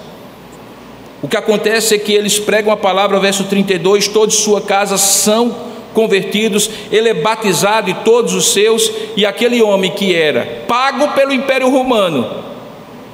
O 1.23 1.29
que 1.29 1.37
acontece 1.37 1.95
é 1.95 1.99
que 1.99 2.13
eles 2.13 2.41
pregam 2.41 2.73
a 2.73 2.77
palavra, 2.77 3.21
verso 3.21 3.45
32, 3.45 4.09
todos 4.09 4.37
sua 4.37 4.61
casa 4.61 4.99
são 4.99 5.55
convertidos, 5.95 6.71
ele 6.91 7.11
é 7.11 7.15
batizado 7.15 7.91
e 7.91 7.95
todos 7.95 8.35
os 8.35 8.53
seus, 8.53 8.91
e 9.15 9.27
aquele 9.27 9.63
homem 9.63 9.91
que 9.91 10.15
era 10.15 10.65
pago 10.67 11.09
pelo 11.09 11.33
Império 11.33 11.69
Romano 11.69 12.43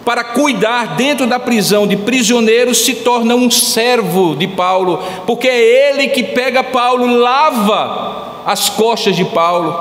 para 0.04 0.24
cuidar 0.24 0.96
dentro 0.96 1.26
da 1.26 1.38
prisão 1.38 1.86
de 1.86 1.94
prisioneiros 1.94 2.78
se 2.78 2.94
torna 2.94 3.34
um 3.34 3.50
servo 3.50 4.34
de 4.36 4.46
Paulo, 4.46 5.02
porque 5.26 5.46
é 5.46 5.90
ele 5.90 6.08
que 6.08 6.22
pega 6.22 6.64
Paulo, 6.64 7.18
lava 7.18 8.42
as 8.46 8.70
costas 8.70 9.14
de 9.14 9.24
Paulo, 9.26 9.78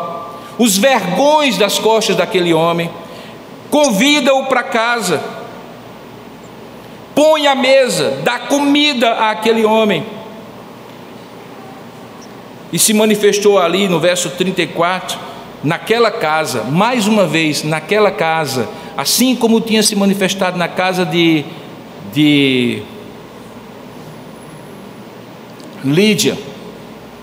os 0.58 0.78
vergões 0.78 1.58
das 1.58 1.80
costas 1.80 2.18
daquele 2.18 2.54
homem 2.54 2.90
convida-o 3.70 4.46
para 4.46 4.64
casa, 4.64 5.22
põe 7.14 7.48
a 7.48 7.56
mesa, 7.56 8.20
dá 8.24 8.40
comida 8.40 9.30
àquele 9.30 9.66
homem. 9.66 10.06
E 12.72 12.78
se 12.78 12.94
manifestou 12.94 13.58
ali 13.58 13.88
no 13.88 14.00
verso 14.00 14.30
34, 14.32 15.18
naquela 15.64 16.12
casa, 16.12 16.64
mais 16.64 17.08
uma 17.08 17.26
vez, 17.26 17.64
naquela 17.64 18.12
casa, 18.12 18.70
assim 18.96 19.36
como 19.36 19.62
tinha 19.62 19.82
se 19.82 19.96
manifestado 19.96 20.58
na 20.58 20.68
casa 20.68 21.06
de, 21.06 21.46
de 22.14 22.82
Lídia, 25.84 26.38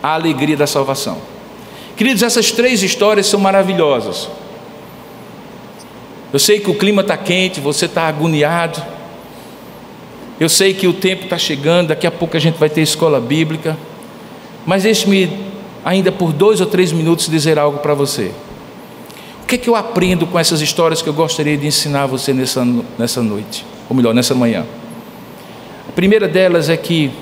a 0.03 0.15
alegria 0.15 0.57
da 0.57 0.67
salvação. 0.67 1.19
Queridos, 1.97 2.23
essas 2.23 2.51
três 2.51 2.83
histórias 2.83 3.27
são 3.27 3.39
maravilhosas. 3.39 4.29
Eu 6.35 6.41
sei 6.41 6.59
que 6.59 6.69
o 6.69 6.75
clima 6.75 7.01
está 7.01 7.17
quente, 7.17 7.61
você 7.61 7.85
está 7.85 8.09
agoniado. 8.09 8.83
Eu 10.41 10.49
sei 10.49 10.75
que 10.75 10.89
o 10.89 10.93
tempo 10.93 11.23
está 11.23 11.39
chegando, 11.39 11.91
daqui 11.91 12.09
a 12.09 12.11
pouco 12.11 12.37
a 12.37 12.41
gente 12.41 12.59
vai 12.59 12.69
ter 12.69 12.81
escola 12.81 13.21
bíblica. 13.21 13.79
Mas 14.67 14.83
deixe-me, 14.83 15.31
ainda 15.85 16.11
por 16.11 16.33
dois 16.33 16.61
ou 16.61 16.67
três 16.67 16.91
minutos, 16.91 17.29
dizer 17.29 17.57
algo 17.57 17.79
para 17.79 17.95
você. 17.95 18.33
O 19.45 19.47
que 19.47 19.55
é 19.55 19.59
que 19.59 19.69
eu 19.71 19.77
aprendo 19.77 20.27
com 20.27 20.37
essas 20.37 20.61
histórias 20.61 21.01
que 21.01 21.09
eu 21.09 21.13
gostaria 21.13 21.57
de 21.57 21.69
ensinar 21.69 22.03
a 22.03 22.07
você 22.07 22.33
nessa, 22.33 22.67
nessa 22.99 23.23
noite? 23.23 23.65
Ou 23.89 23.95
melhor, 23.95 24.13
nessa 24.13 24.35
manhã. 24.35 24.67
A 25.89 25.93
primeira 25.93 26.27
delas 26.27 26.69
é 26.69 26.77
que 26.77 27.13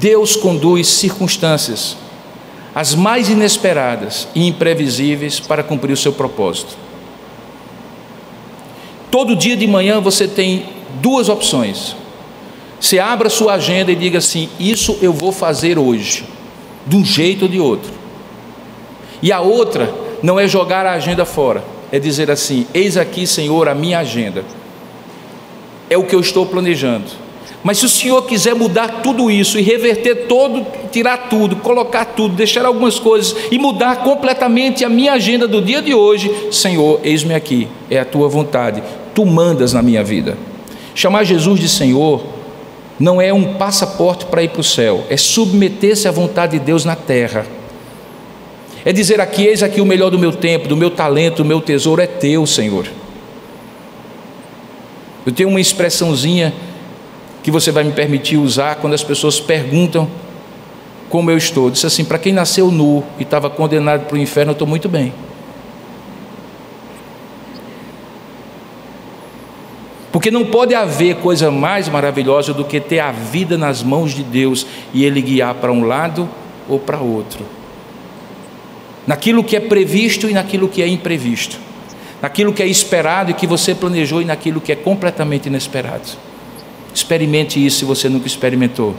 Deus 0.00 0.36
conduz 0.36 0.88
circunstâncias, 0.88 1.98
as 2.74 2.94
mais 2.94 3.28
inesperadas 3.28 4.26
e 4.34 4.46
imprevisíveis, 4.48 5.38
para 5.38 5.62
cumprir 5.62 5.92
o 5.92 5.98
seu 5.98 6.14
propósito. 6.14 6.80
Todo 9.12 9.36
dia 9.36 9.54
de 9.58 9.66
manhã 9.66 10.00
você 10.00 10.26
tem 10.26 10.64
duas 11.02 11.28
opções. 11.28 11.94
Você 12.80 12.98
abra 12.98 13.28
sua 13.28 13.52
agenda 13.52 13.92
e 13.92 13.94
diga 13.94 14.16
assim: 14.16 14.48
Isso 14.58 14.98
eu 15.02 15.12
vou 15.12 15.30
fazer 15.30 15.78
hoje, 15.78 16.24
de 16.86 16.96
um 16.96 17.04
jeito 17.04 17.42
ou 17.42 17.48
de 17.48 17.60
outro. 17.60 17.92
E 19.20 19.30
a 19.30 19.38
outra 19.38 19.92
não 20.22 20.40
é 20.40 20.48
jogar 20.48 20.86
a 20.86 20.94
agenda 20.94 21.26
fora, 21.26 21.62
é 21.92 21.98
dizer 21.98 22.30
assim: 22.30 22.66
Eis 22.72 22.96
aqui, 22.96 23.26
Senhor, 23.26 23.68
a 23.68 23.74
minha 23.74 23.98
agenda. 23.98 24.46
É 25.90 25.98
o 25.98 26.04
que 26.04 26.14
eu 26.14 26.20
estou 26.20 26.46
planejando. 26.46 27.04
Mas 27.62 27.78
se 27.78 27.84
o 27.84 27.90
Senhor 27.90 28.22
quiser 28.22 28.54
mudar 28.54 29.02
tudo 29.02 29.30
isso 29.30 29.58
e 29.58 29.62
reverter 29.62 30.26
todo, 30.26 30.66
tirar 30.90 31.28
tudo, 31.28 31.56
colocar 31.56 32.06
tudo, 32.06 32.34
deixar 32.34 32.64
algumas 32.64 32.98
coisas 32.98 33.36
e 33.50 33.58
mudar 33.58 33.96
completamente 33.96 34.86
a 34.86 34.88
minha 34.88 35.12
agenda 35.12 35.46
do 35.46 35.60
dia 35.60 35.82
de 35.82 35.92
hoje, 35.92 36.48
Senhor, 36.50 36.98
eis-me 37.04 37.34
aqui, 37.34 37.68
é 37.90 37.98
a 38.00 38.06
tua 38.06 38.26
vontade 38.26 38.82
tu 39.14 39.24
mandas 39.26 39.72
na 39.72 39.82
minha 39.82 40.02
vida. 40.02 40.36
Chamar 40.94 41.24
Jesus 41.24 41.60
de 41.60 41.68
Senhor 41.68 42.22
não 42.98 43.20
é 43.20 43.32
um 43.32 43.54
passaporte 43.54 44.26
para 44.26 44.42
ir 44.42 44.50
para 44.50 44.60
o 44.60 44.64
céu, 44.64 45.04
é 45.08 45.16
submeter-se 45.16 46.06
à 46.06 46.10
vontade 46.10 46.58
de 46.58 46.64
Deus 46.64 46.84
na 46.84 46.94
terra. 46.94 47.46
É 48.84 48.92
dizer 48.92 49.20
aqui, 49.20 49.46
eis 49.46 49.62
aqui 49.62 49.80
o 49.80 49.86
melhor 49.86 50.10
do 50.10 50.18
meu 50.18 50.32
tempo, 50.32 50.68
do 50.68 50.76
meu 50.76 50.90
talento, 50.90 51.38
do 51.38 51.44
meu 51.44 51.60
tesouro 51.60 52.02
é 52.02 52.06
teu, 52.06 52.46
Senhor. 52.46 52.86
Eu 55.24 55.32
tenho 55.32 55.48
uma 55.48 55.60
expressãozinha 55.60 56.52
que 57.42 57.50
você 57.50 57.70
vai 57.70 57.84
me 57.84 57.92
permitir 57.92 58.36
usar 58.36 58.76
quando 58.76 58.94
as 58.94 59.02
pessoas 59.02 59.38
perguntam 59.38 60.08
como 61.08 61.30
eu 61.30 61.36
estou. 61.36 61.70
Diz 61.70 61.84
assim: 61.84 62.04
para 62.04 62.18
quem 62.18 62.32
nasceu 62.32 62.70
nu 62.70 63.04
e 63.18 63.22
estava 63.22 63.48
condenado 63.48 64.06
para 64.06 64.16
o 64.16 64.18
inferno, 64.18 64.50
eu 64.50 64.54
estou 64.54 64.66
muito 64.66 64.88
bem. 64.88 65.12
Porque 70.12 70.30
não 70.30 70.44
pode 70.44 70.74
haver 70.74 71.16
coisa 71.16 71.50
mais 71.50 71.88
maravilhosa 71.88 72.52
do 72.52 72.66
que 72.66 72.78
ter 72.78 73.00
a 73.00 73.10
vida 73.10 73.56
nas 73.56 73.82
mãos 73.82 74.14
de 74.14 74.22
Deus 74.22 74.66
e 74.92 75.06
Ele 75.06 75.22
guiar 75.22 75.54
para 75.54 75.72
um 75.72 75.84
lado 75.84 76.28
ou 76.68 76.78
para 76.78 76.98
outro. 76.98 77.46
Naquilo 79.06 79.42
que 79.42 79.56
é 79.56 79.60
previsto 79.60 80.28
e 80.28 80.34
naquilo 80.34 80.68
que 80.68 80.82
é 80.82 80.86
imprevisto. 80.86 81.58
Naquilo 82.20 82.52
que 82.52 82.62
é 82.62 82.66
esperado 82.66 83.30
e 83.30 83.34
que 83.34 83.46
você 83.46 83.74
planejou 83.74 84.20
e 84.20 84.26
naquilo 84.26 84.60
que 84.60 84.70
é 84.70 84.76
completamente 84.76 85.46
inesperado. 85.46 86.10
Experimente 86.94 87.64
isso 87.64 87.78
se 87.78 87.84
você 87.86 88.08
nunca 88.10 88.26
experimentou. 88.26 88.94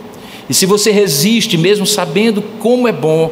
E 0.50 0.54
se 0.54 0.66
você 0.66 0.92
resiste, 0.92 1.58
mesmo 1.58 1.86
sabendo 1.86 2.42
como 2.60 2.88
é 2.88 2.92
bom, 2.92 3.32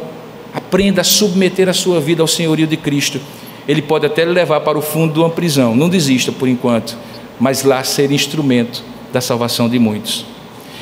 aprenda 0.54 1.02
a 1.02 1.04
submeter 1.04 1.68
a 1.68 1.74
sua 1.74 2.00
vida 2.00 2.22
ao 2.22 2.28
senhorio 2.28 2.68
de 2.68 2.78
Cristo. 2.78 3.20
Ele 3.68 3.82
pode 3.82 4.06
até 4.06 4.24
levar 4.24 4.62
para 4.62 4.78
o 4.78 4.82
fundo 4.82 5.14
de 5.14 5.20
uma 5.20 5.32
prisão. 5.32 5.76
Não 5.76 5.90
desista 5.90 6.32
por 6.32 6.48
enquanto 6.48 6.96
mas 7.42 7.64
lá 7.64 7.84
ser 7.84 8.12
instrumento 8.12 8.84
da 9.12 9.20
salvação 9.20 9.68
de 9.68 9.80
muitos. 9.80 10.24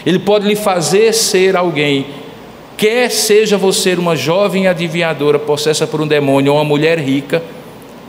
Ele 0.05 0.20
pode 0.20 0.45
lhe 0.45 0.57
fazer 0.57 1.14
ser 1.14 1.55
alguém, 1.55 2.07
quer 2.76 3.10
seja 3.10 3.57
você 3.57 3.93
uma 3.93 4.14
jovem 4.14 4.68
adivinhadora 4.68 5.39
possessa 5.39 5.88
por 5.88 6.01
um 6.01 6.07
demônio 6.07 6.51
ou 6.51 6.57
uma 6.57 6.66
mulher 6.66 6.99
rica, 6.99 7.41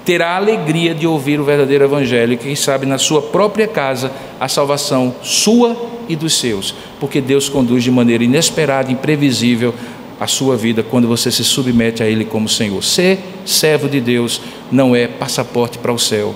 terá 0.05 0.30
a 0.30 0.36
alegria 0.36 0.92
de 0.92 1.07
ouvir 1.07 1.38
o 1.38 1.44
verdadeiro 1.44 1.84
evangelho, 1.84 2.32
e 2.32 2.36
quem 2.36 2.57
sabe 2.57 2.86
na 2.86 2.98
sua 2.98 3.22
própria 3.22 3.68
casa 3.68 4.11
a 4.40 4.48
salvação 4.48 5.14
sua 5.22 5.76
e 6.09 6.16
dos 6.16 6.34
seus, 6.34 6.74
porque 6.98 7.20
Deus 7.20 7.48
conduz 7.48 7.84
de 7.84 7.90
maneira 7.90 8.24
inesperada, 8.24 8.90
imprevisível 8.90 9.72
a 10.18 10.26
sua 10.26 10.57
vida 10.57 10.82
quando 10.82 11.07
você 11.07 11.30
se 11.30 11.44
submete 11.44 12.03
a 12.03 12.07
Ele 12.07 12.24
como 12.24 12.48
Senhor. 12.48 12.82
Ser 12.82 13.20
servo 13.46 13.88
de 13.88 14.01
Deus 14.01 14.40
não 14.72 14.96
é 14.96 15.07
passaporte 15.07 15.78
para 15.78 15.92
o 15.92 15.98
céu, 16.01 16.34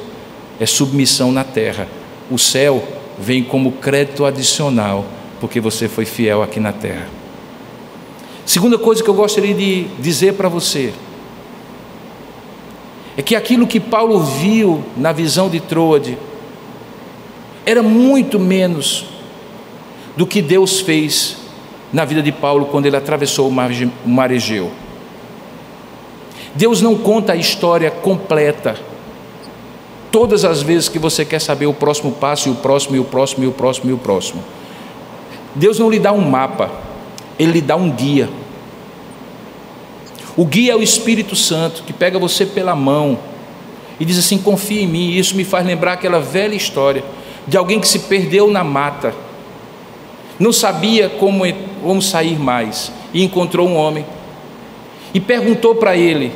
é 0.61 0.65
submissão 0.65 1.33
na 1.33 1.43
terra 1.43 1.89
o 2.31 2.39
céu 2.39 2.83
vem 3.19 3.43
como 3.43 3.73
crédito 3.73 4.25
adicional, 4.25 5.05
porque 5.41 5.61
você 5.61 5.89
foi 5.89 6.05
fiel 6.05 6.43
aqui 6.43 6.59
na 6.59 6.73
terra. 6.73 7.07
Segunda 8.47 8.79
coisa 8.79 9.03
que 9.03 9.09
eu 9.09 9.15
gostaria 9.15 9.55
de 9.55 9.85
dizer 9.99 10.35
para 10.35 10.49
você 10.49 10.93
é 13.17 13.23
que 13.23 13.37
aquilo 13.37 13.67
que 13.67 13.81
Paulo 13.81 14.21
viu 14.21 14.85
na 14.97 15.13
visão 15.13 15.49
de 15.49 15.61
Troade 15.61 16.19
era 17.65 17.83
muito 17.83 18.39
menos 18.39 19.07
do 20.17 20.27
que 20.27 20.43
Deus 20.43 20.81
fez 20.81 21.37
na 21.93 22.05
vida 22.05 22.23
de 22.23 22.33
Paulo 22.33 22.67
quando 22.67 22.87
ele 22.87 22.97
atravessou 22.97 23.49
o 23.49 23.53
mar, 24.07 24.31
Egeu. 24.31 24.71
Deus 26.55 26.83
não 26.83 26.97
conta 26.97 27.33
a 27.33 27.37
história 27.37 27.91
completa 27.91 28.77
todas 30.15 30.45
as 30.45 30.63
vezes 30.63 30.89
que 30.89 30.97
você 30.97 31.25
quer 31.25 31.41
saber 31.41 31.67
o 31.67 31.75
próximo 31.75 32.13
passo, 32.13 32.49
e 32.49 32.53
o 32.53 32.55
próximo, 32.55 32.95
e 32.95 33.01
o 33.01 33.05
próximo, 33.05 33.43
e 33.43 33.49
o 33.49 33.51
próximo, 33.51 33.91
e 33.91 33.93
o 33.93 33.99
próximo. 33.99 34.45
Deus 35.57 35.77
não 35.81 35.91
lhe 35.91 35.99
dá 35.99 36.13
um 36.13 36.21
mapa, 36.21 36.71
Ele 37.37 37.55
lhe 37.55 37.61
dá 37.61 37.75
um 37.75 37.91
guia. 37.91 38.31
O 40.37 40.45
guia 40.45 40.75
é 40.75 40.77
o 40.77 40.83
Espírito 40.85 41.35
Santo 41.35 41.83
que 41.83 41.93
pega 41.93 42.17
você 42.17 42.47
pela 42.47 42.77
mão 42.77 43.19
e 43.99 44.05
diz 44.05 44.17
assim: 44.17 44.39
confia 44.39 44.83
em 44.83 44.87
mim. 44.87 45.11
Isso 45.11 45.35
me 45.35 45.43
faz 45.43 45.67
lembrar 45.67 45.95
aquela 45.95 46.21
velha 46.21 46.55
história 46.55 47.05
de 47.45 47.57
alguém 47.57 47.81
que 47.81 47.89
se 47.89 47.99
perdeu 47.99 48.49
na 48.49 48.63
mata, 48.63 49.13
não 50.39 50.53
sabia 50.53 51.09
como, 51.09 51.43
como 51.83 52.01
sair 52.01 52.39
mais, 52.39 52.93
e 53.13 53.25
encontrou 53.25 53.69
um 53.69 53.75
homem 53.75 54.07
e 55.13 55.19
perguntou 55.19 55.75
para 55.75 55.97
ele: 55.97 56.33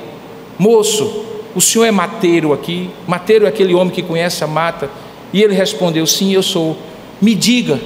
moço, 0.58 1.27
o 1.58 1.60
senhor 1.60 1.86
é 1.86 1.90
mateiro 1.90 2.52
aqui? 2.52 2.88
Mateiro 3.04 3.44
é 3.44 3.48
aquele 3.48 3.74
homem 3.74 3.92
que 3.92 4.00
conhece 4.00 4.44
a 4.44 4.46
mata? 4.46 4.88
E 5.32 5.42
ele 5.42 5.54
respondeu: 5.54 6.06
Sim, 6.06 6.32
eu 6.32 6.42
sou. 6.42 6.78
Me 7.20 7.34
diga, 7.34 7.80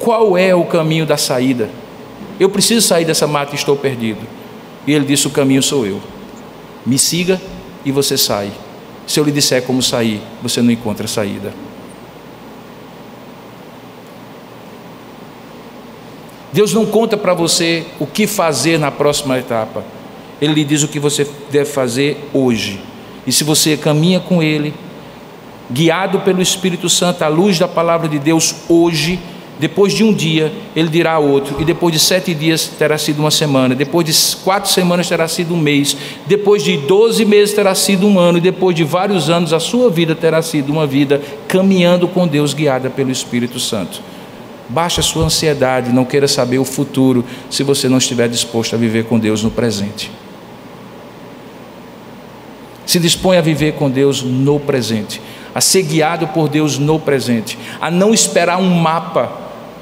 qual 0.00 0.36
é 0.36 0.52
o 0.52 0.64
caminho 0.64 1.06
da 1.06 1.16
saída? 1.16 1.70
Eu 2.40 2.50
preciso 2.50 2.84
sair 2.84 3.04
dessa 3.04 3.28
mata 3.28 3.52
e 3.52 3.54
estou 3.54 3.76
perdido. 3.76 4.26
E 4.88 4.92
ele 4.92 5.04
disse: 5.04 5.28
O 5.28 5.30
caminho 5.30 5.62
sou 5.62 5.86
eu. 5.86 6.00
Me 6.84 6.98
siga 6.98 7.40
e 7.84 7.92
você 7.92 8.18
sai. 8.18 8.50
Se 9.06 9.20
eu 9.20 9.24
lhe 9.24 9.30
disser 9.30 9.62
como 9.62 9.80
sair, 9.80 10.20
você 10.42 10.60
não 10.60 10.72
encontra 10.72 11.06
saída. 11.06 11.52
Deus 16.52 16.74
não 16.74 16.84
conta 16.84 17.16
para 17.16 17.34
você 17.34 17.86
o 18.00 18.06
que 18.06 18.26
fazer 18.26 18.80
na 18.80 18.90
próxima 18.90 19.38
etapa. 19.38 19.84
Ele 20.40 20.54
lhe 20.54 20.64
diz 20.64 20.82
o 20.82 20.88
que 20.88 20.98
você 20.98 21.24
deve 21.52 21.70
fazer 21.70 22.18
hoje. 22.34 22.91
E 23.26 23.32
se 23.32 23.44
você 23.44 23.76
caminha 23.76 24.20
com 24.20 24.42
Ele, 24.42 24.74
guiado 25.70 26.20
pelo 26.20 26.42
Espírito 26.42 26.88
Santo, 26.88 27.22
à 27.22 27.28
luz 27.28 27.58
da 27.58 27.68
palavra 27.68 28.08
de 28.08 28.18
Deus 28.18 28.54
hoje, 28.68 29.18
depois 29.58 29.92
de 29.92 30.02
um 30.02 30.12
dia, 30.12 30.52
ele 30.74 30.88
dirá 30.88 31.20
outro, 31.20 31.60
e 31.60 31.64
depois 31.64 31.94
de 31.94 32.00
sete 32.00 32.34
dias 32.34 32.66
terá 32.66 32.98
sido 32.98 33.20
uma 33.20 33.30
semana, 33.30 33.76
depois 33.76 34.04
de 34.04 34.36
quatro 34.42 34.68
semanas 34.68 35.08
terá 35.08 35.28
sido 35.28 35.54
um 35.54 35.56
mês, 35.56 35.96
depois 36.26 36.64
de 36.64 36.76
doze 36.78 37.24
meses 37.24 37.54
terá 37.54 37.72
sido 37.72 38.06
um 38.06 38.18
ano, 38.18 38.38
e 38.38 38.40
depois 38.40 38.74
de 38.74 38.82
vários 38.82 39.30
anos 39.30 39.52
a 39.52 39.60
sua 39.60 39.88
vida 39.88 40.16
terá 40.16 40.42
sido 40.42 40.72
uma 40.72 40.84
vida 40.84 41.22
caminhando 41.46 42.08
com 42.08 42.26
Deus, 42.26 42.54
guiada 42.54 42.90
pelo 42.90 43.12
Espírito 43.12 43.60
Santo. 43.60 44.00
Baixe 44.68 44.98
a 44.98 45.02
sua 45.02 45.26
ansiedade, 45.26 45.92
não 45.92 46.04
queira 46.04 46.26
saber 46.26 46.58
o 46.58 46.64
futuro 46.64 47.24
se 47.48 47.62
você 47.62 47.88
não 47.88 47.98
estiver 47.98 48.28
disposto 48.28 48.74
a 48.74 48.78
viver 48.78 49.04
com 49.04 49.16
Deus 49.16 49.44
no 49.44 49.50
presente. 49.50 50.10
Se 52.92 53.00
dispõe 53.00 53.38
a 53.38 53.40
viver 53.40 53.72
com 53.72 53.88
Deus 53.88 54.22
no 54.22 54.60
presente, 54.60 55.18
a 55.54 55.62
ser 55.62 55.80
guiado 55.80 56.28
por 56.28 56.46
Deus 56.46 56.76
no 56.76 57.00
presente, 57.00 57.58
a 57.80 57.90
não 57.90 58.12
esperar 58.12 58.58
um 58.58 58.68
mapa 58.68 59.32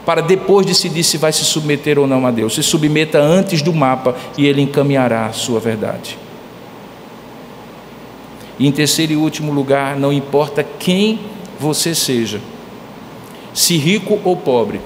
para 0.07 0.21
depois 0.21 0.65
decidir 0.65 1.03
se 1.03 1.19
vai 1.19 1.33
se 1.33 1.45
submeter 1.45 1.99
ou 1.99 2.07
não 2.07 2.25
a 2.25 2.31
Deus. 2.31 2.55
Se 2.55 2.63
submeta 2.63 3.19
antes 3.19 3.63
do 3.63 3.73
mapa 3.73 4.15
e 4.39 4.47
Ele 4.47 4.63
encaminhará 4.63 5.27
a 5.27 5.33
sua 5.33 5.59
verdade. 5.59 6.17
E 8.57 8.69
em 8.69 8.71
terceiro 8.71 9.13
e 9.13 9.17
último 9.17 9.53
lugar, 9.53 9.97
não 9.97 10.13
importa 10.13 10.63
quem 10.63 11.19
você 11.59 11.97
seja, 11.97 12.41
se 13.53 13.77
rico 13.77 14.21
ou 14.23 14.37
pobre, 14.37 14.81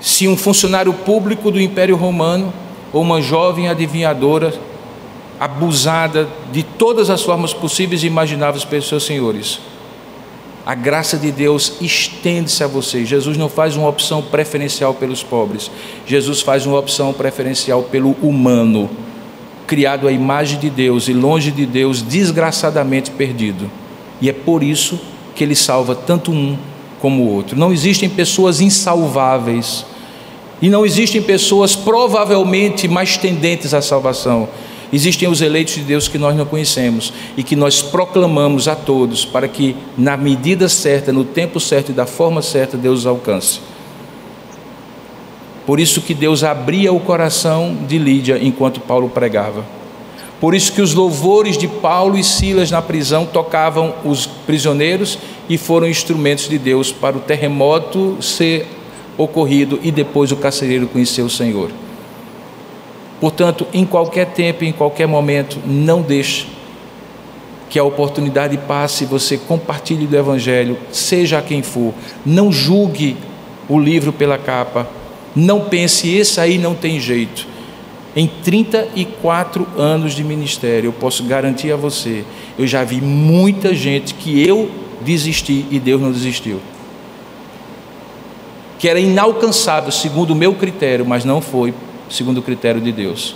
se 0.00 0.26
um 0.26 0.38
funcionário 0.38 0.94
público 0.94 1.50
do 1.50 1.60
Império 1.60 1.96
Romano 1.96 2.50
ou 2.94 3.02
uma 3.02 3.20
jovem 3.20 3.68
adivinhadora 3.68 4.69
abusada 5.40 6.28
de 6.52 6.62
todas 6.62 7.08
as 7.08 7.22
formas 7.22 7.54
possíveis 7.54 8.02
e 8.04 8.06
imagináveis 8.06 8.62
pelos 8.62 8.86
seus 8.86 9.04
senhores. 9.06 9.58
A 10.66 10.74
graça 10.74 11.16
de 11.16 11.32
Deus 11.32 11.72
estende-se 11.80 12.62
a 12.62 12.66
você. 12.66 13.06
Jesus 13.06 13.38
não 13.38 13.48
faz 13.48 13.74
uma 13.74 13.88
opção 13.88 14.20
preferencial 14.20 14.92
pelos 14.92 15.22
pobres. 15.22 15.70
Jesus 16.06 16.42
faz 16.42 16.66
uma 16.66 16.78
opção 16.78 17.14
preferencial 17.14 17.82
pelo 17.84 18.10
humano, 18.20 18.90
criado 19.66 20.06
à 20.06 20.12
imagem 20.12 20.58
de 20.58 20.68
Deus 20.68 21.08
e 21.08 21.14
longe 21.14 21.50
de 21.50 21.64
Deus, 21.64 22.02
desgraçadamente 22.02 23.10
perdido. 23.10 23.70
E 24.20 24.28
é 24.28 24.34
por 24.34 24.62
isso 24.62 25.00
que 25.34 25.42
ele 25.42 25.56
salva 25.56 25.94
tanto 25.94 26.30
um 26.30 26.58
como 27.00 27.22
o 27.22 27.34
outro. 27.34 27.58
Não 27.58 27.72
existem 27.72 28.10
pessoas 28.10 28.60
insalváveis. 28.60 29.86
E 30.60 30.68
não 30.68 30.84
existem 30.84 31.22
pessoas 31.22 31.74
provavelmente 31.74 32.86
mais 32.86 33.16
tendentes 33.16 33.72
à 33.72 33.80
salvação. 33.80 34.46
Existem 34.92 35.28
os 35.28 35.40
eleitos 35.40 35.74
de 35.74 35.82
Deus 35.82 36.08
que 36.08 36.18
nós 36.18 36.36
não 36.36 36.44
conhecemos 36.44 37.12
e 37.36 37.42
que 37.44 37.54
nós 37.54 37.80
proclamamos 37.80 38.66
a 38.66 38.74
todos 38.74 39.24
para 39.24 39.46
que, 39.46 39.76
na 39.96 40.16
medida 40.16 40.68
certa, 40.68 41.12
no 41.12 41.24
tempo 41.24 41.60
certo 41.60 41.90
e 41.90 41.94
da 41.94 42.06
forma 42.06 42.42
certa, 42.42 42.76
Deus 42.76 43.00
os 43.00 43.06
alcance. 43.06 43.60
Por 45.64 45.78
isso 45.78 46.00
que 46.00 46.12
Deus 46.12 46.42
abria 46.42 46.92
o 46.92 46.98
coração 46.98 47.76
de 47.86 47.98
Lídia 47.98 48.38
enquanto 48.42 48.80
Paulo 48.80 49.08
pregava. 49.08 49.64
Por 50.40 50.54
isso 50.54 50.72
que 50.72 50.80
os 50.80 50.94
louvores 50.94 51.56
de 51.56 51.68
Paulo 51.68 52.18
e 52.18 52.24
Silas 52.24 52.70
na 52.70 52.80
prisão 52.82 53.26
tocavam 53.26 53.94
os 54.04 54.26
prisioneiros 54.26 55.18
e 55.48 55.58
foram 55.58 55.86
instrumentos 55.86 56.48
de 56.48 56.58
Deus 56.58 56.90
para 56.90 57.16
o 57.16 57.20
terremoto 57.20 58.16
ser 58.20 58.66
ocorrido 59.18 59.78
e 59.82 59.92
depois 59.92 60.32
o 60.32 60.36
carcereiro 60.36 60.88
conhecer 60.88 61.22
o 61.22 61.28
Senhor. 61.28 61.70
Portanto, 63.20 63.66
em 63.72 63.84
qualquer 63.84 64.28
tempo, 64.28 64.64
em 64.64 64.72
qualquer 64.72 65.06
momento, 65.06 65.58
não 65.66 66.00
deixe 66.00 66.46
que 67.68 67.78
a 67.78 67.84
oportunidade 67.84 68.56
passe 68.58 69.04
e 69.04 69.06
você 69.06 69.36
compartilhe 69.36 70.06
do 70.06 70.16
Evangelho, 70.16 70.76
seja 70.90 71.40
quem 71.42 71.62
for. 71.62 71.94
Não 72.24 72.50
julgue 72.50 73.16
o 73.68 73.78
livro 73.78 74.12
pela 74.12 74.38
capa. 74.38 74.88
Não 75.36 75.60
pense, 75.60 76.08
esse 76.12 76.40
aí 76.40 76.58
não 76.58 76.74
tem 76.74 76.98
jeito. 76.98 77.46
Em 78.16 78.26
34 78.26 79.68
anos 79.78 80.14
de 80.14 80.24
ministério, 80.24 80.88
eu 80.88 80.92
posso 80.92 81.22
garantir 81.22 81.70
a 81.70 81.76
você, 81.76 82.24
eu 82.58 82.66
já 82.66 82.82
vi 82.82 83.00
muita 83.00 83.72
gente 83.72 84.14
que 84.14 84.44
eu 84.44 84.68
desisti 85.02 85.64
e 85.70 85.78
Deus 85.78 86.00
não 86.00 86.10
desistiu. 86.10 86.58
Que 88.80 88.88
era 88.88 88.98
inalcançável, 88.98 89.92
segundo 89.92 90.32
o 90.32 90.34
meu 90.34 90.54
critério, 90.54 91.06
mas 91.06 91.24
não 91.24 91.40
foi 91.40 91.72
segundo 92.10 92.38
o 92.38 92.42
critério 92.42 92.80
de 92.80 92.92
Deus. 92.92 93.34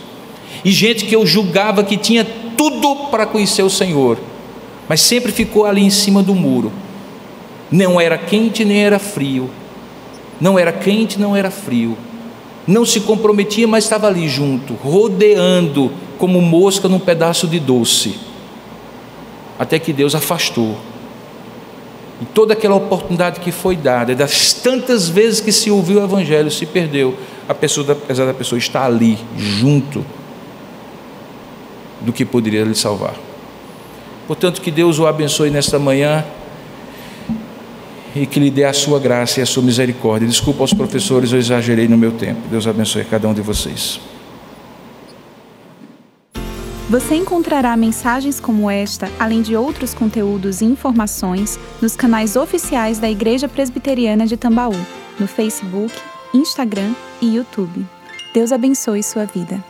E 0.64 0.70
gente 0.70 1.04
que 1.04 1.14
eu 1.14 1.26
julgava 1.26 1.84
que 1.84 1.96
tinha 1.96 2.26
tudo 2.56 3.08
para 3.10 3.26
conhecer 3.26 3.62
o 3.62 3.70
Senhor, 3.70 4.18
mas 4.88 5.00
sempre 5.00 5.32
ficou 5.32 5.64
ali 5.64 5.82
em 5.82 5.90
cima 5.90 6.22
do 6.22 6.34
muro, 6.34 6.72
Não 7.70 8.00
era 8.00 8.16
quente 8.18 8.64
nem 8.64 8.84
era 8.84 8.98
frio. 8.98 9.50
Não 10.40 10.58
era 10.58 10.70
quente, 10.70 11.18
não 11.18 11.34
era 11.34 11.50
frio. 11.50 11.96
Não 12.66 12.84
se 12.84 13.00
comprometia, 13.00 13.66
mas 13.66 13.84
estava 13.84 14.06
ali 14.06 14.28
junto, 14.28 14.74
rodeando 14.74 15.90
como 16.18 16.40
mosca 16.40 16.88
num 16.88 16.98
pedaço 16.98 17.48
de 17.48 17.58
doce. 17.58 18.16
Até 19.58 19.78
que 19.78 19.92
Deus 19.92 20.14
afastou. 20.14 20.76
E 22.20 22.24
toda 22.26 22.52
aquela 22.52 22.74
oportunidade 22.74 23.40
que 23.40 23.50
foi 23.50 23.76
dada, 23.76 24.14
das 24.14 24.52
tantas 24.52 25.08
vezes 25.08 25.40
que 25.40 25.50
se 25.50 25.70
ouviu 25.70 26.00
o 26.00 26.04
Evangelho, 26.04 26.50
se 26.50 26.64
perdeu. 26.64 27.14
A 27.48 27.54
pessoa, 27.54 27.92
apesar 27.92 28.24
da 28.24 28.34
pessoa 28.34 28.58
estar 28.58 28.84
ali, 28.84 29.18
junto, 29.36 30.04
do 32.00 32.12
que 32.12 32.24
poderia 32.24 32.64
lhe 32.64 32.74
salvar. 32.74 33.14
Portanto, 34.26 34.60
que 34.60 34.70
Deus 34.70 34.98
o 34.98 35.06
abençoe 35.06 35.50
nesta 35.50 35.78
manhã 35.78 36.24
e 38.14 38.26
que 38.26 38.38
lhe 38.38 38.50
dê 38.50 38.64
a 38.64 38.72
sua 38.72 38.98
graça 38.98 39.40
e 39.40 39.42
a 39.42 39.46
sua 39.46 39.62
misericórdia. 39.62 40.26
Desculpa 40.26 40.62
aos 40.62 40.72
professores, 40.72 41.32
eu 41.32 41.38
exagerei 41.38 41.88
no 41.88 41.98
meu 41.98 42.12
tempo. 42.12 42.40
Deus 42.48 42.66
abençoe 42.66 43.04
cada 43.04 43.28
um 43.28 43.34
de 43.34 43.40
vocês. 43.40 44.00
Você 46.88 47.16
encontrará 47.16 47.76
mensagens 47.76 48.38
como 48.38 48.70
esta, 48.70 49.10
além 49.18 49.42
de 49.42 49.56
outros 49.56 49.94
conteúdos 49.94 50.60
e 50.60 50.64
informações, 50.64 51.58
nos 51.82 51.96
canais 51.96 52.36
oficiais 52.36 52.98
da 52.98 53.10
Igreja 53.10 53.48
Presbiteriana 53.48 54.26
de 54.26 54.36
Tambaú, 54.36 54.76
no 55.18 55.26
Facebook, 55.26 55.92
Instagram 56.34 56.94
e 57.22 57.36
YouTube. 57.36 57.86
Deus 58.34 58.50
abençoe 58.50 59.04
sua 59.04 59.24
vida. 59.24 59.62